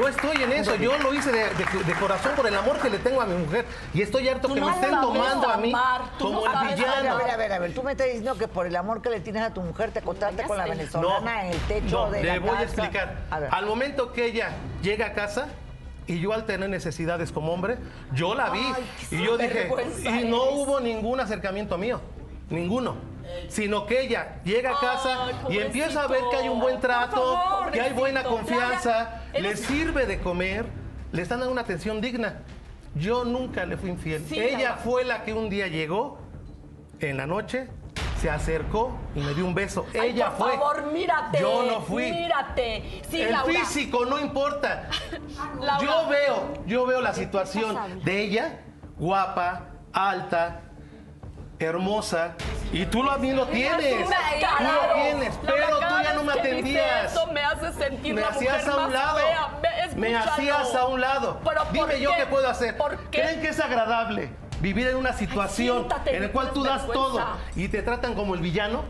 yo 0.02 0.08
estoy 0.08 0.44
en 0.44 0.52
eso. 0.54 0.76
Yo 0.76 0.98
lo 0.98 1.14
hice 1.14 1.32
de, 1.32 1.40
de- 1.50 1.84
de 1.86 1.94
corazón 2.00 2.32
por 2.36 2.48
el 2.48 2.56
amor 2.56 2.78
que 2.80 2.90
le 2.90 3.00
tengo 3.00 3.22
a 3.22 3.26
mi 3.26 3.36
mujer. 3.36 3.66
Y 3.94 4.02
estoy 4.02 4.28
harto 4.30 4.48
Tú 4.48 4.54
que 4.54 4.60
no 4.60 4.68
me 4.68 4.74
estén 4.74 4.92
tomando 5.02 5.50
a 5.50 5.58
mí 5.58 5.70
amar, 5.74 6.02
como 6.20 6.42
no 6.42 6.46
el 6.46 6.52
sabes 6.52 6.72
a 6.72 6.76
ver, 6.76 6.78
villano. 6.78 7.16
a 7.16 7.18
ver, 7.18 7.30
a 7.32 7.38
ver, 7.38 7.54
a 7.54 7.60
ver. 7.60 7.74
Tú 7.74 7.84
me 7.84 7.92
estás 7.92 8.08
diciendo 8.08 8.38
que 8.38 8.48
por 8.48 8.66
el 8.68 8.76
amor 8.76 9.02
que 9.02 9.10
le 9.10 9.20
tienes 9.20 9.42
a 9.44 9.54
tu 9.54 9.62
mujer 9.62 9.92
te 9.92 10.00
acostaste 10.00 10.44
con 10.44 10.58
la 10.58 10.66
venezolana 10.66 11.46
en 11.48 11.54
el 11.54 11.60
techo 11.62 12.06
no, 12.06 12.12
de 12.12 12.24
le 12.24 12.34
la 12.34 12.40
voy 12.40 12.58
a 12.58 12.64
explicar. 12.64 13.16
A 13.32 13.40
ver. 13.40 13.50
Al 13.54 13.66
momento 13.66 14.14
que 14.14 14.26
ella 14.26 14.50
llega 14.82 15.08
a 15.08 15.14
casa 15.14 15.48
y 16.06 16.20
yo 16.20 16.32
al 16.34 16.46
tener 16.46 16.70
necesidades 16.70 17.32
como 17.32 17.52
hombre, 17.54 17.78
yo 18.14 18.34
la 18.36 18.50
vi 18.52 18.62
Ay, 18.76 18.84
y 19.12 19.24
yo 19.26 19.38
dije, 19.38 19.68
y 20.04 20.08
no 20.26 20.44
eres. 20.44 20.54
hubo 20.54 20.80
ningún 20.80 21.20
acercamiento 21.20 21.78
mío, 21.78 22.00
ninguno. 22.50 22.96
Sino 23.50 23.86
que 23.86 24.00
ella 24.02 24.36
llega 24.46 24.72
a 24.72 24.80
casa 24.80 25.26
Ay, 25.26 25.56
y 25.56 25.60
empieza 25.60 26.04
a 26.04 26.08
ver 26.08 26.22
que 26.32 26.38
hay 26.38 26.48
un 26.48 26.62
buen 26.62 26.80
trato, 26.80 27.34
favor, 27.34 27.72
que 27.72 27.82
hay 27.82 27.92
buena 27.92 28.24
confianza, 28.24 29.24
Ya, 29.38 29.44
ya. 29.44 29.44
le 29.44 29.50
Eres- 29.50 29.60
sirve 29.66 30.06
de 30.06 30.20
comer, 30.20 30.66
le 31.12 31.22
están 31.22 31.40
dando 31.40 31.52
una 31.52 31.62
atención 31.62 32.02
digna. 32.02 32.42
Yo 32.96 33.26
nunca 33.26 33.66
le 33.66 33.78
fui 33.78 33.90
infiel. 33.92 34.26
Sí, 34.28 34.40
ella 34.40 34.76
fue 34.84 35.04
la 35.06 35.24
que 35.24 35.34
un 35.34 35.50
día 35.50 35.68
llegó 35.68 36.20
en 37.00 37.18
la 37.18 37.28
noche, 37.28 37.68
se 38.20 38.30
acercó 38.30 38.98
y 39.16 39.20
me 39.20 39.34
dio 39.36 39.46
un 39.46 39.54
beso. 39.54 39.86
Ay, 39.94 40.10
ella 40.12 40.32
por 40.32 40.48
fue. 40.50 40.58
favor, 40.58 40.92
mírate. 40.92 41.40
Yo 41.40 41.64
no 41.64 41.82
fui. 41.82 42.12
Mírate. 42.12 43.02
Sí, 43.10 43.22
el 43.22 43.32
Laura. 43.32 43.54
físico 43.54 44.06
no 44.06 44.18
importa. 44.20 44.90
Laura. 45.62 45.80
Yo 45.86 46.10
veo, 46.10 46.54
yo 46.66 46.86
veo 46.88 47.02
la 47.02 47.14
situación 47.14 47.78
de 48.04 48.22
ella, 48.24 48.62
guapa, 48.98 49.68
alta, 49.94 50.62
hermosa, 51.60 52.36
y 52.72 52.86
tú 52.86 53.04
lo, 53.04 53.12
a 53.12 53.18
mí 53.18 53.32
lo 53.32 53.48
tienes. 53.48 54.04
Tú 54.06 54.10
lo 54.64 54.97
Eso 56.52 57.28
me 57.28 57.42
hace 57.42 57.74
sentir 57.74 58.14
me 58.14 58.22
la 58.22 58.28
hacías 58.30 58.66
mujer 58.66 58.70
a 58.70 58.76
un 58.76 58.82
más 58.84 58.94
lado. 58.94 59.18
fea. 59.18 59.50
Me 59.96 60.16
hacías 60.16 60.76
a 60.76 60.86
un 60.88 61.02
lado. 61.02 61.40
Pero 61.44 61.64
¿por 61.64 61.74
Dime 61.74 62.00
yo 62.00 62.12
qué? 62.12 62.18
qué 62.18 62.26
puedo 62.28 62.50
hacer. 62.50 62.78
¿Por 62.78 62.98
qué? 63.10 63.22
¿Creen 63.22 63.42
que 63.42 63.50
es 63.50 63.60
agradable 63.60 64.30
vivir 64.60 64.88
en 64.88 64.96
una 64.96 65.14
situación 65.14 65.78
siéntate, 65.88 66.16
en 66.16 66.24
la 66.24 66.32
cual 66.32 66.52
tú 66.52 66.64
das 66.64 66.86
todo 66.88 67.22
y 67.56 67.68
te 67.68 67.82
tratan 67.82 68.14
como 68.14 68.36
el 68.36 68.42
villano? 68.42 68.84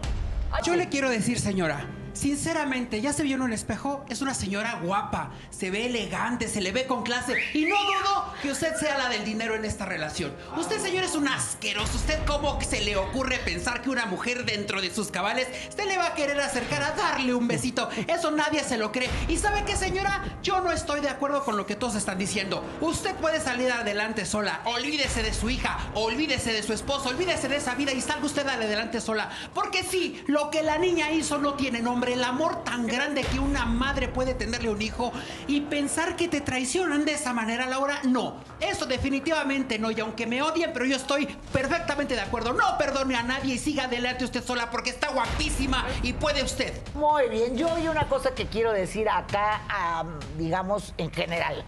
Yo 0.64 0.76
le 0.76 0.90
quiero 0.90 1.10
decir, 1.10 1.40
señora, 1.40 1.86
sinceramente, 2.18 3.00
ya 3.02 3.14
se 3.14 3.24
vio 3.24 3.36
en 3.36 3.44
un 3.44 3.54
espejo, 3.54 4.04
es 4.10 4.22
una 4.22 4.34
señora 4.34 4.80
guapa, 4.84 5.32
se 5.52 5.70
ve 5.70 5.86
elegante, 5.86 6.48
se 6.48 6.62
le 6.62 6.72
ve 6.72 6.86
con 6.88 7.04
clase 7.04 7.36
y 7.54 7.66
no 7.66 7.76
dudo 7.76 8.34
que 8.42 8.52
usted 8.52 8.76
sea 8.76 8.98
la 8.98 9.10
del 9.10 9.24
dinero 9.24 9.56
en 9.56 9.66
esta 9.66 9.86
relación. 9.86 10.34
Usted, 10.58 10.80
señor, 10.82 11.04
es 11.04 11.16
un 11.16 11.28
asqueroso. 11.28 11.96
¿Usted 11.96 12.20
cómo 12.26 12.60
se 12.62 12.82
le 12.82 12.96
ocurre 12.98 13.38
pensar 13.40 13.82
que 13.82 13.90
una 13.90 14.06
mujer 14.06 14.46
dentro 14.46 14.82
de 14.82 14.94
sus 14.94 15.10
cabales 15.10 15.48
usted 15.70 15.88
le 15.88 15.98
va 15.98 16.08
a 16.08 16.14
querer 16.16 16.40
acercar 16.40 16.82
a 16.84 16.92
darle 16.92 17.34
un 17.34 17.48
besito? 17.48 17.90
Eso 18.08 18.32
nadie 18.32 18.64
se 18.64 18.78
lo 18.78 18.92
cree. 18.92 19.10
¿Y 19.28 19.38
sabe 19.38 19.64
qué, 19.66 19.76
señora? 19.76 20.24
Yo 20.42 20.62
no 20.62 20.72
estoy 20.72 21.02
de 21.02 21.10
acuerdo 21.10 21.44
con 21.44 21.58
lo 21.58 21.66
que 21.66 21.76
todos 21.76 21.96
están 21.96 22.18
diciendo. 22.18 22.64
Usted 22.82 23.16
puede 23.16 23.40
salir 23.40 23.72
adelante 23.72 24.26
sola. 24.26 24.62
Olvídese 24.66 25.24
de 25.24 25.34
su 25.34 25.50
hija, 25.50 25.78
olvídese 25.94 26.52
de 26.52 26.64
su 26.64 26.74
esposo, 26.74 27.10
olvídese 27.10 27.48
de 27.48 27.58
esa 27.58 27.76
vida 27.76 27.92
y 27.92 28.02
salga 28.02 28.26
usted 28.26 28.48
adelante 28.48 29.02
sola. 29.02 29.30
Porque 29.54 29.84
sí, 29.84 30.24
lo 30.28 30.50
que 30.50 30.64
la 30.64 30.78
niña 30.78 31.12
hizo 31.12 31.38
no 31.38 31.54
tiene 31.54 31.82
nombre. 31.82 32.07
El 32.08 32.24
amor 32.24 32.64
tan 32.64 32.88
grande 32.88 33.22
que 33.24 33.40
una 33.40 33.66
madre 33.66 34.08
puede 34.08 34.34
tenerle 34.34 34.70
a 34.70 34.72
un 34.72 34.82
hijo 34.82 35.12
y 35.46 35.62
pensar 35.62 36.16
que 36.16 36.28
te 36.28 36.42
traicionan 36.42 37.04
de 37.04 37.14
esa 37.14 37.34
manera, 37.34 37.66
Laura, 37.66 38.00
no. 38.04 38.38
Eso 38.60 38.86
definitivamente 38.86 39.78
no. 39.78 39.92
Y 39.92 40.00
aunque 40.00 40.26
me 40.26 40.42
odien, 40.42 40.72
pero 40.74 40.86
yo 40.86 40.96
estoy 40.96 41.26
perfectamente 41.52 42.16
de 42.16 42.22
acuerdo. 42.22 42.54
No 42.54 42.78
perdone 42.78 43.16
a 43.16 43.24
nadie 43.24 43.56
y 43.56 43.58
siga 43.58 43.84
adelante 43.84 44.24
usted 44.24 44.44
sola 44.44 44.72
porque 44.72 44.90
está 44.90 45.10
guapísima 45.10 45.86
y 46.02 46.14
puede 46.14 46.44
usted. 46.44 46.74
Muy 46.94 47.28
bien, 47.30 47.58
yo 47.58 47.74
hay 47.74 47.88
una 47.88 48.08
cosa 48.08 48.32
que 48.32 48.48
quiero 48.48 48.72
decir 48.72 49.10
acá, 49.10 49.62
am, 49.68 50.20
digamos, 50.38 50.94
en 50.98 51.12
general. 51.12 51.66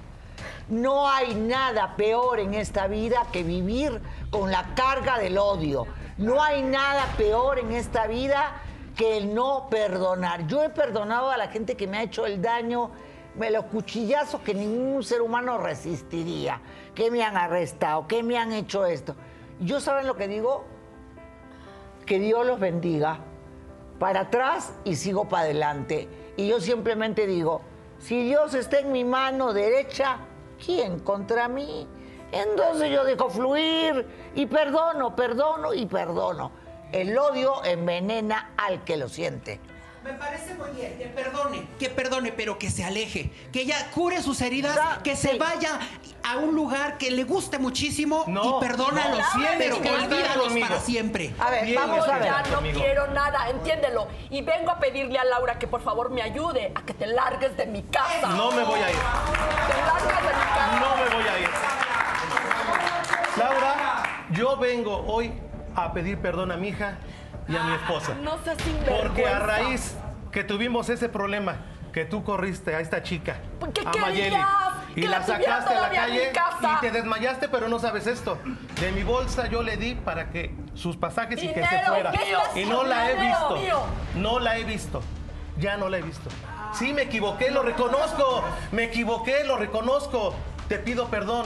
No 0.70 1.10
hay 1.10 1.36
nada 1.36 1.96
peor 1.96 2.40
en 2.40 2.54
esta 2.54 2.88
vida 2.88 3.28
que 3.32 3.44
vivir 3.44 4.00
con 4.30 4.52
la 4.52 4.74
carga 4.76 5.18
del 5.18 5.38
odio. 5.38 5.88
No 6.18 6.44
hay 6.44 6.62
nada 6.62 7.06
peor 7.18 7.60
en 7.60 7.72
esta 7.72 8.06
vida 8.08 8.62
que 9.00 9.22
no 9.22 9.68
perdonar. 9.70 10.46
Yo 10.48 10.62
he 10.62 10.68
perdonado 10.68 11.30
a 11.32 11.38
la 11.38 11.48
gente 11.48 11.78
que 11.78 11.88
me 11.88 12.00
ha 12.00 12.04
hecho 12.04 12.26
el 12.26 12.42
daño, 12.42 12.92
me 13.36 13.50
los 13.50 13.64
cuchillazos 13.64 14.42
que 14.42 14.54
ningún 14.54 15.04
ser 15.04 15.22
humano 15.22 15.58
resistiría, 15.58 16.60
que 16.94 17.10
me 17.10 17.24
han 17.24 17.38
arrestado, 17.38 18.10
que 18.10 18.24
me 18.24 18.38
han 18.38 18.52
hecho 18.52 18.86
esto. 18.86 19.16
Yo 19.62 19.80
saben 19.80 20.06
lo 20.06 20.18
que 20.18 20.28
digo, 20.28 20.66
que 22.06 22.20
Dios 22.20 22.46
los 22.46 22.60
bendiga 22.60 23.20
para 24.00 24.22
atrás 24.22 24.74
y 24.84 24.98
sigo 24.98 25.30
para 25.30 25.44
adelante. 25.44 26.10
Y 26.36 26.50
yo 26.50 26.60
simplemente 26.60 27.26
digo, 27.26 27.62
si 28.00 28.26
Dios 28.26 28.54
está 28.54 28.80
en 28.80 28.92
mi 28.92 29.06
mano 29.06 29.54
derecha, 29.54 30.18
¿quién 30.62 31.00
contra 31.00 31.48
mí? 31.48 31.88
Entonces 32.34 32.92
yo 32.92 33.06
dejo 33.06 33.30
fluir 33.30 34.06
y 34.36 34.46
perdono, 34.46 35.16
perdono 35.16 35.74
y 35.74 35.86
perdono. 35.86 36.52
El 36.92 37.18
odio 37.18 37.64
envenena 37.64 38.52
al 38.58 38.84
que 38.84 38.98
lo 38.98 39.10
siente. 39.10 39.60
Me 40.04 40.14
parece 40.14 40.56
muy 40.56 40.70
bien, 40.72 40.98
que 40.98 41.08
perdone, 41.08 41.68
que 41.78 41.90
perdone, 41.90 42.32
pero 42.32 42.58
que 42.58 42.72
se 42.72 42.86
aleje, 42.86 43.32
que 43.52 43.62
ella 43.62 43.92
cure 43.94 44.24
sus 44.24 44.42
heridas, 44.42 44.98
que 45.04 45.18
se 45.18 45.32
sí. 45.32 45.38
vaya 45.38 45.78
a 46.24 46.38
un 46.38 46.56
lugar 46.56 46.98
que 46.98 47.12
le 47.12 47.26
guste 47.26 47.60
muchísimo 47.60 48.24
No, 48.26 48.58
y 48.58 48.62
perdónalo 48.62 49.18
no, 49.18 49.32
siempre, 49.32 49.68
estar 49.68 49.94
olvídalos 49.94 50.54
para 50.58 50.80
siempre. 50.80 51.34
A 51.38 51.52
ver, 51.52 51.76
vamos 51.76 52.08
a 52.08 52.18
ver. 52.18 52.24
Ya 52.24 52.44
no 52.44 52.56
conmigo. 52.56 52.80
quiero 52.80 53.08
nada, 53.08 53.50
entiéndelo. 53.50 54.08
Y 54.30 54.42
vengo 54.42 54.72
a 54.72 54.80
pedirle 54.80 55.20
a 55.20 55.26
Laura 55.26 55.60
que 55.60 55.68
por 55.68 55.82
favor 55.82 56.10
me 56.10 56.22
ayude 56.22 56.72
a 56.74 56.82
que 56.84 56.94
te 56.94 57.06
largues 57.06 57.58
de 57.58 57.66
mi 57.66 57.84
casa. 57.84 58.30
No 58.30 58.52
me 58.52 58.64
voy 58.64 58.80
a 58.80 58.90
ir. 58.90 58.98
Te 58.98 59.78
largas 59.82 60.24
de 60.24 60.30
mi 60.30 60.44
casa. 60.44 60.80
No 60.80 60.96
me 60.96 61.10
voy 61.16 61.28
a 61.28 61.40
ir. 61.40 61.50
Laura, 63.38 64.26
yo 64.32 64.58
vengo 64.58 65.04
hoy 65.08 65.34
a 65.86 65.94
pedir 65.94 66.18
perdón 66.20 66.52
a 66.52 66.58
mi 66.58 66.70
hija 66.70 66.98
y 67.48 67.56
a 67.56 67.64
mi 67.64 67.74
esposa. 67.74 68.16
No 68.22 68.38
seas. 68.44 68.58
Porque 69.02 69.28
a 69.28 69.40
raíz 69.40 69.96
que 70.32 70.44
tuvimos 70.44 70.90
ese 70.90 71.10
problema, 71.10 71.58
que 71.92 72.06
tú 72.06 72.24
corriste 72.24 72.76
a 72.76 72.80
esta 72.80 73.02
chica, 73.04 73.38
Pues, 73.60 73.72
¿Qué 73.74 73.82
a? 73.86 73.92
Mayeli, 74.02 74.38
y 74.96 75.02
la 75.08 75.24
sacaste 75.24 75.74
a 75.74 75.82
la 75.82 75.90
calle 75.90 76.32
y 76.32 76.82
te 76.82 76.92
desmayaste, 76.92 77.50
pero 77.50 77.68
no 77.68 77.80
sabes 77.80 78.08
esto. 78.08 78.38
De 78.80 78.92
mi 78.92 79.04
bolsa 79.04 79.48
yo 79.48 79.64
le 79.64 79.78
di 79.78 79.96
para 79.96 80.30
que 80.30 80.54
sus 80.74 80.98
pasajes 80.98 81.42
y 81.42 81.48
que 81.48 81.54
se 81.54 81.60
Dinero, 81.76 81.88
fuera. 81.88 82.12
¿qué 82.12 82.32
estás 82.32 82.58
Y 82.58 82.66
no 82.66 82.84
la 82.84 83.12
he 83.12 83.16
visto. 83.16 83.56
Mío. 83.58 83.82
No 84.16 84.40
la 84.40 84.58
he 84.58 84.64
visto. 84.64 85.02
Ya 85.58 85.78
no 85.78 85.90
la 85.90 85.98
he 85.98 86.02
visto. 86.02 86.30
Sí, 86.74 86.94
me 86.94 87.04
equivoqué, 87.04 87.52
lo 87.52 87.64
reconozco. 87.64 88.44
Me 88.72 88.84
equivoqué, 88.86 89.44
lo 89.44 89.58
reconozco. 89.58 90.34
Te 90.68 90.78
pido 90.80 91.08
perdón. 91.08 91.46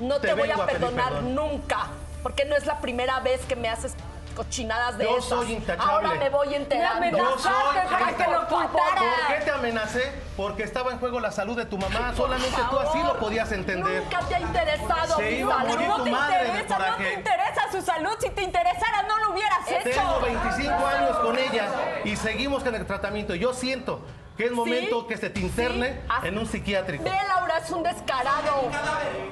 No 0.00 0.16
te, 0.16 0.34
voy 0.34 0.48
vengo 0.48 0.62
a 0.62 0.66
pedir 0.66 0.80
perdonar 0.80 1.12
perdón. 1.12 1.34
nunca, 1.34 1.86
porque 2.26 2.44
no 2.44 2.56
es 2.56 2.66
la 2.66 2.80
primera 2.80 3.20
vez 3.20 3.40
que 3.44 3.54
me 3.54 3.68
haces 3.68 3.94
cochinadas 4.34 4.98
de 4.98 5.04
Yo 5.04 5.10
esas. 5.18 5.28
soy 5.28 5.52
intachable. 5.52 5.92
Ahora 6.08 6.14
me 6.18 6.28
voy 6.28 6.52
enterando. 6.56 7.00
Me 7.00 7.12
Yo 7.12 7.38
soy 7.38 7.52
para 7.88 8.16
que 8.16 8.24
lo 8.32 8.42
ocultara. 8.42 8.96
¿Por 8.96 9.36
qué 9.38 9.44
te 9.44 9.50
amenacé? 9.52 10.12
Porque 10.36 10.64
estaba 10.64 10.90
en 10.90 10.98
juego 10.98 11.20
la 11.20 11.30
salud 11.30 11.56
de 11.56 11.66
tu 11.66 11.78
mamá. 11.78 12.12
Solamente 12.16 12.60
tú 12.68 12.78
así 12.80 13.00
lo 13.00 13.16
podías 13.20 13.52
entender. 13.52 14.02
Nunca 14.02 14.18
te 14.28 14.34
ha 14.34 14.40
interesado 14.40 15.16
Se 15.18 15.22
mi 15.22 15.36
iba 15.38 15.54
a 15.54 15.58
salud. 15.58 15.70
morir 15.72 15.88
No 15.88 15.96
tu 15.98 16.02
te 16.04 16.10
madre 16.10 16.48
interesa, 16.48 16.78
no 16.80 16.96
te 16.96 17.14
interesa 17.14 17.62
su 17.70 17.82
salud. 17.82 18.10
Si 18.18 18.30
te 18.30 18.42
interesara, 18.42 19.02
no 19.06 19.18
lo 19.20 19.30
hubieras 19.30 19.70
hecho. 19.70 19.90
Tengo 20.00 20.20
25 20.20 20.84
años 20.84 21.16
con 21.18 21.38
ella 21.38 21.68
y 22.02 22.16
seguimos 22.16 22.64
con 22.64 22.74
el 22.74 22.84
tratamiento. 22.88 23.36
Yo 23.36 23.54
siento 23.54 24.00
que 24.36 24.44
es 24.46 24.52
momento 24.52 25.06
que 25.06 25.16
se 25.16 25.30
te 25.30 25.40
interne 25.40 26.00
Sí. 26.20 26.28
En 26.28 26.38
un 26.38 26.46
psiquiátrico. 26.46 27.04
Ve, 27.04 27.10
Laura, 27.28 27.58
es 27.58 27.70
un 27.70 27.82
descarado. 27.82 28.70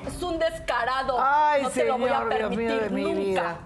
Es 0.07 0.23
un 0.23 0.39
descarado. 0.39 1.17
Ay, 1.21 1.63
no 1.63 1.69
te 1.69 1.81
señor, 1.81 1.99
lo 2.01 2.07
voy 2.07 2.09
a 2.11 2.21
Dios 2.21 2.29
permitir 2.29 2.59
mío 2.67 2.79
de 2.81 2.91
mi 2.91 3.03
nunca. 3.03 3.15
vida. 3.21 3.57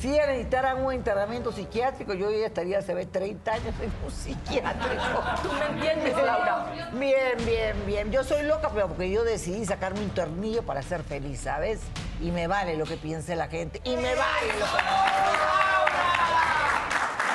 Si 0.00 0.08
ella 0.14 0.26
necesitara 0.26 0.76
un 0.76 0.94
internamiento 0.94 1.50
psiquiátrico, 1.50 2.14
yo 2.14 2.30
ya 2.30 2.46
estaría 2.46 2.78
hace 2.78 2.94
30 3.04 3.52
años 3.52 3.74
en 3.82 3.92
un 4.04 4.12
psiquiátrico. 4.12 5.24
¿Tú 5.42 5.52
me 5.52 5.66
entiendes, 5.66 6.16
Laura? 6.24 6.66
Bien, 6.92 7.34
bien, 7.44 7.84
bien. 7.84 8.12
Yo 8.12 8.22
soy 8.22 8.44
loca, 8.44 8.70
pero 8.72 8.86
porque 8.86 9.10
yo 9.10 9.24
decidí 9.24 9.66
sacarme 9.66 9.98
un 9.98 10.10
tornillo 10.10 10.62
para 10.62 10.82
ser 10.82 11.02
feliz, 11.02 11.40
¿sabes? 11.40 11.80
Y 12.20 12.30
me 12.30 12.46
vale 12.46 12.76
lo 12.76 12.84
que 12.86 12.96
piense 12.96 13.34
la 13.34 13.48
gente. 13.48 13.80
Y 13.82 13.96
me 13.96 14.14
vale 14.14 14.46
lo 14.60 14.66
que... 14.66 14.82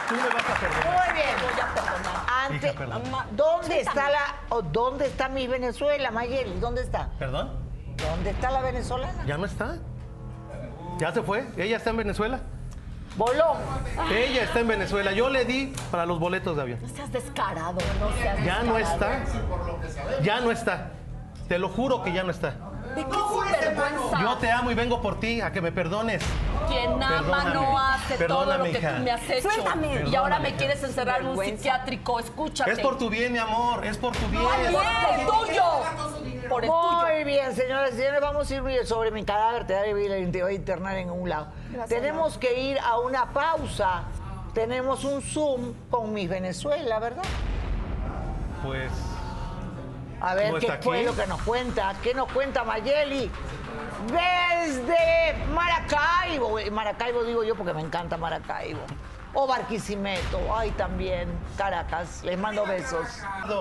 Tú 0.08 0.16
me 0.16 0.30
vas 0.30 0.50
a 0.50 0.54
perdonar. 0.60 1.06
Muy 1.08 1.14
bien. 1.16 1.36
Hija. 2.56 2.74
Ma- 3.12 3.28
¿dónde 3.32 3.80
está 3.82 4.10
la, 4.10 4.36
o 4.50 4.62
dónde 4.62 5.06
está 5.08 5.30
mi 5.30 5.48
Venezuela, 5.48 6.12
Mayeli? 6.12 6.60
¿Dónde 6.60 6.82
está? 6.82 7.10
¿Perdón? 7.20 7.52
¿Dónde 7.98 8.30
está 8.32 8.52
la 8.52 8.62
venezolana? 8.62 9.24
¿Ya 9.26 9.38
no 9.38 9.46
está? 9.46 9.78
¿Ya 11.00 11.12
se 11.12 11.22
fue? 11.22 11.48
¿Ella 11.58 11.78
está 11.78 11.90
en 11.90 11.98
Venezuela? 11.98 12.40
Voló. 13.16 13.56
Ella 14.12 14.44
está 14.44 14.60
en 14.60 14.68
Venezuela. 14.68 15.12
Yo 15.12 15.30
le 15.30 15.46
di 15.46 15.74
para 15.92 16.06
los 16.06 16.20
boletos 16.20 16.56
de 16.56 16.62
avión. 16.64 16.80
No 16.82 16.88
seas 16.90 17.12
descarado, 17.12 17.78
no 18.00 18.12
seas 18.18 18.44
Ya 18.44 18.64
no 18.64 18.76
descarado. 18.76 19.24
está. 19.24 20.22
Ya 20.24 20.40
no 20.42 20.52
está. 20.52 20.92
Te 21.48 21.60
lo 21.60 21.70
juro 21.70 22.04
que 22.04 22.12
ya 22.14 22.24
no 22.24 22.32
está. 22.32 22.56
¿De 22.96 23.06
qué 23.06 23.12
sinvergüenza? 23.12 24.22
Yo 24.22 24.38
te 24.38 24.52
amo 24.52 24.72
y 24.72 24.76
vengo 24.76 25.02
por 25.02 25.20
ti 25.20 25.42
a 25.42 25.52
que 25.52 25.62
me 25.62 25.72
perdones. 25.72 26.24
Quien 26.68 26.92
ama 27.02 27.10
Perdóname. 27.20 27.54
no 27.54 27.80
hace 27.80 28.26
todo 28.26 28.58
lo 28.58 28.64
que 28.64 28.72
hija. 28.72 28.98
tú 28.98 29.04
me 29.04 29.12
has 29.12 29.30
hecho. 29.30 29.50
Suéltame. 29.50 30.04
Y 30.10 30.16
ahora 30.16 30.40
me 30.40 30.50
hija. 30.50 30.58
quieres 30.58 30.84
encerrar 30.84 31.22
en 31.22 31.28
un 31.28 31.44
psiquiátrico. 31.44 32.20
Escúchate. 32.20 32.72
Es 32.72 32.80
por 32.80 32.98
tu 32.98 33.10
bien, 33.10 33.34
mi 33.34 33.40
amor. 33.40 33.86
Es 33.86 33.98
por 33.98 34.14
tu 34.16 34.26
bien. 34.28 34.44
Por 34.44 34.54
el 34.56 35.26
tuyo. 35.26 35.64
Por 36.50 36.64
el 36.64 36.70
tuyo. 36.70 37.02
Muy 37.02 37.24
bien, 37.24 37.56
señoras 37.56 37.94
y 37.94 37.98
señores, 37.98 38.22
vamos 38.22 38.50
a 38.52 38.56
ir 38.56 38.86
sobre 38.86 39.12
mi 39.12 39.24
cadáver, 39.24 39.66
te 39.66 39.94
voy 39.94 40.08
a 40.12 40.32
te 40.32 40.44
voy 40.44 40.52
a 40.54 40.56
internar 40.56 40.98
en 40.98 41.10
un 41.10 41.28
lado. 41.30 41.48
Tenemos 41.88 42.38
que 42.38 42.60
ir 42.60 42.80
a 42.80 43.00
una 43.00 43.32
pausa. 43.32 44.04
Tenemos 44.54 45.04
un 45.04 45.22
Zoom 45.22 45.74
con 45.90 46.14
Miss 46.14 46.30
Venezuela, 46.30 47.00
¿verdad? 47.00 47.24
Pues 48.64 48.92
A 50.24 50.34
ver 50.36 50.54
¿No 50.54 50.60
qué 50.60 50.72
fue 50.82 50.98
aquí? 51.00 51.06
lo 51.06 51.16
que 51.16 51.28
nos 51.28 51.42
cuenta. 51.44 51.94
¿Qué 52.02 52.14
nos 52.14 52.32
cuenta 52.32 52.64
Mayeli? 52.64 53.30
Desde 54.08 55.36
Maracaibo. 55.54 56.58
Maracaibo 56.72 57.24
digo 57.24 57.44
yo 57.44 57.56
porque 57.56 57.74
me 57.74 57.82
encanta 57.82 58.18
Maracaibo. 58.18 58.80
O 59.34 59.48
Barquisimeto. 59.48 60.40
Ay, 60.56 60.72
también. 60.72 61.28
Caracas. 61.58 62.24
Les 62.24 62.38
mando 62.40 62.66
besos. 62.66 63.08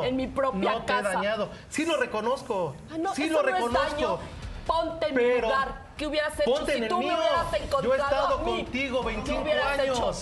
En 0.04 0.16
mi 0.16 0.26
propia 0.28 0.72
no 0.72 0.78
te 0.82 0.86
casa. 0.92 1.10
he 1.10 1.14
dañado. 1.14 1.50
Sí 1.68 1.84
lo 1.84 1.96
reconozco. 1.96 2.76
Ah, 2.92 2.96
no, 2.98 3.14
sí 3.14 3.28
lo 3.28 3.42
no 3.42 3.48
reconozco. 3.48 3.94
daño. 3.96 4.18
Ponte 4.66 5.08
en 5.08 5.14
mi 5.16 5.40
lugar. 5.40 5.82
¿Qué 5.96 6.06
hubieras 6.06 6.38
hecho 6.38 6.50
Ponte 6.52 6.72
si 6.72 6.78
en 6.78 6.84
el 6.84 6.88
tú 6.88 6.98
mío. 6.98 7.08
me 7.08 7.18
hubieras 7.18 7.54
encontrado 7.54 7.82
Yo 7.82 7.94
he 7.94 7.96
estado 7.96 8.38
a 8.38 8.42
mí? 8.42 8.62
contigo 8.62 9.00
¿Qué 9.00 9.06
25 9.06 9.42
hubieras 9.42 9.78
años. 9.78 9.98
hecho? 9.98 10.12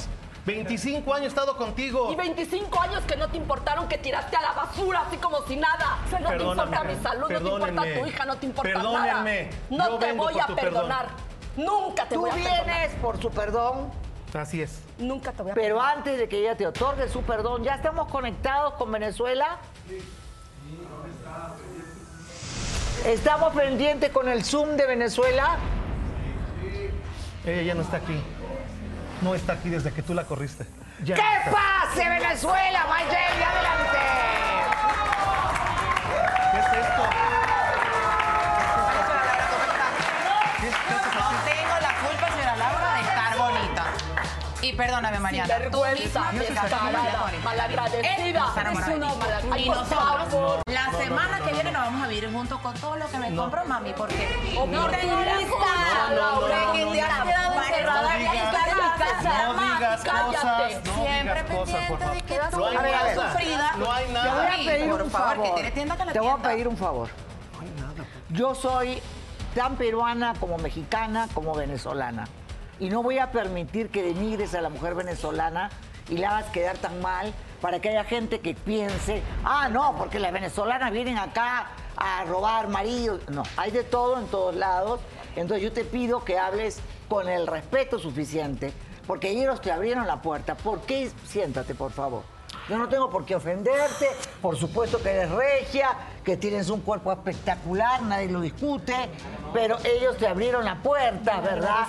25 0.47 1.15
años 1.15 1.27
he 1.27 1.29
estado 1.29 1.57
contigo. 1.57 2.11
Y 2.13 2.17
25 2.17 2.81
años 2.81 3.03
que 3.05 3.17
no 3.17 3.29
te 3.29 3.37
importaron, 3.37 3.89
que 3.89 3.99
tiraste 3.99 4.37
a 4.37 4.43
la 4.43 4.53
basura 4.53 5.05
así 5.07 5.17
como 5.19 5.43
si 5.47 5.57
nada. 5.57 5.99
No 6.21 6.29
te 6.31 6.43
importa 6.43 6.85
mi 6.85 6.95
salud, 6.97 7.31
no 7.31 7.41
te 7.41 7.49
importa 7.49 7.83
tu 7.83 8.07
hija, 8.07 8.25
no 8.27 8.37
te 8.37 8.47
importa 8.47 8.73
Perdónenme. 8.73 9.51
nada. 9.71 9.91
No 9.91 9.99
te 9.99 10.13
voy 10.13 10.35
a 10.39 10.47
perdonar. 10.47 11.09
Nunca 11.57 12.07
te 12.07 12.15
Tú 12.15 12.21
voy 12.23 12.31
a 12.31 12.35
perdonar. 12.35 12.65
vienes 12.65 12.95
por 13.03 13.21
su 13.21 13.31
perdón 13.31 13.91
Así 14.39 14.63
es. 14.63 14.81
Nunca 14.99 15.33
te 15.33 15.43
voy 15.43 15.51
a 15.51 15.55
Pero 15.55 15.81
antes 15.81 16.17
de 16.19 16.29
que 16.29 16.39
ella 16.39 16.57
te 16.57 16.67
otorgue 16.67 17.09
su 17.09 17.23
perdón, 17.23 17.65
¿ya 17.65 17.75
estamos 17.75 18.09
conectados 18.09 18.75
con 18.75 18.93
Venezuela? 18.93 19.59
¿Estamos 23.05 23.55
pendientes 23.55 24.11
con 24.11 24.29
el 24.29 24.45
Zoom 24.45 24.77
de 24.77 24.87
Venezuela? 24.87 25.59
Ella 27.45 27.63
ya 27.63 27.75
no 27.75 27.83
está 27.83 27.97
aquí. 27.97 28.21
No 29.23 29.35
está 29.35 29.53
aquí 29.55 29.69
desde 29.69 29.93
que 29.93 30.03
tú 30.03 30.15
la 30.15 30.25
corriste. 30.25 30.65
Ya 31.05 31.17
no 31.17 31.23
¡Que 31.23 31.37
está. 31.39 31.51
pase 31.51 32.09
Venezuela! 32.09 32.87
¡Mayeli, 32.89 33.43
adelante! 33.43 33.99
¿Qué 36.53 36.59
es 36.59 36.67
esto? 36.85 37.03
No 41.15 41.31
tengo 41.45 41.75
la 41.81 41.95
culpa, 42.01 42.31
señora 42.33 42.57
Laura, 42.57 42.95
de 42.95 43.01
estar 43.01 43.37
bonita. 43.39 43.85
Y 44.63 44.73
perdóname, 44.73 45.21
Mariana. 45.21 45.55
tú 45.71 45.83
misma 45.99 46.33
malagradecida. 47.45 48.03
Es 48.03 48.89
una 48.89 49.15
malagradecida. 49.15 49.59
Y 49.59 49.69
nosotros, 49.69 50.63
la 50.67 50.93
semana 50.99 51.41
que 51.41 51.53
viene 51.53 51.73
nos 51.73 51.83
vamos 51.83 52.03
a 52.03 52.09
vivir 52.09 52.33
juntos 52.33 52.59
con 52.61 52.75
todo 52.75 52.97
lo 52.97 53.11
que 53.11 53.19
me 53.19 53.35
compro, 53.35 53.65
mami, 53.67 53.93
porque. 53.93 54.29
No 54.67 54.89
hay 63.91 64.07
Te 64.07 64.13
nada. 64.13 64.35
voy 64.35 64.47
a 64.47 64.57
Sí, 64.57 64.67
pedir 64.67 64.91
por 64.91 65.03
un 65.03 65.11
favor, 65.11 65.29
favor. 65.37 65.45
que 65.49 65.55
tiene 65.55 65.71
tienda 65.73 65.97
que 65.97 66.05
la 66.05 66.13
Te 66.13 66.21
voy 66.21 66.29
a 66.31 66.37
pedir 66.37 66.69
un 66.69 66.77
favor. 66.77 67.09
Yo 68.31 68.55
soy 68.55 69.03
tan 69.55 69.77
peruana 69.77 70.35
como 70.39 70.57
mexicana 70.59 71.29
como 71.35 71.55
venezolana. 71.55 72.27
Y 72.79 72.89
no 72.89 73.03
voy 73.03 73.19
a 73.19 73.31
permitir 73.31 73.91
que 73.91 74.03
denigres 74.03 74.55
a 74.55 74.61
la 74.61 74.69
mujer 74.71 74.95
venezolana 74.95 75.71
y 76.09 76.17
la 76.17 76.31
hagas 76.39 76.47
quedar 76.51 76.79
tan 76.79 77.01
mal 77.03 77.33
para 77.61 77.79
que 77.81 77.91
haya 77.91 78.05
gente 78.05 78.41
que 78.41 78.55
piense, 78.55 79.23
ah, 79.45 79.69
no, 79.69 79.95
porque 79.99 80.19
las 80.19 80.33
venezolanas 80.33 80.91
vienen 80.93 81.19
acá 81.19 81.67
a 81.97 82.25
robar 82.25 82.69
maridos. 82.69 83.21
No, 83.29 83.43
hay 83.59 83.71
de 83.71 83.85
todo 83.85 84.19
en 84.19 84.27
todos 84.29 84.55
lados. 84.55 85.01
Entonces 85.37 85.63
yo 85.63 85.73
te 85.73 85.85
pido 85.85 86.25
que 86.25 86.39
hables 86.39 86.81
con 87.09 87.29
el 87.29 87.47
respeto 87.47 87.99
suficiente, 87.99 88.73
porque 89.11 89.29
ellos 89.29 89.61
te 89.61 89.73
abrieron 89.73 90.07
la 90.07 90.23
puerta. 90.23 90.55
¿Por 90.55 90.83
qué? 90.83 91.11
Siéntate, 91.27 91.75
por 91.75 91.91
favor. 91.91 92.23
Yo 92.69 92.79
no 92.79 92.89
tengo 92.89 93.11
por 93.11 93.25
qué 93.25 93.35
ofenderte, 93.35 94.07
por 94.41 94.57
supuesto 94.57 95.03
que 95.03 95.11
eres 95.11 95.31
regia, 95.33 95.89
que 96.23 96.37
tienes 96.37 96.71
un 96.71 96.83
cuerpo 96.83 97.11
espectacular, 97.11 98.03
nadie 98.03 98.29
lo 98.29 98.41
discute, 98.41 98.95
pero 99.53 99.79
ellos 99.83 100.17
te 100.17 100.29
abrieron 100.29 100.65
la 100.65 100.81
puerta, 100.81 101.41
¿verdad? 101.41 101.89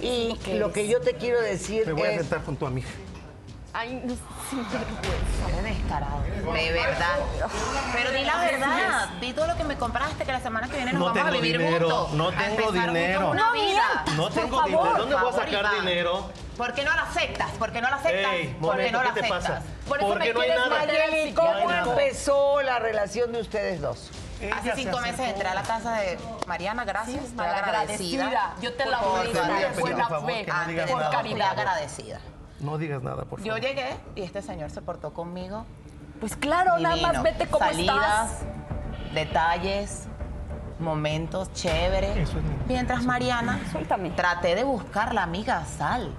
Y 0.00 0.38
lo 0.54 0.72
que 0.72 0.88
yo 0.88 1.02
te 1.02 1.16
quiero 1.16 1.42
decir 1.42 1.84
Me 1.84 1.92
voy 1.92 2.04
a 2.04 2.12
es, 2.12 2.20
sentar 2.22 2.42
con 2.42 2.56
tu 2.56 2.66
amiga. 2.66 2.88
Ay, 3.76 4.00
no, 4.04 4.14
sin 4.48 4.62
vergüenza. 4.70 5.46
Qué 5.48 5.62
descarado. 5.62 6.22
De 6.22 6.72
verdad. 6.72 7.16
Pero 7.92 8.10
di 8.12 8.24
la 8.24 8.36
verdad. 8.36 9.08
Di 9.20 9.32
todo 9.32 9.48
lo 9.48 9.56
que 9.56 9.64
me 9.64 9.76
compraste, 9.76 10.24
que 10.24 10.30
la 10.32 10.40
semana 10.40 10.68
que 10.68 10.76
viene 10.76 10.92
nos 10.92 11.00
No 11.00 11.06
vamos 11.06 11.20
a 11.20 11.24
tengo 11.30 11.42
vivir 11.42 11.58
dinero, 11.58 11.88
juntos. 11.90 12.12
no 12.12 12.28
A 12.28 12.30
tengo 12.30 12.44
empezar 12.44 12.64
juntos 12.66 12.84
dinero. 12.94 13.30
Una 13.30 13.46
No 13.46 13.52
vida. 13.52 13.64
mientas. 13.64 14.14
No 14.14 14.22
Por 14.24 14.32
tengo 14.32 14.56
favor. 14.60 14.68
dinero. 14.70 14.96
¿Dónde 14.98 15.14
voy 15.16 15.24
a 15.28 15.30
Por 15.32 15.44
sacar 15.44 15.62
favor, 15.64 15.80
dinero? 15.80 16.30
¿Por 16.56 16.72
qué 16.74 16.84
no 16.84 16.94
la 16.94 17.02
aceptas? 17.02 17.50
¿Por 17.58 17.72
qué 17.72 17.80
no 17.80 17.90
la 17.90 17.96
aceptas? 17.96 18.32
Ey, 18.32 18.46
¿Por 18.46 18.54
qué 18.54 18.66
momento, 18.76 18.98
no 18.98 19.04
la 19.04 19.14
¿qué 19.14 19.20
te 19.20 19.26
aceptas? 19.26 19.48
pasa? 19.50 19.62
Por 19.88 19.98
eso 19.98 20.06
me 20.08 20.14
Porque 20.14 20.34
no 20.34 20.40
hay 20.40 20.46
quieres 20.50 20.68
nada. 20.68 20.80
al 20.80 20.86
Mayeli. 20.86 21.34
¿cómo 21.34 21.50
No 21.50 21.58
hay 21.58 21.66
nada. 21.66 21.90
empezó 21.90 22.62
la 22.62 22.78
relación 22.78 23.32
de 23.32 23.40
ustedes 23.40 23.80
dos? 23.80 24.10
Hace 24.36 24.46
Ella 24.46 24.62
se 24.62 24.82
cinco 24.82 24.98
meses 25.00 25.14
acercó. 25.14 25.32
entré 25.32 25.48
a 25.48 25.54
la 25.54 25.62
casa 25.62 25.92
de 25.94 26.18
Mariana, 26.46 26.84
gracias. 26.84 27.16
Estoy 27.24 27.36
malagradecida. 27.36 28.26
agradecida. 28.26 28.54
Yo 28.62 28.72
te 28.74 28.86
la 28.86 28.98
Por 29.00 29.08
voy 29.08 29.30
a 29.30 29.34
favor, 29.34 29.34
dar 29.34 29.58
de 29.70 29.74
de 29.74 29.80
buena 29.80 29.96
por 30.08 30.08
favor, 30.16 30.30
fe. 30.30 30.44
que 30.44 30.52
no 30.52 30.64
digas 30.66 30.90
Por 30.90 31.00
nada. 31.00 31.10
caridad. 31.10 31.50
agradecida. 31.58 32.20
No 32.60 32.78
digas 32.78 33.02
nada, 33.02 33.24
por 33.24 33.40
Yo 33.40 33.54
favor. 33.54 33.60
llegué 33.60 33.96
y 34.14 34.22
este 34.22 34.40
señor 34.42 34.70
se 34.70 34.80
portó 34.82 35.12
conmigo. 35.12 35.64
Pues 36.20 36.36
claro, 36.36 36.78
nada 36.78 36.96
más 36.96 37.22
vete 37.22 37.46
como 37.46 37.64
Salidas, 37.66 38.30
estás. 38.32 38.44
detalles, 39.12 40.06
momentos 40.78 41.52
chéveres. 41.52 42.16
Eso 42.16 42.38
es 42.38 42.44
mi- 42.44 42.56
Mientras 42.68 43.04
Mariana, 43.04 43.60
Suéltame. 43.72 44.10
traté 44.10 44.54
de 44.54 44.64
buscar 44.64 45.12
la 45.14 45.22
amiga 45.24 45.64
Sal. 45.64 46.14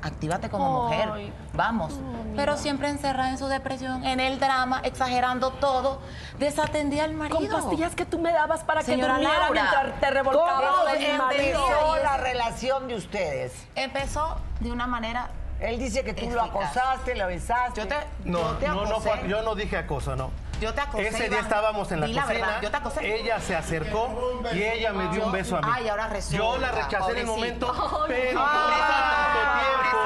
Actívate 0.00 0.48
como 0.48 0.88
Ay. 0.88 0.98
mujer. 1.06 1.32
Vamos. 1.54 1.98
Pero 2.36 2.56
siempre 2.56 2.88
encerrada 2.88 3.30
en 3.30 3.38
su 3.38 3.48
depresión, 3.48 4.04
en 4.04 4.20
el 4.20 4.38
drama, 4.38 4.80
exagerando 4.84 5.50
todo. 5.54 6.00
Desatendía 6.38 7.02
al 7.02 7.14
marido. 7.14 7.38
Con 7.38 7.48
pastillas 7.48 7.96
que 7.96 8.04
tú 8.06 8.20
me 8.20 8.30
dabas 8.32 8.62
para 8.62 8.82
Señora 8.82 9.14
que 9.16 9.22
durmiera 9.22 9.38
Laura, 9.46 9.60
mientras 9.72 10.00
te 10.00 10.10
revolcabas 10.10 10.70
¿Cómo 10.70 11.30
empezó 11.32 11.96
la 12.04 12.16
relación 12.18 12.86
de 12.86 12.94
ustedes? 12.94 13.66
Empezó 13.74 14.36
de 14.60 14.70
una 14.70 14.86
manera. 14.86 15.30
Él 15.60 15.78
dice 15.78 16.04
que 16.04 16.14
tú 16.14 16.30
lo 16.30 16.42
acosaste, 16.42 17.14
lo 17.16 17.26
besaste. 17.26 17.80
Yo 17.80 17.88
te, 17.88 17.96
No, 18.24 18.38
yo 18.38 18.56
te 18.58 18.68
no, 18.68 18.86
no, 18.86 19.00
fue- 19.00 19.28
yo 19.28 19.42
no 19.42 19.54
dije 19.54 19.76
acoso, 19.76 20.14
no. 20.16 20.30
Yo 20.60 20.74
te 20.74 20.80
acosé, 20.80 21.06
Ese 21.08 21.18
día 21.18 21.26
Iván. 21.28 21.40
estábamos 21.44 21.92
en 21.92 22.00
la 22.00 22.06
Di 22.06 22.12
la 22.14 22.22
cocina. 22.22 22.46
verdad, 22.46 22.62
yo 22.62 22.70
te 22.70 22.76
acosé. 22.76 23.14
Ella 23.20 23.40
se 23.40 23.54
acercó 23.56 24.42
y 24.52 24.62
ella 24.62 24.92
me 24.92 25.08
dio 25.08 25.24
un 25.26 25.32
beso 25.32 25.56
a 25.56 25.60
mí. 25.62 25.68
Ay, 25.72 25.88
ahora 25.88 26.08
resulta, 26.08 26.36
Yo 26.36 26.58
la 26.58 26.70
rechacé 26.72 27.10
en 27.12 27.18
el 27.18 27.26
pobrecito. 27.26 27.66
momento, 27.72 28.06
pero 28.08 28.40
con 28.40 28.50
tanto 28.50 29.40
tiempo, 29.60 29.98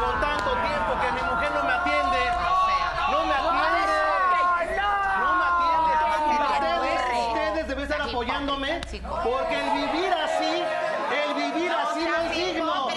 con 0.00 0.20
tanto 0.20 0.50
tiempo 0.66 0.92
que 1.00 1.12
mi 1.12 1.22
mujer 1.30 1.50
no 1.52 1.62
me 1.64 1.72
atiende. 1.72 2.18
No 3.10 3.24
me 3.24 3.34
atiende. 3.34 4.78
No 5.20 5.34
me 5.34 5.44
atiende. 5.44 5.92
Ustedes, 6.42 7.28
ustedes 7.28 7.68
deben 7.68 7.84
estar 7.84 8.02
apoyándome 8.02 8.80
porque 9.24 9.60
el 9.60 9.70
vivir 9.72 10.12
así, 10.12 10.62
el 11.12 11.34
vivir 11.34 11.70
así 11.70 12.00
no 12.04 12.16
es 12.16 12.30
digno. 12.30 12.88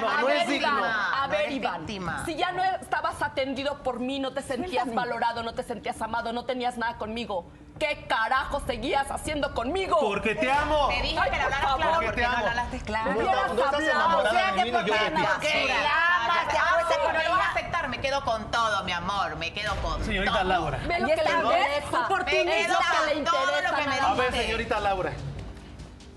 No, 0.00 0.20
no 0.20 0.28
es 0.28 0.46
digno. 0.46 0.68
A 0.84 1.19
No 1.19 1.19
ver, 1.30 1.40
eres 1.42 1.54
Iván, 1.54 1.86
víctima. 1.86 2.24
si 2.24 2.36
ya 2.36 2.52
no 2.52 2.62
estabas 2.62 3.22
atendido 3.22 3.82
por 3.82 4.00
mí, 4.00 4.18
no 4.20 4.32
te 4.32 4.42
sentías 4.42 4.92
valorado, 4.94 5.42
no 5.42 5.54
te 5.54 5.62
sentías 5.62 6.00
amado, 6.02 6.32
no 6.32 6.44
tenías 6.44 6.76
nada 6.78 6.98
conmigo, 6.98 7.46
¿qué 7.78 8.04
carajo 8.08 8.60
seguías 8.66 9.10
haciendo 9.10 9.54
conmigo? 9.54 9.98
Porque 10.00 10.34
te 10.34 10.50
amo. 10.50 10.88
Te 10.88 11.02
dije 11.02 11.18
Ay, 11.18 11.30
que 11.30 11.36
le 11.36 11.42
por 11.44 11.54
hablaras 11.54 11.60
favor. 11.60 11.80
claro, 11.80 11.94
Porque 11.94 12.06
porque 12.06 12.20
te 12.22 12.26
no 12.28 12.36
amo. 12.36 12.46
hablaste 12.48 12.80
claro. 12.80 13.12
No, 13.14 13.20
estás- 13.20 13.54
no 13.54 13.64
estás 13.64 13.80
enamorada 13.80 14.30
O 14.30 14.32
sea 14.32 14.52
de 14.52 14.64
mí 14.64 14.70
porque 14.72 14.90
yo 14.90 14.94
de 14.96 15.10
me 15.10 15.16
ti. 15.16 15.22
basura. 15.22 15.40
Que 15.40 15.66
la 15.68 16.16
amas, 16.24 16.48
te 16.48 16.56
Ah, 16.58 16.84
sí, 16.88 16.94
con 17.02 17.12
no 17.14 17.22
lo 17.22 17.30
voy 17.30 17.40
a 17.40 17.50
aceptar, 17.50 17.88
me 17.88 18.00
quedo 18.00 18.24
con 18.24 18.50
todo, 18.50 18.84
mi 18.84 18.92
amor, 18.92 19.36
me 19.36 19.52
quedo 19.52 19.74
con 19.76 20.04
Señorita 20.04 20.32
todo. 20.32 20.44
Laura. 20.44 20.78
Ve 20.86 20.98
lo 21.00 21.08
que 21.08 21.16
le 21.16 21.22
interesa. 21.22 22.04
Oportunista, 22.04 22.56
Es 22.58 22.68
lo 22.68 22.78
que 22.78 23.14
le 23.14 23.22
todo 23.24 23.46
lo 23.46 23.76
que 23.76 23.82
me 23.82 23.96
nada 23.96 24.10
A 24.10 24.14
ver, 24.14 24.32
señorita 24.32 24.80
Laura. 24.80 25.12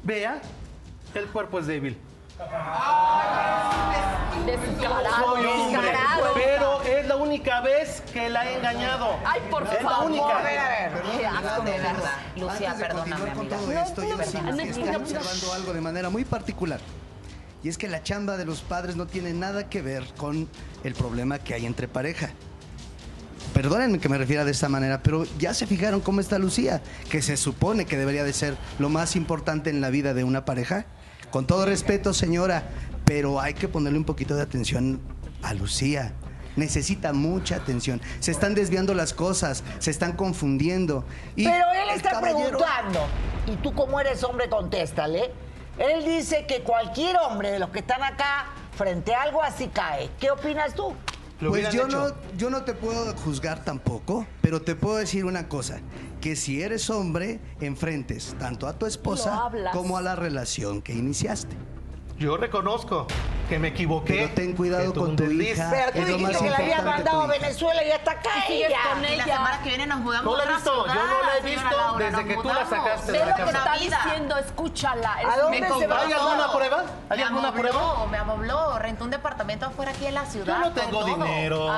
Vea, 0.04 0.42
el 1.14 1.28
cuerpo 1.28 1.60
es 1.60 1.68
débil. 1.68 1.98
Descarado, 4.46 5.36
Soy 5.36 5.46
hombre, 5.46 5.82
descarado. 5.82 6.32
pero 6.34 6.82
es 6.82 7.08
la 7.08 7.16
única 7.16 7.62
vez 7.62 8.02
que 8.12 8.30
la 8.30 8.50
he 8.50 8.58
engañado. 8.58 9.16
Ay, 9.26 9.42
por 9.50 9.64
es 9.64 9.70
la 9.84 9.90
favor. 9.90 10.08
única. 10.08 10.40
A 10.40 10.42
ver, 10.42 10.60
a 10.60 10.70
ver. 10.70 10.92
Qué 11.18 11.26
asco, 11.26 11.62
de 11.64 11.72
verdad. 11.72 12.12
Lucía, 12.36 12.76
perdóname, 12.78 13.32
con 13.32 13.40
amiga. 13.40 13.58
todo 13.58 13.72
esto, 13.72 14.04
yo 14.04 14.16
observando 14.98 15.54
algo 15.54 15.74
de 15.74 15.82
manera 15.82 16.10
muy 16.10 16.26
particular. 16.26 16.80
Y 17.64 17.70
es 17.70 17.78
que 17.78 17.88
la 17.88 18.04
chamba 18.04 18.36
de 18.36 18.46
los 18.46 18.62
padres 18.62 18.96
no 18.98 19.06
tiene 19.08 19.32
nada 19.34 19.70
que 19.70 19.82
ver 19.82 20.04
con 20.18 20.50
el 20.84 20.94
problema 20.96 21.40
que 21.40 21.54
hay 21.54 21.66
entre 21.66 21.88
pareja. 21.88 22.32
Perdónenme 23.54 24.00
que 24.00 24.10
me 24.10 24.18
refiera 24.18 24.44
de 24.44 24.52
esta 24.52 24.68
manera, 24.68 25.02
pero 25.04 25.26
ya 25.38 25.54
se 25.54 25.68
fijaron 25.68 26.02
cómo 26.02 26.20
está 26.20 26.40
Lucía, 26.40 26.82
que 27.10 27.22
se 27.22 27.38
supone 27.38 27.86
que 27.86 27.98
debería 27.98 28.24
de 28.26 28.34
ser 28.34 28.58
lo 28.80 28.90
más 28.90 29.16
importante 29.16 29.70
en 29.70 29.80
la 29.80 29.90
vida 29.92 30.14
de 30.14 30.24
una 30.26 30.44
pareja. 30.44 30.86
Con 31.34 31.48
todo 31.48 31.66
respeto, 31.66 32.14
señora, 32.14 32.62
pero 33.06 33.42
hay 33.42 33.56
que 33.56 33.68
ponerle 33.68 33.98
un 33.98 34.06
poquito 34.06 34.36
de 34.36 34.44
atención 34.44 35.02
a 35.42 35.56
Lucía. 35.56 36.14
Necesita 36.56 37.12
mucha 37.12 37.56
atención. 37.56 38.00
Se 38.20 38.30
están 38.30 38.54
desviando 38.54 38.94
las 38.94 39.16
cosas, 39.16 39.64
se 39.80 39.90
están 39.90 40.14
confundiendo. 40.14 41.04
Y 41.36 41.46
Pero 41.46 41.66
él 41.72 41.90
está 41.96 42.12
caballero- 42.12 42.60
preguntando, 42.60 43.00
y 43.48 43.56
tú 43.64 43.74
como 43.74 44.00
eres 44.00 44.24
hombre, 44.24 44.48
contéstale. 44.48 45.32
Él 45.80 46.06
dice 46.06 46.46
que 46.46 46.62
cualquier 46.62 47.18
hombre 47.18 47.50
de 47.50 47.58
los 47.58 47.72
que 47.72 47.80
están 47.80 48.04
acá, 48.04 48.50
frente 48.78 49.16
a 49.16 49.24
algo 49.24 49.42
así 49.42 49.70
cae. 49.70 50.12
¿Qué 50.20 50.30
opinas 50.30 50.76
tú? 50.76 50.94
Lo 51.44 51.50
Pues 51.50 51.74
yo 51.74 51.88
hecho. 51.88 52.08
no, 52.10 52.16
yo 52.38 52.50
no 52.50 52.64
te 52.64 52.74
puedo 52.74 53.14
juzgar 53.18 53.66
tampoco, 53.66 54.26
pero 54.42 54.62
te 54.62 54.76
puedo 54.76 54.96
decir 54.96 55.26
una 55.26 55.50
cosa, 55.50 55.82
que 56.22 56.38
si 56.38 56.62
eres 56.62 56.90
hombre, 56.90 57.42
enfrentes 57.60 58.34
tanto 58.40 58.66
a 58.66 58.80
tu 58.80 58.86
esposa 58.86 59.52
como 59.74 59.98
a 59.98 60.02
la 60.02 60.16
relación 60.16 60.82
que 60.82 60.94
iniciaste. 60.94 61.54
Yo 62.18 62.38
reconozco 62.38 63.08
que 63.50 63.60
me 63.60 63.70
equivoqué. 63.70 64.14
Pero 64.14 64.34
ten 64.34 64.54
cuidado 64.56 64.94
con 64.94 65.16
tu 65.16 65.24
hija. 65.26 65.68
Pero 65.72 65.92
tú 65.92 65.98
es 66.00 66.10
lo 66.10 66.18
dijiste 66.18 66.34
más 66.34 66.42
que 66.44 66.50
la 66.50 66.58
habías 66.58 66.80
importante, 66.80 67.04
mandado 67.12 67.22
a. 67.24 67.28
Venezuela 67.28 67.84
y 67.84 67.88
ya 67.88 67.96
está 67.96 68.12
acá 68.12 68.30
ella. 68.50 68.78
con 68.94 69.00
Y 69.00 69.02
la 69.08 69.14
ella. 69.14 69.24
semana 69.26 69.60
que 69.64 69.70
viene 69.70 69.88
nos 69.88 70.00
mudamos 70.00 70.26
No 70.26 70.38
la 70.38 70.44
he 70.44 70.54
visto, 70.56 70.88
yo 70.88 70.94
no 70.94 71.24
la 71.24 71.38
he 71.38 71.42
visto 71.42 71.98
desde 71.98 72.26
que 72.26 72.36
tú 72.36 72.44
la 72.44 72.66
sacaste 72.66 73.12
de 73.12 73.20
Ve 73.20 73.26
la 73.26 73.30
lo 73.32 73.36
que 73.36 73.42
casa. 73.44 73.58
está 73.58 73.78
Vida. 73.78 74.00
diciendo, 74.06 74.38
escúchala. 74.38 75.14
¿A 75.32 75.38
dónde 75.40 75.62
Me 75.62 75.68
se 75.68 75.88
va? 75.88 76.00
¿Hay 76.02 76.12
alguna 76.14 76.52
prueba? 76.54 76.84
¿Hay 77.10 77.22
alguna 77.22 77.52
prueba? 77.54 78.06
Me 78.12 78.18
amobló, 78.18 78.80
rentó 78.80 79.04
un 79.06 79.12
departamento 79.12 79.66
afuera 79.66 79.92
aquí 79.92 80.06
en 80.06 80.14
la 80.16 80.26
ciudad. 80.26 80.46
Yo 80.64 80.70
no 80.70 80.72
tengo 80.72 81.04
dinero. 81.06 81.72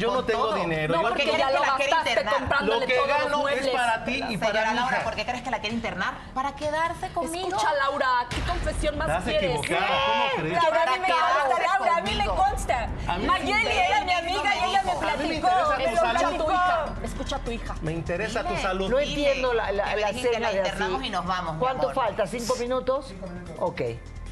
Yo 0.00 0.14
no 0.14 0.24
tengo 0.24 0.46
todo. 0.46 0.54
dinero. 0.56 0.94
No, 0.94 1.02
yo 1.02 1.08
porque 1.08 1.24
¿Por 1.24 1.32
qué 1.32 1.38
ya 1.38 1.50
lo 1.50 1.60
que 1.60 1.66
la 1.66 1.76
quiere 1.76 1.90
gastaste 1.92 2.24
comprándole 2.24 2.80
lo 2.80 2.86
que 2.86 2.94
todos 2.94 3.08
los 3.08 3.18
gano 3.18 3.48
es 3.48 3.68
para 3.68 4.04
ti 4.04 4.24
y 4.28 4.36
para 4.38 4.52
Señora 4.52 4.70
mi 4.70 4.76
Laura, 4.76 4.96
hija. 4.96 5.04
¿por 5.04 5.14
qué 5.14 5.24
crees 5.26 5.42
que 5.42 5.50
la 5.50 5.58
quiere 5.60 5.74
internar? 5.76 6.14
Para 6.34 6.56
quedarse 6.56 7.08
conmigo. 7.10 7.48
Escucha, 7.48 7.72
Laura, 7.74 8.08
¿qué 8.30 8.40
confesión 8.40 8.96
más 8.98 9.08
Estás 9.08 9.24
quieres? 9.24 9.50
equivocada, 9.56 9.88
¿cómo 10.06 10.24
crees? 10.36 10.62
Laura, 10.62 10.82
a 10.82 10.86
mí 10.96 11.00
me 11.00 11.08
consta, 11.08 11.66
Laura, 11.78 11.96
a 11.96 12.00
mí 12.00 12.14
me 12.14 12.26
consta. 12.26 12.88
Mayeli 13.26 13.76
era 13.76 14.04
mi 14.04 14.12
amiga 14.12 14.54
y 14.56 14.70
ella 14.70 14.82
me 14.82 14.90
A 14.90 15.16
mí 15.16 15.28
me 15.28 15.40
platicó. 15.40 15.48
Escucha 15.80 16.10
a 16.10 16.18
salud. 16.18 16.44
tu 16.44 16.50
hija. 16.50 16.84
Escucha 17.02 17.36
a 17.36 17.38
tu 17.40 17.50
hija. 17.50 17.74
Me 17.82 17.92
interesa 17.92 18.44
tu 18.44 18.56
salud. 18.56 18.90
No 18.90 18.98
entiendo 18.98 19.52
la, 19.52 19.70
la 19.72 19.94
de 19.96 20.10
internamos 20.12 20.98
así. 21.00 21.06
y 21.06 21.10
nos 21.10 21.26
vamos, 21.26 21.56
¿Cuánto 21.58 21.90
falta? 21.92 22.26
¿Cinco 22.26 22.56
minutos? 22.56 23.12
Ok. 23.58 23.82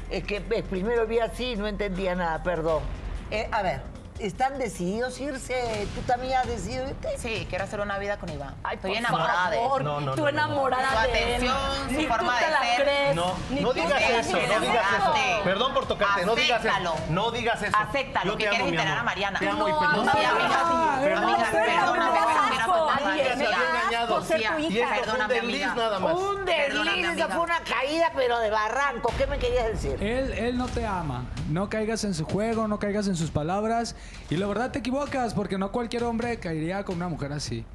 Es 0.09 0.23
que 0.23 0.37
eh, 0.37 0.63
primero 0.63 1.05
vi 1.05 1.19
así 1.19 1.51
y 1.51 1.55
no 1.55 1.67
entendía 1.67 2.15
nada, 2.15 2.41
perdón. 2.41 2.81
Eh, 3.29 3.47
a 3.51 3.61
ver, 3.61 3.81
¿están 4.19 4.57
decididos 4.59 5.19
irse? 5.19 5.87
¿Tú 5.95 6.01
también 6.01 6.33
has 6.37 6.47
decidido 6.47 6.87
irte? 6.89 7.07
Sí, 7.17 7.45
quiero 7.49 7.63
hacer 7.63 7.79
una 7.79 7.97
vida 7.99 8.17
con 8.17 8.29
Iván. 8.29 8.55
Ay, 8.63 8.75
Estoy 8.75 8.95
enamorada 8.95 9.49
de 9.49 9.57
él. 9.57 9.69
No, 9.83 9.99
no, 10.01 10.11
Tú 10.13 10.17
no, 10.17 10.23
no. 10.23 10.27
enamorada 10.29 11.03
Su 11.05 11.11
de 11.11 11.35
él. 11.35 11.49
atención, 11.49 12.01
su 12.01 12.07
forma 12.07 12.33
tú 12.33 12.39
te 12.39 12.45
de 12.45 12.51
la 12.51 12.59
ser. 12.61 12.83
crees. 12.83 13.15
No, 13.15 13.33
no 13.61 13.73
digas 13.73 14.01
eso, 14.01 14.37
no 14.37 14.59
digas 14.59 14.85
eso. 14.97 15.13
Perdón 15.43 15.73
por 15.73 15.87
tocarte, 15.87 16.25
no 16.25 16.35
digas 16.35 16.65
eso. 16.65 16.95
No 17.09 17.31
digas 17.31 17.61
eso. 17.61 17.77
Acéptalo, 17.77 18.37
que 18.37 18.47
quieres 18.49 18.79
amor. 18.79 18.97
a 18.97 19.03
Mariana. 19.03 19.39
Te 19.39 19.49
amo 19.49 19.67
y 19.67 19.71
No, 19.71 19.79
perdón. 19.79 20.05
no, 20.05 20.11
Amiga, 20.11 20.29
amiga. 20.31 20.47
perdón. 21.01 21.23
Amiga, 21.23 21.49
Amiga, 21.49 21.51
perdóname, 21.51 23.35
me 23.35 23.45
engañado. 23.45 24.19
Y 24.19 24.77
esto 24.79 24.93
fue 24.93 24.99
un 24.99 24.99
Perdóname, 25.05 25.33
desliz 25.33 25.75
nada 25.75 25.99
más. 25.99 26.13
Un 26.13 26.45
fue 27.29 27.39
una 27.39 27.59
caída, 27.63 28.11
pero 28.15 28.39
de 28.39 28.49
barranco. 28.49 29.13
¿Qué 29.17 29.27
me 29.27 29.37
querías 29.37 29.67
decir? 29.67 30.01
Él, 30.01 30.33
él 30.33 30.57
no 30.57 30.67
te 30.67 30.85
ama. 30.85 31.23
No 31.49 31.69
caigas 31.69 32.03
en 32.03 32.13
su 32.13 32.25
juego, 32.25 32.67
no 32.67 32.79
caigas 32.79 33.07
en 33.07 33.15
sus 33.15 33.31
palabras. 33.31 33.95
Y 34.29 34.37
la 34.37 34.45
verdad 34.47 34.71
te 34.71 34.79
equivocas, 34.79 35.33
porque 35.33 35.57
no 35.57 35.71
cualquier 35.71 36.03
hombre 36.03 36.39
caería 36.39 36.83
con 36.83 36.95
una 36.97 37.07
mujer 37.07 37.33
así. 37.33 37.65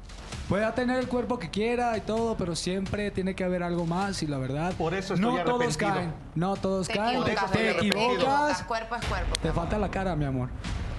Puede 0.49 0.69
tener 0.73 0.99
el 0.99 1.07
cuerpo 1.07 1.39
que 1.39 1.49
quiera 1.49 1.97
y 1.97 2.01
todo, 2.01 2.37
pero 2.37 2.55
siempre 2.55 3.09
tiene 3.11 3.35
que 3.35 3.43
haber 3.43 3.63
algo 3.63 3.85
más. 3.85 4.21
Y 4.23 4.27
la 4.27 4.37
verdad, 4.37 4.73
Por 4.73 4.93
eso 4.93 5.15
estoy 5.15 5.33
no 5.33 5.43
todos 5.43 5.59
arrepentido. 5.61 5.93
caen. 5.93 6.13
No 6.35 6.55
todos 6.55 6.87
Te 6.87 6.93
caen. 6.93 7.21
equivocas, 7.21 7.51
te 7.51 7.69
estoy 7.71 7.87
equivocas. 7.89 8.63
Cuerpo 8.63 8.95
es 8.95 9.05
cuerpo. 9.05 9.35
Te 9.41 9.51
falta 9.51 9.77
la 9.77 9.89
cara, 9.89 10.15
mi 10.15 10.25
amor. 10.25 10.49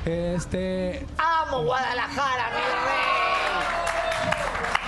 Este. 0.04 1.06
¡Amo 1.18 1.62
Guadalajara, 1.64 2.48
mi 2.50 2.60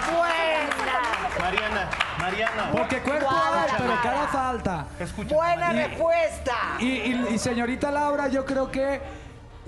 rey! 0.08 0.16
¡Buena! 0.16 1.00
Mariana, 1.38 1.90
Mariana. 2.18 2.70
Porque 2.72 3.00
cuerpo 3.00 3.28
hay, 3.30 3.70
pero 3.78 3.94
cara 4.02 4.26
falta. 4.28 4.86
Escucha. 4.98 5.34
¡Buena 5.34 5.72
Y- 5.72 5.76
respuesta! 5.76 6.54
Y, 6.80 6.84
y- 6.86 7.26
y 7.34 7.38
señorita 7.38 7.90
Laura, 7.90 8.28
yo 8.28 8.44
creo 8.44 8.70
que 8.70 9.00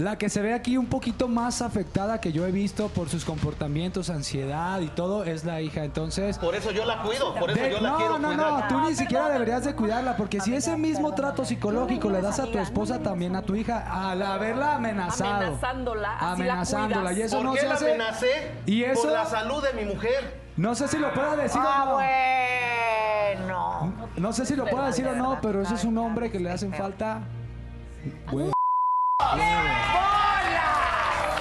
la 0.01 0.17
que 0.19 0.29
se 0.29 0.41
ve 0.41 0.55
aquí 0.55 0.77
un 0.77 0.87
poquito 0.87 1.29
más 1.29 1.63
afectada 1.63 2.21
que 2.21 2.33
yo 2.33 2.47
he 2.47 2.53
visto 2.53 2.89
por 2.89 3.09
sus 3.09 3.25
comportamientos, 3.25 4.11
ansiedad 4.11 4.81
y 4.81 4.89
todo, 4.89 5.25
es 5.25 5.45
la 5.45 5.61
hija. 5.61 5.85
Entonces, 5.85 6.39
Por 6.39 6.55
eso 6.55 6.71
yo 6.71 6.85
la 6.85 7.03
cuido, 7.03 7.35
por 7.35 7.51
eso 7.51 7.61
de- 7.61 7.71
yo 7.71 7.81
la 7.81 7.91
no, 7.91 7.97
quiero 7.99 8.19
no, 8.19 8.29
cuidar. 8.29 8.63
no, 8.63 8.69
tú 8.69 8.81
ni 8.89 8.95
siquiera 8.95 9.29
deberías 9.29 9.65
de 9.65 9.75
cuidarla, 9.75 10.17
porque 10.17 10.41
si 10.41 10.55
ese 10.55 10.77
mismo 10.77 11.15
trato 11.15 11.45
psicológico 11.45 12.11
le 12.11 12.21
das 12.23 12.39
a 12.41 12.47
tu 12.47 12.59
esposa 12.59 13.01
también 13.01 13.37
a 13.37 13.43
tu 13.43 13.55
hija, 13.55 14.11
al 14.11 14.23
haberla 14.23 14.77
amenazado, 14.77 15.47
Amenazándola, 15.47 16.17
así 16.19 16.43
amenazándola, 16.43 17.13
y 17.13 17.23
eso 17.23 17.37
¿Por 17.37 17.45
no 17.47 17.53
qué 17.53 17.61
se 17.61 17.67
la 17.69 17.75
hace. 17.75 17.89
amenacé? 17.91 18.51
Y 18.67 18.85
eso, 18.85 19.03
Por 19.03 19.13
la 19.13 19.27
salud 19.27 19.63
de 19.63 19.73
mi 19.75 19.85
mujer. 19.93 20.41
no 20.57 20.75
sé 20.75 20.89
si 20.89 20.99
lo 20.99 21.13
pueda 21.13 21.37
decir 21.37 21.61
¡Ah, 21.63 21.83
o 21.85 21.87
no. 21.87 21.95
bueno! 21.95 23.93
No 24.17 24.33
sé 24.33 24.47
si 24.47 24.57
lo 24.57 24.67
pueda 24.67 24.87
decir 24.87 25.07
o 25.07 25.15
no, 25.15 25.39
pero 25.43 25.63
eso 25.63 25.75
es 25.75 25.85
un 25.85 25.99
hombre 25.99 26.31
que 26.31 26.41
le 26.41 26.51
hacen 26.51 26.73
falta. 26.73 27.21
Güey. 29.37 29.49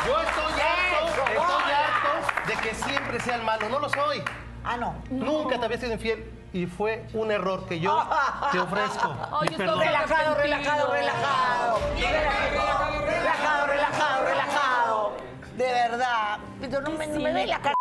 Yo 0.06 0.22
estoy 0.22 0.62
harto, 0.62 1.08
estoy 1.28 1.72
harto 1.72 2.48
de 2.48 2.54
que 2.56 2.76
siempre 2.76 3.20
sea 3.20 3.36
el 3.36 3.44
malo. 3.44 3.70
No 3.70 3.80
lo 3.80 3.90
soy. 3.90 4.24
Ah, 4.64 4.78
no. 4.78 4.96
Nunca 5.10 5.60
te 5.60 5.66
había 5.66 5.78
sido 5.78 5.94
infiel 5.94 6.32
y 6.54 6.66
fue 6.66 7.06
un 7.14 7.32
error 7.32 7.66
que 7.68 7.80
yo 7.80 8.08
te 8.52 8.60
ofrezco. 8.60 9.16
Perdón. 9.58 9.80
Relajado, 9.80 10.36
relajado, 10.36 10.92
relajado. 10.92 11.80
Relajado, 11.96 13.02
relajado, 13.06 13.68
relajado, 13.68 14.26
relajado. 14.26 15.12
De 15.58 15.66
verdad. 15.66 16.40
Pero 16.60 16.82
no 16.82 16.92
me, 16.92 17.08
no 17.08 17.20
me 17.20 17.34
ve 17.34 17.48
la 17.48 17.60
cara 17.60 17.76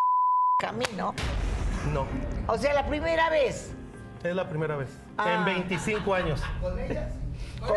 a 0.66 0.72
mí, 0.72 0.84
¿no? 0.96 1.14
No, 1.92 2.06
O 2.46 2.58
sea, 2.58 2.74
la 2.74 2.86
primera 2.86 3.30
vez 3.30 3.74
es 4.22 4.34
la 4.34 4.48
primera 4.48 4.76
vez. 4.76 4.90
Ah. 5.16 5.34
En 5.34 5.44
25 5.44 6.14
años. 6.14 6.42
con 6.60 6.76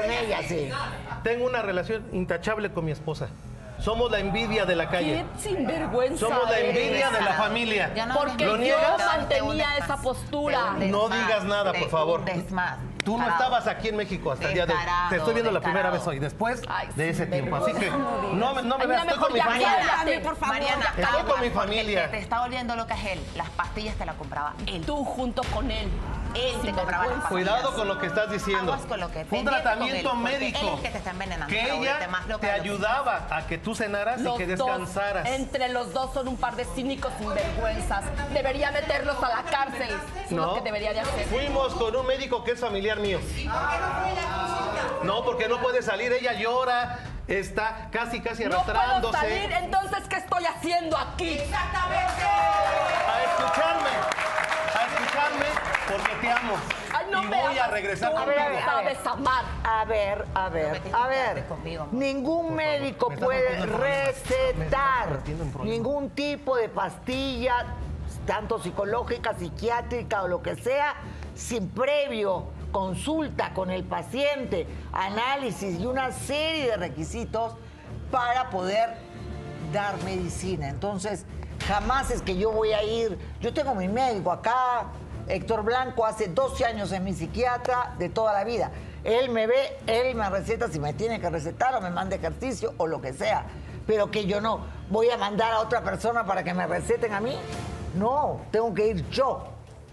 ella, 0.04 0.40
sí. 0.48 0.70
Tengo 1.24 1.46
una 1.46 1.62
relación 1.62 2.06
intachable 2.12 2.72
con 2.72 2.86
mi 2.86 2.92
esposa. 2.92 3.28
Somos 3.80 4.12
la 4.12 4.20
envidia 4.20 4.66
de 4.66 4.76
la 4.76 4.90
Qué 4.92 4.98
calle. 4.98 5.26
sinvergüenza. 5.40 6.28
Somos 6.28 6.48
la 6.48 6.60
eres. 6.60 6.78
envidia 6.78 7.10
de 7.10 7.22
la 7.22 7.34
familia. 7.34 7.92
Ya 7.96 8.06
no 8.06 8.14
Porque 8.16 8.46
¿Lo 8.46 8.52
yo 8.52 8.58
niegas? 8.62 9.04
mantenía 9.08 9.78
esa 9.78 9.98
postura. 9.98 10.74
No 10.78 11.10
digas 11.10 11.44
nada, 11.46 11.74
por 11.74 11.90
favor. 11.90 12.22
Más. 12.52 12.78
Tú 13.04 13.18
no 13.18 13.28
estabas 13.28 13.66
aquí 13.66 13.88
en 13.88 13.96
México 13.96 14.32
hasta 14.32 14.50
el 14.50 14.54
día 14.54 14.68
de 14.68 14.74
hoy. 14.74 14.80
Te 15.10 15.16
estoy 15.16 15.34
viendo 15.34 15.52
la 15.52 15.62
primera 15.62 15.90
vez 15.90 16.06
hoy, 16.06 16.20
después 16.20 16.62
Ay, 16.70 16.90
de 16.96 17.10
ese 17.10 17.26
tiempo. 17.26 17.56
Así 17.56 17.74
que 17.74 17.90
no, 17.90 18.54
me- 18.54 18.62
no 18.62 18.78
me 18.78 18.86
veas, 18.86 19.04
estoy 19.08 19.18
con 19.20 19.34
mi 19.34 19.40
familia. 19.42 19.68
cállate, 19.88 20.20
por 20.20 20.36
favor. 20.36 20.56
Mariana, 20.56 20.86
Estoy 20.90 21.04
calma, 21.04 21.30
con 21.32 21.42
mi 21.42 21.50
familia. 21.50 22.12
te 22.12 22.18
está 22.20 22.44
oliendo 22.44 22.76
lo 22.76 22.86
que 22.86 22.94
es 22.94 23.06
él. 23.14 23.20
Las 23.36 23.50
pastillas 23.50 23.96
te 23.96 24.06
las 24.06 24.14
compraba 24.16 24.54
él. 24.68 24.86
Tú 24.86 25.04
junto 25.04 25.42
con 25.52 25.72
él. 25.72 25.90
Él 26.36 26.62
te 26.62 26.72
compraba 26.72 27.06
las 27.06 27.14
pastillas. 27.22 27.30
Cuidado 27.30 27.76
con 27.76 27.88
lo 27.88 28.00
que 28.00 28.08
estás 28.08 28.32
diciendo. 28.32 28.74
Aguas 28.74 28.88
con 28.88 29.00
lo 29.00 29.12
que 29.12 29.26
Fue 29.26 29.40
un 29.40 29.46
tratamiento 29.46 30.12
él, 30.12 30.18
médico. 30.18 30.60
él 30.60 30.68
es 30.68 30.74
el 30.76 30.82
que 30.82 30.90
te 30.90 30.98
está 30.98 31.10
envenenando, 31.12 31.48
Que 31.54 31.62
pero 31.64 31.76
ella 31.76 32.08
más 32.10 32.40
te 32.40 32.52
ayudaba 32.52 33.28
a 33.30 33.48
que 33.48 33.58
tú 33.58 33.76
cenaras 33.76 34.20
y 34.22 34.24
que 34.38 34.56
dos, 34.56 34.68
descansaras. 34.68 35.28
entre 35.28 35.70
los 35.70 35.94
dos 35.94 36.14
son 36.14 36.28
un 36.28 36.38
par 36.38 36.56
de 36.56 36.66
cínicos 36.66 37.12
sinvergüenzas. 37.20 38.04
Debería 38.34 38.72
meterlos 38.72 39.22
a 39.24 39.30
la 39.30 39.44
cárcel. 39.44 39.90
Es 40.26 40.32
lo 40.32 40.54
que 40.56 40.62
debería 40.62 40.94
de 40.94 41.02
hacer. 41.02 41.26
Fuimos 41.28 41.74
con 41.74 41.96
un 41.96 42.06
médico 42.08 42.44
que 42.44 42.52
es 42.52 42.60
familiar 42.60 43.00
mío. 43.00 43.20
No, 45.04 45.24
porque 45.24 45.48
no 45.48 45.60
puede 45.60 45.82
salir. 45.82 46.12
Ella 46.14 46.34
llora, 46.34 47.00
está 47.28 47.90
casi, 47.92 48.22
casi 48.22 48.44
No 48.46 48.52
puedo 48.64 48.72
arrastrándose. 48.72 49.18
salir, 49.18 49.52
entonces 49.52 50.08
¿qué 50.08 50.16
estoy 50.18 50.46
haciendo 50.46 50.98
aquí? 50.98 51.40
A 51.54 53.24
escucharme. 53.24 53.81
Ay, 56.94 57.06
no 57.12 57.24
y 57.24 57.28
me 57.28 57.42
voy 57.42 57.58
a 57.58 57.66
amas 57.66 57.72
regresar 57.72 58.14
A 58.16 58.26
ver, 58.26 58.40
a 58.40 58.50
ver, 58.50 58.58
a 58.58 58.82
ver. 58.82 58.96
sabes 58.96 59.08
amar. 59.08 59.46
A 59.64 59.86
ver, 59.86 60.26
a 60.34 60.50
ver, 60.50 60.82
a. 60.94 61.88
Ningún 61.92 62.56
médico 62.56 63.10
puede 63.10 63.66
recetar 63.66 65.22
ningún 65.64 66.10
tipo 66.12 66.56
de 66.56 66.70
pastilla, 66.70 67.66
tanto 68.26 68.60
psicológica, 68.60 69.34
psiquiátrica 69.34 70.24
o 70.24 70.28
lo 70.28 70.42
que 70.42 70.56
sea, 70.56 70.96
sin 71.36 71.70
previo 71.70 72.48
consulta 72.72 73.54
con 73.54 73.70
el 73.70 73.84
paciente, 73.84 74.68
análisis 74.94 75.80
y 75.80 75.86
una 75.86 76.12
serie 76.12 76.72
de 76.72 76.78
requisitos 76.78 77.56
para 78.10 78.50
poder 78.50 78.98
dar 79.74 80.02
medicina. 80.04 80.70
Entonces, 80.70 81.26
jamás 81.68 82.12
es 82.12 82.22
que 82.22 82.38
yo 82.38 82.52
voy 82.52 82.74
a 82.74 82.84
ir, 82.84 83.18
yo 83.40 83.54
tengo 83.54 83.76
mi 83.76 83.88
médico 83.88 84.32
acá, 84.32 84.88
Héctor 85.32 85.64
Blanco, 85.64 86.06
hace 86.06 86.28
12 86.28 86.66
años 86.66 86.92
es 86.92 87.00
mi 87.00 87.14
psiquiatra 87.14 87.96
de 87.98 88.10
toda 88.10 88.34
la 88.34 88.44
vida. 88.44 88.70
Él 89.06 89.30
me 89.30 89.48
ve, 89.48 89.78
él 89.88 90.14
me 90.14 90.30
receta 90.30 90.68
si 90.68 90.78
me 90.78 90.94
tiene 90.94 91.22
que 91.22 91.30
recetar 91.30 91.74
o 91.76 91.80
me 91.80 91.90
manda 91.90 92.18
ejercicio 92.18 92.74
o 92.78 92.86
lo 92.86 93.02
que 93.02 93.14
sea. 93.14 93.46
Pero 93.88 94.12
que 94.12 94.26
yo 94.26 94.42
no 94.42 94.66
voy 94.90 95.10
a 95.10 95.16
mandar 95.16 95.54
a 95.54 95.60
otra 95.62 95.84
persona 95.84 96.26
para 96.26 96.44
que 96.44 96.54
me 96.54 96.68
receten 96.68 97.14
a 97.14 97.22
mí. 97.22 97.38
No, 97.96 98.42
tengo 98.52 98.74
que 98.74 98.88
ir 98.88 99.10
yo. 99.10 99.46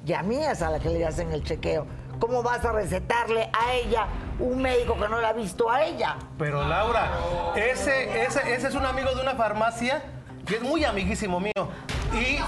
Y 0.05 0.13
a 0.13 0.23
mí 0.25 0.37
es 0.37 0.61
a 0.61 0.71
la 0.71 0.81
que 0.81 0.89
le 0.89 1.07
hacen 1.07 1.31
el 1.31 1.45
chequeo. 1.45 1.87
¿Cómo 2.19 2.43
vas 2.43 2.65
a 2.65 2.73
recetarle 2.73 3.49
a 3.53 3.75
ella 3.75 4.09
un 4.41 4.61
médico 4.61 4.95
que 4.99 5.09
no 5.09 5.21
la 5.21 5.29
ha 5.29 5.33
visto 5.35 5.71
a 5.71 5.85
ella? 5.85 6.17
Pero 6.37 6.67
Laura, 6.67 7.13
ese, 7.55 8.25
ese, 8.25 8.55
ese 8.55 8.67
es 8.67 8.75
un 8.75 8.85
amigo 8.85 9.15
de 9.15 9.23
una 9.23 9.37
farmacia 9.37 10.03
que 10.49 10.57
es 10.57 10.63
muy 10.63 10.85
amiguísimo 10.85 11.39
mío. 11.41 11.53
Y, 12.15 12.39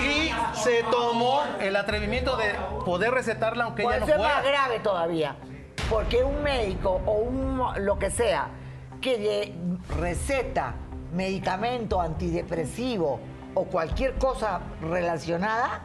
y 0.00 0.32
se 0.54 0.84
tomó 0.84 1.42
el 1.60 1.74
atrevimiento 1.76 2.36
de 2.36 2.54
poder 2.84 3.10
recetarla 3.10 3.64
aunque 3.64 3.82
Puede 3.82 3.96
ella 3.98 4.06
no 4.06 4.12
ser 4.12 4.18
más 4.20 4.40
pueda. 4.40 4.48
grave 4.50 4.78
todavía. 4.80 5.36
Porque 5.90 6.22
un 6.22 6.42
médico 6.42 7.00
o 7.04 7.12
un 7.14 7.60
lo 7.84 7.98
que 7.98 8.10
sea 8.10 8.48
que 9.00 9.18
le 9.18 9.54
receta 10.00 10.74
medicamento 11.12 12.00
antidepresivo 12.00 13.20
o 13.54 13.64
cualquier 13.64 14.14
cosa 14.14 14.60
relacionada 14.80 15.80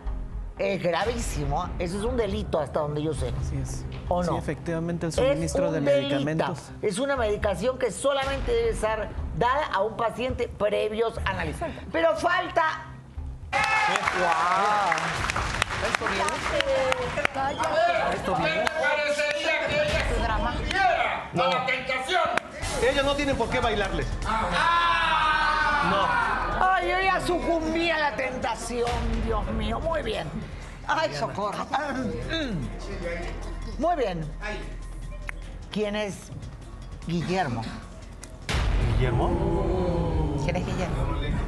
es 0.60 0.82
gravísimo. 0.84 1.68
Eso 1.80 1.98
es 1.98 2.04
un 2.04 2.16
delito 2.18 2.60
hasta 2.60 2.80
donde 2.82 3.02
yo 3.04 3.14
sé. 3.14 3.34
Así 3.42 3.58
es. 3.58 3.86
¿O 4.10 4.22
no? 4.24 4.34
Sí, 4.34 4.38
efectivamente, 4.38 5.06
el 5.06 5.10
Es 5.10 5.16
suministro 5.16 5.68
un 5.70 5.74
de 5.74 5.80
delito. 5.82 6.16
medicamentos. 6.16 6.60
Es 6.82 7.00
una 7.00 7.16
medicación 7.16 7.78
que 7.80 7.92
solamente 7.92 8.52
debe 8.52 8.76
ser 8.76 9.10
dada 9.38 9.66
a 9.74 9.82
un 9.82 9.96
paciente 9.98 10.48
previos 10.48 11.18
análisis. 11.26 11.62
Pero 11.92 12.16
falta. 12.18 12.86
¿Esto 15.86 16.06
viene? 16.10 16.24
¿Esto 18.16 18.36
viene? 18.36 18.64
Parecería 18.66 19.68
que 19.68 19.76
ella 19.76 20.00
se 20.08 20.14
pusiera 20.60 21.30
No. 21.34 21.48
la 21.50 21.66
tentación. 21.66 22.22
Ellos 22.90 23.06
no 23.06 23.16
tienen 23.16 23.36
por 23.38 23.50
qué 23.50 23.60
bailarles. 23.60 24.08
No. 25.90 26.23
Yo 26.88 27.00
ya 27.02 27.22
sucumbí 27.26 27.90
a 27.90 27.98
la 27.98 28.16
tentación, 28.16 28.90
Dios 29.26 29.46
mío. 29.54 29.80
Muy 29.80 30.02
bien. 30.02 30.28
Ay, 30.88 31.14
socorro. 31.14 31.66
Muy 33.78 33.96
bien. 33.96 34.26
¿Quién 35.72 35.96
es 35.96 36.32
Guillermo? 37.08 37.64
¿Guillermo? 38.98 40.40
¿Quién 40.44 40.56
es 40.58 40.66
Guillermo? 40.66 40.96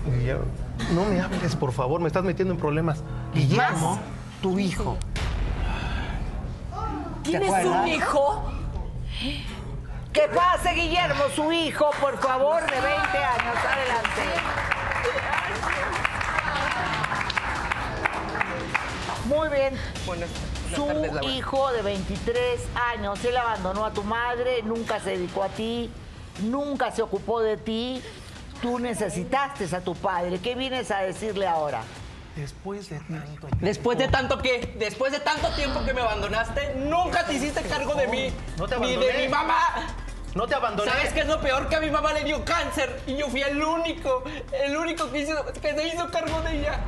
Guillermo. 0.05 0.45
No 0.93 1.05
me 1.05 1.21
hables, 1.21 1.55
por 1.55 1.71
favor, 1.71 1.99
me 2.01 2.07
estás 2.07 2.23
metiendo 2.23 2.53
en 2.53 2.59
problemas. 2.59 3.03
Guillermo. 3.33 3.99
Tu 4.41 4.57
hijo. 4.59 4.97
¿Tienes 7.23 7.65
un 7.65 7.88
hijo? 7.88 8.43
Que 10.13 10.29
pase, 10.33 10.71
Guillermo, 10.73 11.23
su 11.36 11.51
hijo, 11.51 11.89
por 11.99 12.17
favor, 12.19 12.61
de 12.61 12.79
20 12.79 12.88
años. 12.88 13.57
Adelante. 13.65 14.55
Muy 19.36 19.49
bien. 19.49 19.73
Su 20.73 21.29
hijo 21.29 21.71
de 21.71 21.81
23 21.81 22.61
años, 22.93 23.23
él 23.25 23.38
abandonó 23.38 23.86
a 23.86 23.91
tu 23.91 24.03
madre, 24.03 24.61
nunca 24.63 24.99
se 24.99 25.11
dedicó 25.11 25.43
a 25.43 25.49
ti, 25.49 25.91
nunca 26.43 26.91
se 26.91 27.01
ocupó 27.01 27.41
de 27.41 27.57
ti. 27.57 28.01
Tú 28.61 28.79
necesitaste 28.79 29.73
a 29.75 29.81
tu 29.81 29.93
padre. 29.95 30.39
¿Qué 30.39 30.55
vienes 30.55 30.89
a 30.89 30.99
decirle 30.99 31.47
ahora? 31.47 31.81
Después 32.36 32.89
de 32.89 32.99
tanto 32.99 33.47
Después 33.59 33.97
de 33.97 34.07
tanto 34.07 34.38
que, 34.39 34.75
después 34.77 35.11
de 35.11 35.19
tanto 35.19 35.49
tiempo 35.51 35.83
que 35.86 35.93
me 35.93 36.01
abandonaste, 36.01 36.75
nunca 36.75 37.25
te 37.25 37.33
hiciste 37.33 37.61
cargo 37.63 37.93
de 37.95 38.07
mí. 38.07 38.33
No 38.57 38.67
te 38.67 38.77
Ni 38.79 38.93
abandoné. 38.93 39.13
de 39.13 39.25
mi 39.25 39.27
mamá. 39.29 39.59
No 40.33 40.47
te 40.47 40.55
abandoné. 40.55 40.91
¿Sabes 40.91 41.13
qué 41.13 41.21
es 41.21 41.27
lo 41.27 41.39
peor? 41.39 41.69
Que 41.69 41.75
a 41.75 41.79
mi 41.79 41.89
mamá 41.89 42.11
le 42.13 42.23
dio 42.23 42.43
cáncer 42.43 43.01
y 43.07 43.15
yo 43.15 43.29
fui 43.29 43.41
el 43.41 43.61
único, 43.63 44.23
el 44.51 44.75
único 44.75 45.11
que, 45.11 45.19
hizo, 45.19 45.45
que 45.61 45.73
se 45.73 45.88
hizo 45.88 46.09
cargo 46.09 46.41
de 46.41 46.59
ella. 46.59 46.79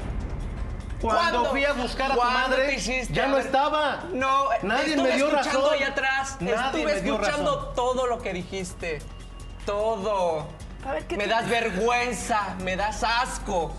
Cuando 1.02 1.22
¿Cuándo? 1.42 1.50
fui 1.52 1.64
a 1.66 1.74
buscar 1.74 2.12
a 2.12 2.14
tu 2.16 2.20
¿Cuándo 2.20 2.40
madre, 2.58 2.74
hiciste? 2.76 3.14
ya 3.14 3.28
no 3.28 3.38
estaba. 3.38 4.04
No, 4.14 4.46
Nadie 4.64 4.92
estuve 4.96 5.10
me 5.10 5.16
dio 5.16 5.28
escuchando 5.28 5.60
razón. 5.62 5.74
ahí 5.74 5.84
atrás. 5.84 6.38
Nadie 6.40 6.66
estuve 6.66 6.86
me 6.96 7.02
dio 7.02 7.14
escuchando 7.16 7.56
razón. 7.58 7.76
todo 7.76 8.08
lo 8.08 8.22
que 8.22 8.34
dijiste. 8.34 9.00
Todo. 9.66 10.48
A 10.88 10.92
ver, 10.94 11.06
¿qué 11.06 11.18
me 11.18 11.26
te- 11.26 11.30
das 11.30 11.48
vergüenza, 11.50 12.56
me 12.64 12.76
das 12.76 13.04
asco. 13.04 13.74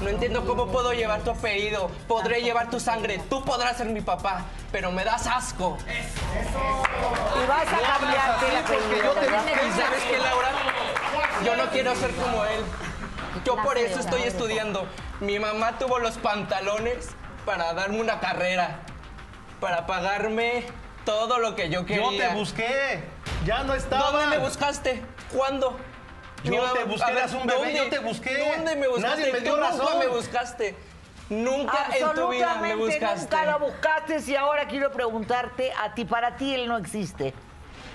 No 0.00 0.08
entiendo 0.10 0.44
cómo 0.46 0.66
puedo 0.68 0.92
llevar 0.92 1.20
tu 1.22 1.30
apellido. 1.30 1.90
Podré 2.06 2.42
llevar 2.42 2.68
tu 2.70 2.78
sangre. 2.80 3.18
Tú 3.30 3.42
podrás 3.44 3.78
ser 3.78 3.86
mi 3.88 4.02
papá, 4.02 4.42
pero 4.70 4.92
me 4.92 5.04
das 5.04 5.26
asco. 5.26 5.76
Y 5.84 7.46
vas 7.48 7.66
a 7.66 7.98
cambiarte 7.98 8.52
la 8.52 8.60
porque 8.62 9.02
yo 9.02 9.12
te. 9.12 9.26
¿Y 9.26 9.70
sabes 9.72 10.02
qué, 10.04 10.18
Laura? 10.18 10.48
Yo 11.44 11.56
no 11.56 11.70
quiero 11.70 11.94
ser 11.96 12.10
como 12.14 12.44
él. 12.44 12.60
Yo 13.44 13.56
por 13.62 13.78
eso 13.78 14.00
estoy 14.00 14.22
estudiando. 14.24 14.86
Mi 15.20 15.38
mamá 15.38 15.78
tuvo 15.78 15.98
los 15.98 16.18
pantalones 16.18 17.10
para 17.44 17.72
darme 17.72 18.00
una 18.00 18.20
carrera, 18.20 18.80
para 19.60 19.86
pagarme 19.86 20.64
todo 21.04 21.38
lo 21.38 21.54
que 21.54 21.70
yo 21.70 21.80
Yo 21.80 21.86
quería. 21.86 22.28
te 22.28 22.34
busqué. 22.34 23.04
Ya 23.44 23.62
no 23.62 23.74
estaba. 23.74 24.10
¿Dónde 24.10 24.26
me 24.26 24.38
buscaste? 24.38 25.02
¿Cuándo? 25.34 25.78
Yo 26.44 26.50
Mi 26.50 26.58
mamá- 26.58 26.72
te 26.74 26.84
busqué, 26.84 27.10
eras 27.12 27.32
un 27.32 27.46
bebé, 27.46 27.58
¿dónde? 27.60 27.76
yo 27.76 27.88
te 27.88 27.98
busqué. 28.00 28.52
¿Dónde 28.56 28.76
me 28.76 28.88
buscaste? 28.88 29.20
Nadie 29.20 29.32
me 29.32 29.40
dio 29.40 29.54
Tú 29.54 29.60
nunca 29.60 29.70
razón. 29.70 29.98
me 29.98 30.06
buscaste. 30.08 30.76
Nunca 31.28 31.86
en 31.98 32.14
tu 32.14 32.28
vida 32.28 32.54
me 32.60 32.72
Absolutamente 32.72 32.76
buscaste. 32.76 33.20
nunca 33.36 33.44
lo 33.50 33.58
buscaste 33.58 34.22
y 34.30 34.36
ahora 34.36 34.68
quiero 34.68 34.92
preguntarte 34.92 35.72
a 35.72 35.92
ti, 35.94 36.04
para 36.04 36.36
ti 36.36 36.54
él 36.54 36.68
no 36.68 36.76
existe. 36.76 37.34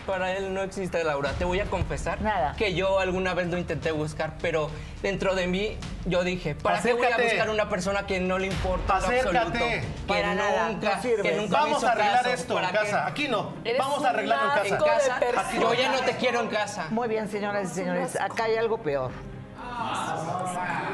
Para 0.05 0.31
él 0.33 0.53
no 0.53 0.61
existe 0.63 1.03
Laura. 1.03 1.31
Te 1.33 1.45
voy 1.45 1.59
a 1.59 1.65
confesar 1.65 2.21
Nada. 2.21 2.53
que 2.57 2.73
yo 2.73 2.99
alguna 2.99 3.33
vez 3.33 3.47
lo 3.47 3.57
intenté 3.57 3.91
buscar, 3.91 4.33
pero 4.41 4.69
dentro 5.01 5.35
de 5.35 5.47
mí 5.47 5.77
yo 6.05 6.23
dije, 6.23 6.55
¿para 6.55 6.81
qué 6.81 6.93
voy 6.93 7.03
a 7.03 7.07
Acércate. 7.09 7.29
buscar 7.35 7.49
una 7.51 7.69
persona 7.69 8.05
que 8.07 8.19
no 8.19 8.39
le 8.39 8.47
importa 8.47 8.99
lo 8.99 9.05
Acércate. 9.05 9.37
absoluto? 9.37 9.59
Que 9.59 9.83
Para 10.07 10.33
nada, 10.35 10.69
nunca, 10.69 10.95
no 10.95 11.01
sirve. 11.01 11.21
que 11.23 11.31
nunca 11.37 11.57
me 11.57 11.63
Vamos 11.63 11.77
hizo 11.77 11.87
a 11.87 11.91
arreglar 11.91 12.17
caso. 12.23 12.29
esto 12.33 12.59
en 12.59 12.69
casa. 12.69 13.07
Aquí 13.07 13.27
no. 13.27 13.53
Eres 13.63 13.77
Vamos 13.77 14.03
a 14.03 14.09
arreglarlo 14.09 14.63
en 14.65 14.75
casa. 14.77 15.19
yo 15.59 15.73
ya 15.75 15.91
no 15.91 15.99
te 16.01 16.15
quiero 16.17 16.39
en 16.41 16.47
casa. 16.47 16.87
Muy 16.89 17.07
bien, 17.07 17.29
señoras 17.29 17.71
y 17.71 17.73
señores, 17.75 18.19
acá 18.19 18.45
hay 18.45 18.55
algo 18.55 18.79
peor. 18.79 19.11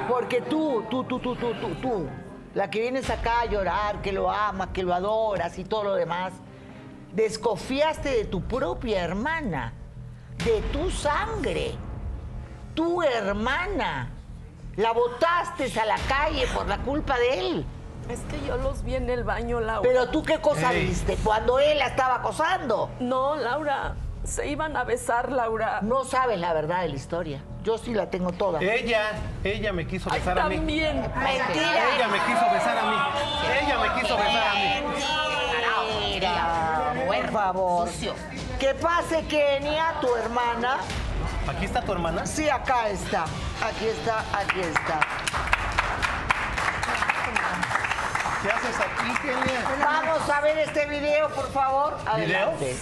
Porque 0.07 0.41
tú, 0.41 0.85
tú, 0.89 1.03
tú, 1.05 1.19
tú, 1.19 1.35
tú, 1.35 1.53
tú, 1.55 1.75
tú, 1.81 2.07
la 2.53 2.69
que 2.69 2.81
vienes 2.81 3.09
acá 3.09 3.41
a 3.41 3.45
llorar, 3.45 4.01
que 4.01 4.11
lo 4.11 4.31
amas, 4.31 4.69
que 4.73 4.83
lo 4.83 4.93
adoras 4.93 5.57
y 5.59 5.63
todo 5.63 5.83
lo 5.83 5.95
demás, 5.95 6.33
desconfiaste 7.13 8.09
de 8.09 8.25
tu 8.25 8.41
propia 8.41 9.01
hermana, 9.03 9.73
de 10.43 10.61
tu 10.73 10.89
sangre, 10.91 11.75
tu 12.73 13.01
hermana. 13.03 14.11
La 14.75 14.91
botaste 14.91 15.71
a 15.79 15.85
la 15.85 15.97
calle 16.07 16.45
por 16.53 16.67
la 16.67 16.77
culpa 16.77 17.17
de 17.17 17.39
él. 17.39 17.65
Es 18.09 18.19
que 18.21 18.39
yo 18.45 18.57
los 18.57 18.83
vi 18.83 18.95
en 18.95 19.09
el 19.09 19.23
baño, 19.23 19.59
Laura. 19.59 19.81
Pero 19.89 20.09
tú 20.09 20.23
qué 20.23 20.39
cosa 20.39 20.71
Ey. 20.73 20.85
viste 20.85 21.17
cuando 21.23 21.59
él 21.59 21.79
la 21.79 21.87
estaba 21.87 22.15
acosando. 22.15 22.89
No, 22.99 23.35
Laura. 23.35 23.95
Se 24.23 24.47
iban 24.47 24.75
a 24.77 24.83
besar, 24.83 25.31
Laura. 25.31 25.79
No 25.81 26.03
sabes 26.03 26.37
la 26.39 26.53
verdad 26.53 26.81
de 26.83 26.89
la 26.89 26.95
historia. 26.95 27.41
Yo 27.63 27.77
sí 27.77 27.93
la 27.93 28.09
tengo 28.09 28.31
toda. 28.33 28.61
Ella, 28.61 29.11
ella 29.43 29.73
me 29.73 29.87
quiso 29.87 30.09
Ay, 30.11 30.19
besar 30.19 30.37
a 30.39 30.47
mí. 30.47 30.55
también. 30.57 31.01
Mentira. 31.01 31.95
Ella 31.95 32.07
me 32.07 32.19
quiso 32.19 32.51
besar 32.53 32.77
a 32.77 32.83
mí. 32.91 32.97
Ella 33.63 33.79
me 33.79 34.01
quiso 34.01 34.15
besar 34.17 34.47
a 34.47 34.53
mí. 34.53 34.83
Mentira. 36.11 36.76
Por 37.37 37.43
favor. 37.43 37.89
Que 38.59 38.73
pase 38.73 39.21
Kenia, 39.27 39.93
tu 40.01 40.07
hermana. 40.15 40.79
Aquí 41.47 41.65
está 41.65 41.83
tu 41.83 41.91
hermana. 41.91 42.25
Sí, 42.25 42.49
acá 42.49 42.89
está. 42.89 43.25
Aquí 43.61 43.85
está, 43.85 44.21
aquí 44.35 44.59
está. 44.59 44.99
¿Qué 48.41 48.49
haces 48.49 48.75
aquí, 48.79 49.21
Kenia? 49.21 49.61
Vamos 49.85 50.27
a 50.27 50.41
ver 50.41 50.57
este 50.57 50.87
video, 50.87 51.29
por 51.29 51.51
favor. 51.51 51.99
Adelante. 52.07 52.75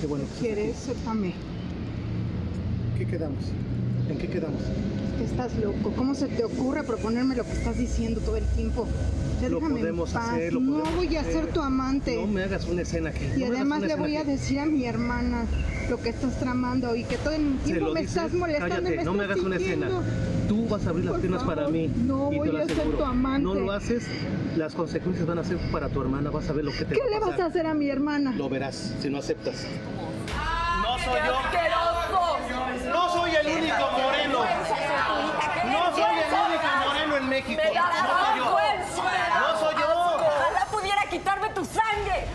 Qué 0.00 0.06
bueno. 0.08 0.24
¿Quieres? 0.40 0.76
Suéltame. 0.76 1.32
¿Qué 2.98 3.06
quedamos? 3.06 3.44
¿En 4.08 4.18
qué 4.18 4.28
quedamos? 4.28 4.60
Que 5.18 5.24
estás 5.24 5.54
loco. 5.56 5.92
¿Cómo 5.96 6.14
se 6.14 6.26
te 6.28 6.44
ocurre 6.44 6.82
proponerme 6.84 7.36
lo 7.36 7.44
que 7.44 7.52
estás 7.52 7.78
diciendo 7.78 8.20
todo 8.20 8.36
el 8.36 8.44
tiempo? 8.44 8.86
Ya 9.40 9.48
Lo 9.48 9.56
déjame 9.56 9.74
en 9.76 9.80
podemos 9.80 10.10
paz. 10.10 10.28
hacer, 10.30 10.52
lo 10.52 10.60
no 10.60 10.72
podemos 10.78 10.96
voy 10.96 11.16
a 11.16 11.20
hacer. 11.20 11.32
ser 11.32 11.46
tu 11.52 11.60
amante. 11.62 12.16
No 12.16 12.26
me 12.26 12.42
hagas 12.42 12.66
una 12.66 12.82
escena 12.82 13.10
aquí. 13.10 13.24
y 13.36 13.40
No 13.40 13.48
me 13.50 13.56
además 13.56 13.82
le 13.82 13.94
voy 13.96 14.16
a 14.16 14.24
decir 14.24 14.58
a 14.60 14.66
mi 14.66 14.84
hermana 14.84 15.44
lo 15.88 16.00
que 16.00 16.10
estás 16.10 16.38
tramando 16.38 16.94
y 16.96 17.04
que 17.04 17.16
todo 17.16 17.32
el 17.34 17.56
¿Se 17.64 17.64
tiempo 17.72 17.92
me 17.92 18.00
dices? 18.02 18.16
estás 18.16 18.32
molestando. 18.34 18.74
y 18.76 18.82
Cállate, 18.84 19.04
no 19.04 19.14
me 19.14 19.24
hagas 19.24 19.38
una 19.38 19.56
escena. 19.56 19.88
Tú 20.48 20.68
vas 20.68 20.86
a 20.86 20.90
abrir 20.90 21.04
las 21.06 21.12
Por 21.12 21.20
piernas 21.22 21.42
para 21.44 21.68
mí. 21.68 21.90
no 21.96 22.30
y 22.32 22.36
voy 22.38 22.48
lo 22.48 22.58
a 22.58 22.62
ser 22.64 22.72
aseguro. 22.72 22.98
tu 22.98 23.04
amante. 23.04 23.42
No 23.42 23.54
lo 23.54 23.72
haces, 23.72 24.04
las 24.56 24.74
consecuencias 24.74 25.26
van 25.26 25.38
a 25.38 25.44
ser 25.44 25.58
para 25.72 25.88
tu 25.88 26.00
hermana. 26.02 26.30
Vas 26.30 26.48
a 26.50 26.52
ver 26.52 26.64
lo 26.64 26.72
que 26.72 26.84
te 26.84 26.94
¿Qué 26.94 27.00
va 27.00 27.06
le 27.10 27.18
vas 27.20 27.40
a 27.40 27.46
hacer 27.46 27.66
a 27.66 27.72
mi 27.74 27.88
hermana? 27.88 28.32
Lo 28.36 28.48
verás 28.48 28.92
si 29.00 29.08
no 29.08 29.18
aceptas. 29.18 29.64
No 30.82 30.98
soy 30.98 31.14
¡Qué 31.20 31.26
yo. 31.26 32.03
No 32.86 33.08
soy 33.10 33.34
el 33.36 33.46
único 33.46 33.90
moreno. 33.92 34.38
No 35.64 35.92
soy 35.96 36.18
el 36.18 36.32
único 36.32 36.88
moreno 36.88 37.16
en 37.16 37.28
México. 37.28 37.62
¡Me 37.64 37.74
da 37.74 37.82
No 38.02 38.08
soy 38.08 38.38
yo. 38.38 38.44
vergüenza! 38.44 39.40
No 39.40 39.58
soy 39.60 39.74
yo. 39.80 40.16
Ojalá 40.16 40.66
pudiera 40.70 41.02
quitarme 41.10 41.48
tu 41.50 41.64
sangre. 41.64 42.26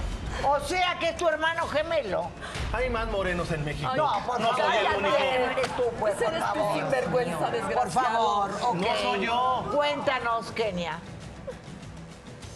O 0.47 0.59
sea 0.61 0.97
que 0.99 1.09
es 1.09 1.17
tu 1.17 1.27
hermano 1.27 1.67
gemelo. 1.67 2.29
Hay 2.71 2.89
más 2.89 3.07
morenos 3.11 3.51
en 3.51 3.65
México. 3.65 3.91
No, 3.95 4.09
por 4.25 4.39
no 4.39 4.49
soy 4.55 4.77
el 4.77 4.97
único. 4.97 5.15
Eres 5.17 5.67
tú, 5.75 5.83
pues, 5.99 6.15
Ese 6.15 6.25
por 6.25 6.33
eres 6.33 6.47
tu 6.53 6.59
favor. 6.59 6.75
sinvergüenza, 6.79 7.49
desgraciado. 7.51 7.81
Por 7.81 7.91
favor, 7.91 8.51
ok. 8.61 8.75
No 8.75 8.95
soy 9.01 9.25
yo. 9.25 9.71
Cuéntanos, 9.75 10.51
Kenia. 10.51 10.99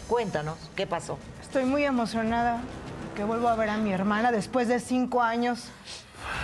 Cuéntanos, 0.08 0.56
¿qué 0.76 0.86
pasó? 0.86 1.18
Estoy 1.42 1.64
muy 1.64 1.84
emocionada 1.84 2.58
que 3.16 3.24
vuelvo 3.24 3.48
a 3.48 3.54
ver 3.54 3.70
a 3.70 3.76
mi 3.76 3.92
hermana 3.92 4.32
después 4.32 4.68
de 4.68 4.80
cinco 4.80 5.22
años 5.22 5.68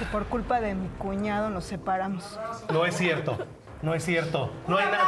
que 0.01 0.07
por 0.07 0.25
culpa 0.27 0.61
de 0.63 0.75
mi 0.75 0.89
cuñado 0.89 1.51
nos 1.51 1.65
separamos. 1.65 2.41
No 2.73 2.87
es 2.87 2.97
cierto. 2.97 3.37
No 3.83 3.95
es 3.95 4.03
cierto. 4.03 4.51
No 4.67 4.79
hay 4.79 4.87
nada. 4.87 5.05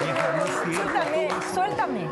Hija, 0.00 0.36
no 0.36 0.44
es 0.44 0.76
cierto. 0.76 1.54
Suéltame. 1.54 2.08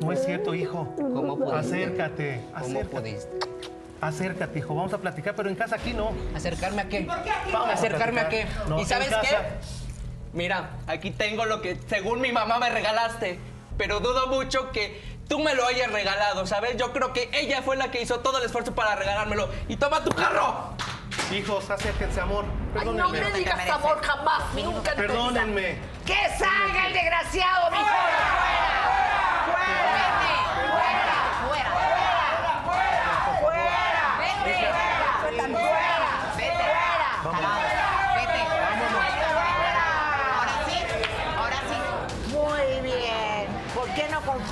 No 0.00 0.12
es 0.12 0.24
cierto, 0.24 0.54
hijo. 0.54 0.92
¿Cómo 0.96 1.36
pudiste? 1.38 1.56
Acércate. 1.58 2.40
¿Cómo 2.52 2.64
Acércate. 2.64 2.96
pudiste? 2.96 3.38
Acércate, 4.00 4.58
hijo. 4.58 4.74
Vamos 4.74 4.92
a 4.92 4.98
platicar, 4.98 5.34
pero 5.36 5.48
en 5.48 5.54
casa 5.54 5.76
aquí 5.76 5.92
no. 5.92 6.10
¿Acercarme 6.34 6.82
a 6.82 6.88
qué? 6.88 7.06
Vamos 7.52 7.68
a 7.68 7.72
¿Acercarme 7.72 8.20
a 8.20 8.28
qué? 8.28 8.42
platicar. 8.46 8.68
No, 8.68 8.80
¿Y 8.80 8.84
sabes 8.84 9.08
qué? 9.22 9.36
Mira, 10.32 10.70
aquí 10.86 11.10
tengo 11.10 11.44
lo 11.44 11.60
que 11.60 11.78
según 11.88 12.20
mi 12.20 12.32
mamá 12.32 12.58
me 12.58 12.70
regalaste, 12.70 13.38
pero 13.76 14.00
dudo 14.00 14.28
mucho 14.28 14.72
que 14.72 15.02
tú 15.28 15.38
me 15.40 15.54
lo 15.54 15.66
hayas 15.66 15.92
regalado, 15.92 16.46
¿sabes? 16.46 16.76
Yo 16.76 16.92
creo 16.92 17.12
que 17.12 17.28
ella 17.32 17.62
fue 17.62 17.76
la 17.76 17.90
que 17.90 18.00
hizo 18.00 18.20
todo 18.20 18.38
el 18.38 18.44
esfuerzo 18.44 18.74
para 18.74 18.96
regalármelo. 18.96 19.48
¡Y 19.68 19.76
toma 19.76 20.02
tu 20.02 20.10
carro! 20.10 20.74
Hijos, 21.30 21.68
acérquense, 21.70 22.20
amor. 22.20 22.44
Perdónenme. 22.72 23.02
No 23.02 23.10
me 23.10 23.38
digas 23.38 23.68
amor 23.70 24.00
jamás, 24.02 24.54
Minuto. 24.54 24.76
nunca. 24.76 24.94
Perdónenme. 24.94 25.76
¡Que 26.06 26.28
salga 26.38 26.86
el 26.86 26.92
desgraciado, 26.94 27.70
mi 27.70 27.76
¡Fuera! 27.76 27.92
¡Fuera! 29.46 29.82
¡Fuera! 29.82 30.72
¡Fuera! 30.72 31.22
¡Fuera! 31.42 31.72
¡Fuera! 32.64 32.64
¡Fuera! 32.64 33.02
¡Fuera! 33.42 34.02
¡Fuera! 34.22 34.72
¡Fuera! 35.22 35.48
¡Fuera! 35.48 35.92
¡Fuera! 36.34 36.58
¡Fuera! 37.22 37.61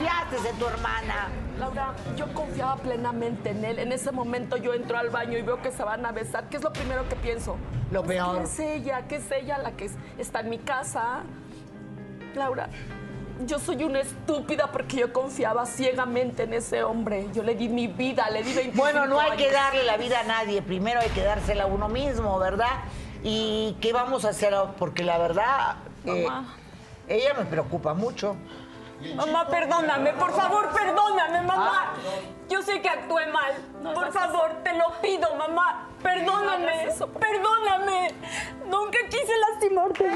Crees 0.04 0.44
en 0.46 0.56
tu 0.58 0.66
hermana? 0.66 1.28
Laura, 1.58 1.94
yo 2.16 2.32
confiaba 2.32 2.76
plenamente 2.76 3.50
en 3.50 3.64
él. 3.64 3.78
En 3.78 3.92
ese 3.92 4.12
momento 4.12 4.56
yo 4.56 4.72
entro 4.74 4.96
al 4.96 5.10
baño 5.10 5.36
y 5.36 5.42
veo 5.42 5.60
que 5.60 5.70
se 5.72 5.82
van 5.84 6.06
a 6.06 6.12
besar. 6.12 6.48
¿Qué 6.48 6.56
es 6.56 6.62
lo 6.62 6.72
primero 6.72 7.06
que 7.08 7.16
pienso? 7.16 7.56
Lo 7.90 8.02
Pues, 8.02 8.16
peor. 8.16 8.36
¿Qué 8.38 8.42
es 8.44 8.58
ella? 8.60 9.02
¿Qué 9.08 9.16
es 9.16 9.30
ella 9.30 9.58
la 9.58 9.72
que 9.72 9.86
es- 9.86 9.96
está 10.18 10.40
en 10.40 10.50
mi 10.50 10.58
casa? 10.58 11.22
Laura, 12.34 12.68
yo 13.46 13.58
soy 13.58 13.82
una 13.84 14.00
estúpida 14.00 14.70
porque 14.72 14.96
yo 14.98 15.12
confiaba 15.12 15.66
ciegamente 15.66 16.44
en 16.44 16.54
ese 16.54 16.82
hombre. 16.82 17.28
Yo 17.34 17.42
le 17.42 17.54
di 17.54 17.68
mi 17.68 17.86
vida, 17.88 18.30
le 18.30 18.42
di 18.42 18.54
25 18.54 18.76
Bueno, 18.82 19.06
no 19.06 19.20
hay 19.20 19.36
que 19.36 19.50
darle 19.50 19.82
la 19.84 19.96
vida 19.96 20.20
a 20.20 20.24
nadie, 20.24 20.62
primero 20.62 21.00
hay 21.00 21.08
que 21.10 21.22
dársela 21.24 21.64
a 21.64 21.66
uno 21.66 21.88
mismo, 21.88 22.38
¿verdad? 22.38 22.84
¿Y 23.22 23.76
qué 23.82 23.92
vamos 23.92 24.24
a 24.24 24.30
hacer? 24.30 24.54
Porque 24.78 25.02
la 25.04 25.18
verdad, 25.18 25.76
eh, 26.06 26.24
Mamá. 26.26 26.54
ella 27.08 27.34
me 27.36 27.44
preocupa 27.44 27.92
mucho. 27.92 28.36
Mamá, 29.16 29.46
perdóname, 29.46 30.12
por 30.12 30.32
favor, 30.32 30.68
perdóname, 30.70 31.40
mamá. 31.42 31.94
Yo 32.50 32.60
sé 32.62 32.82
que 32.82 32.88
actué 32.88 33.26
mal. 33.26 33.54
por 33.94 34.12
favor, 34.12 34.52
te 34.62 34.74
lo 34.74 34.92
pido, 35.00 35.34
mamá. 35.36 35.88
Perdóname, 36.02 36.88
perdóname. 37.18 38.14
Nunca 38.66 38.98
quise 39.08 39.32
lastimarte. 39.48 40.10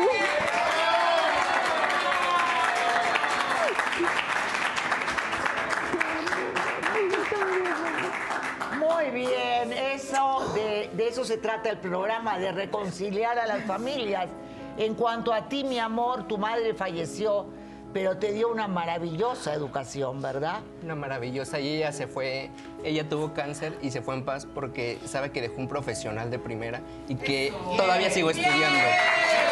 Muy 8.79 9.11
bien, 9.11 9.73
eso 9.73 10.53
de, 10.55 10.91
de 10.93 11.09
eso 11.09 11.25
se 11.25 11.39
trata 11.39 11.71
el 11.71 11.79
programa, 11.79 12.39
de 12.39 12.53
reconciliar 12.53 13.39
a 13.39 13.47
las 13.47 13.65
familias. 13.65 14.29
En 14.77 14.95
cuanto 14.95 15.33
a 15.33 15.49
ti, 15.49 15.65
mi 15.65 15.79
amor, 15.79 16.25
tu 16.27 16.37
madre 16.37 16.75
falleció, 16.75 17.47
pero 17.95 18.17
te 18.17 18.33
dio 18.33 18.49
una 18.49 18.67
maravillosa 18.67 19.55
educación, 19.55 20.21
¿verdad? 20.21 20.63
Una 20.83 20.97
maravillosa. 20.97 21.61
Y 21.61 21.77
ella 21.77 21.93
se 21.93 22.09
fue, 22.09 22.51
ella 22.83 23.09
tuvo 23.09 23.33
cáncer 23.33 23.79
y 23.81 23.93
se 23.93 24.03
fue 24.03 24.17
en 24.17 24.25
paz 24.25 24.49
porque 24.53 24.99
sabe 25.07 25.31
que 25.31 25.41
dejó 25.41 25.55
un 25.59 25.69
profesional 25.69 26.29
de 26.29 26.41
primera 26.41 26.81
y 27.07 27.15
que 27.15 27.55
todavía 27.77 28.11
sigo 28.11 28.31
estudiando. 28.31 28.81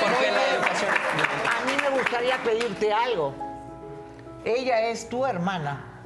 Porque 0.00 0.32
la 0.32 0.56
educación... 0.56 0.90
A 0.90 1.64
mí 1.64 1.72
me 1.80 1.98
gustaría 2.00 2.36
pedirte 2.42 2.92
algo. 2.92 3.32
Ella 4.44 4.88
es 4.88 5.08
tu 5.08 5.24
hermana. 5.24 6.02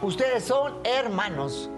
Ustedes 0.00 0.44
son 0.44 0.78
hermanos. 0.82 1.68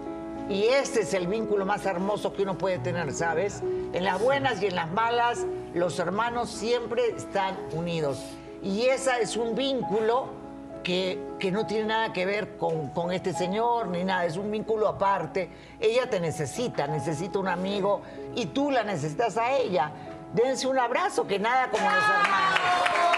Y 0.49 0.63
este 0.63 1.01
es 1.01 1.13
el 1.13 1.27
vínculo 1.27 1.65
más 1.65 1.85
hermoso 1.85 2.31
que 2.31 2.43
uno 2.43 2.57
puede 2.57 2.79
tener, 2.79 3.11
¿sabes? 3.11 3.61
En 3.91 4.05
las 4.05 4.21
buenas 4.21 4.61
y 4.61 4.67
en 4.67 4.75
las 4.75 4.89
malas, 4.89 5.45
los 5.73 5.99
hermanos 5.99 6.49
siempre 6.49 7.09
están 7.09 7.57
unidos. 7.73 8.37
Y 8.67 8.85
ese 8.85 9.21
es 9.21 9.37
un 9.37 9.55
vínculo 9.55 10.27
que, 10.83 11.17
que 11.39 11.51
no 11.51 11.65
tiene 11.65 11.85
nada 11.85 12.11
que 12.11 12.25
ver 12.25 12.57
con, 12.57 12.89
con 12.89 13.13
este 13.13 13.31
señor 13.31 13.87
ni 13.87 14.03
nada, 14.03 14.25
es 14.25 14.35
un 14.35 14.51
vínculo 14.51 14.89
aparte. 14.89 15.49
Ella 15.79 16.09
te 16.09 16.19
necesita, 16.19 16.85
necesita 16.85 17.39
un 17.39 17.47
amigo 17.47 18.01
y 18.35 18.47
tú 18.47 18.69
la 18.69 18.83
necesitas 18.83 19.37
a 19.37 19.53
ella. 19.53 19.89
Dense 20.33 20.67
un 20.67 20.77
abrazo, 20.77 21.25
que 21.25 21.39
nada 21.39 21.69
como 21.71 21.85
los 21.85 22.03
hermanos. 22.03 23.16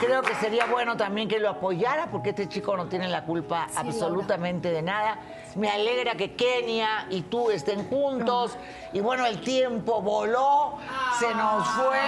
Creo 0.00 0.22
que 0.22 0.34
sería 0.34 0.66
bueno 0.66 0.96
también 0.96 1.28
que 1.28 1.38
lo 1.38 1.50
apoyara 1.50 2.08
porque 2.10 2.30
este 2.30 2.48
chico 2.48 2.76
no 2.76 2.86
tiene 2.86 3.08
la 3.08 3.24
culpa 3.24 3.68
absolutamente 3.76 4.70
de 4.70 4.82
nada. 4.82 5.18
Me 5.54 5.70
alegra 5.70 6.14
que 6.16 6.34
Kenia 6.34 7.06
y 7.10 7.22
tú 7.22 7.50
estén 7.50 7.88
juntos. 7.88 8.56
Y 8.92 9.00
bueno, 9.00 9.24
el 9.26 9.40
tiempo 9.40 10.02
voló, 10.02 10.78
se 11.18 11.32
nos 11.34 11.66
fue. 11.68 12.00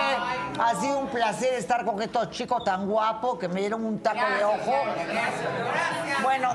Ha 0.58 0.74
sido 0.80 0.98
un 0.98 1.08
placer 1.08 1.54
estar 1.54 1.84
con 1.84 2.02
estos 2.02 2.30
chicos 2.30 2.64
tan 2.64 2.86
guapos 2.88 3.38
que 3.38 3.48
me 3.48 3.60
dieron 3.60 3.84
un 3.84 4.00
taco 4.00 4.26
de 4.36 4.44
ojo. 4.44 4.74
Bueno, 6.22 6.50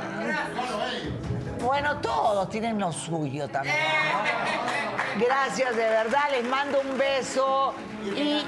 bueno, 1.64 1.98
todos 1.98 2.50
tienen 2.50 2.80
lo 2.80 2.92
suyo 2.92 3.48
también. 3.48 3.76
¿no? 3.78 5.26
Gracias, 5.26 5.76
de 5.76 5.84
verdad. 5.84 6.24
Les 6.32 6.44
mando 6.44 6.82
un 6.82 6.98
beso 6.98 7.74
y 8.16 8.44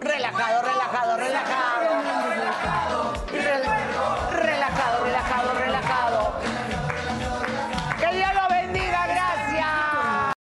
relajado, 0.00 0.62
relajado, 0.62 1.16
relajado. 1.16 1.90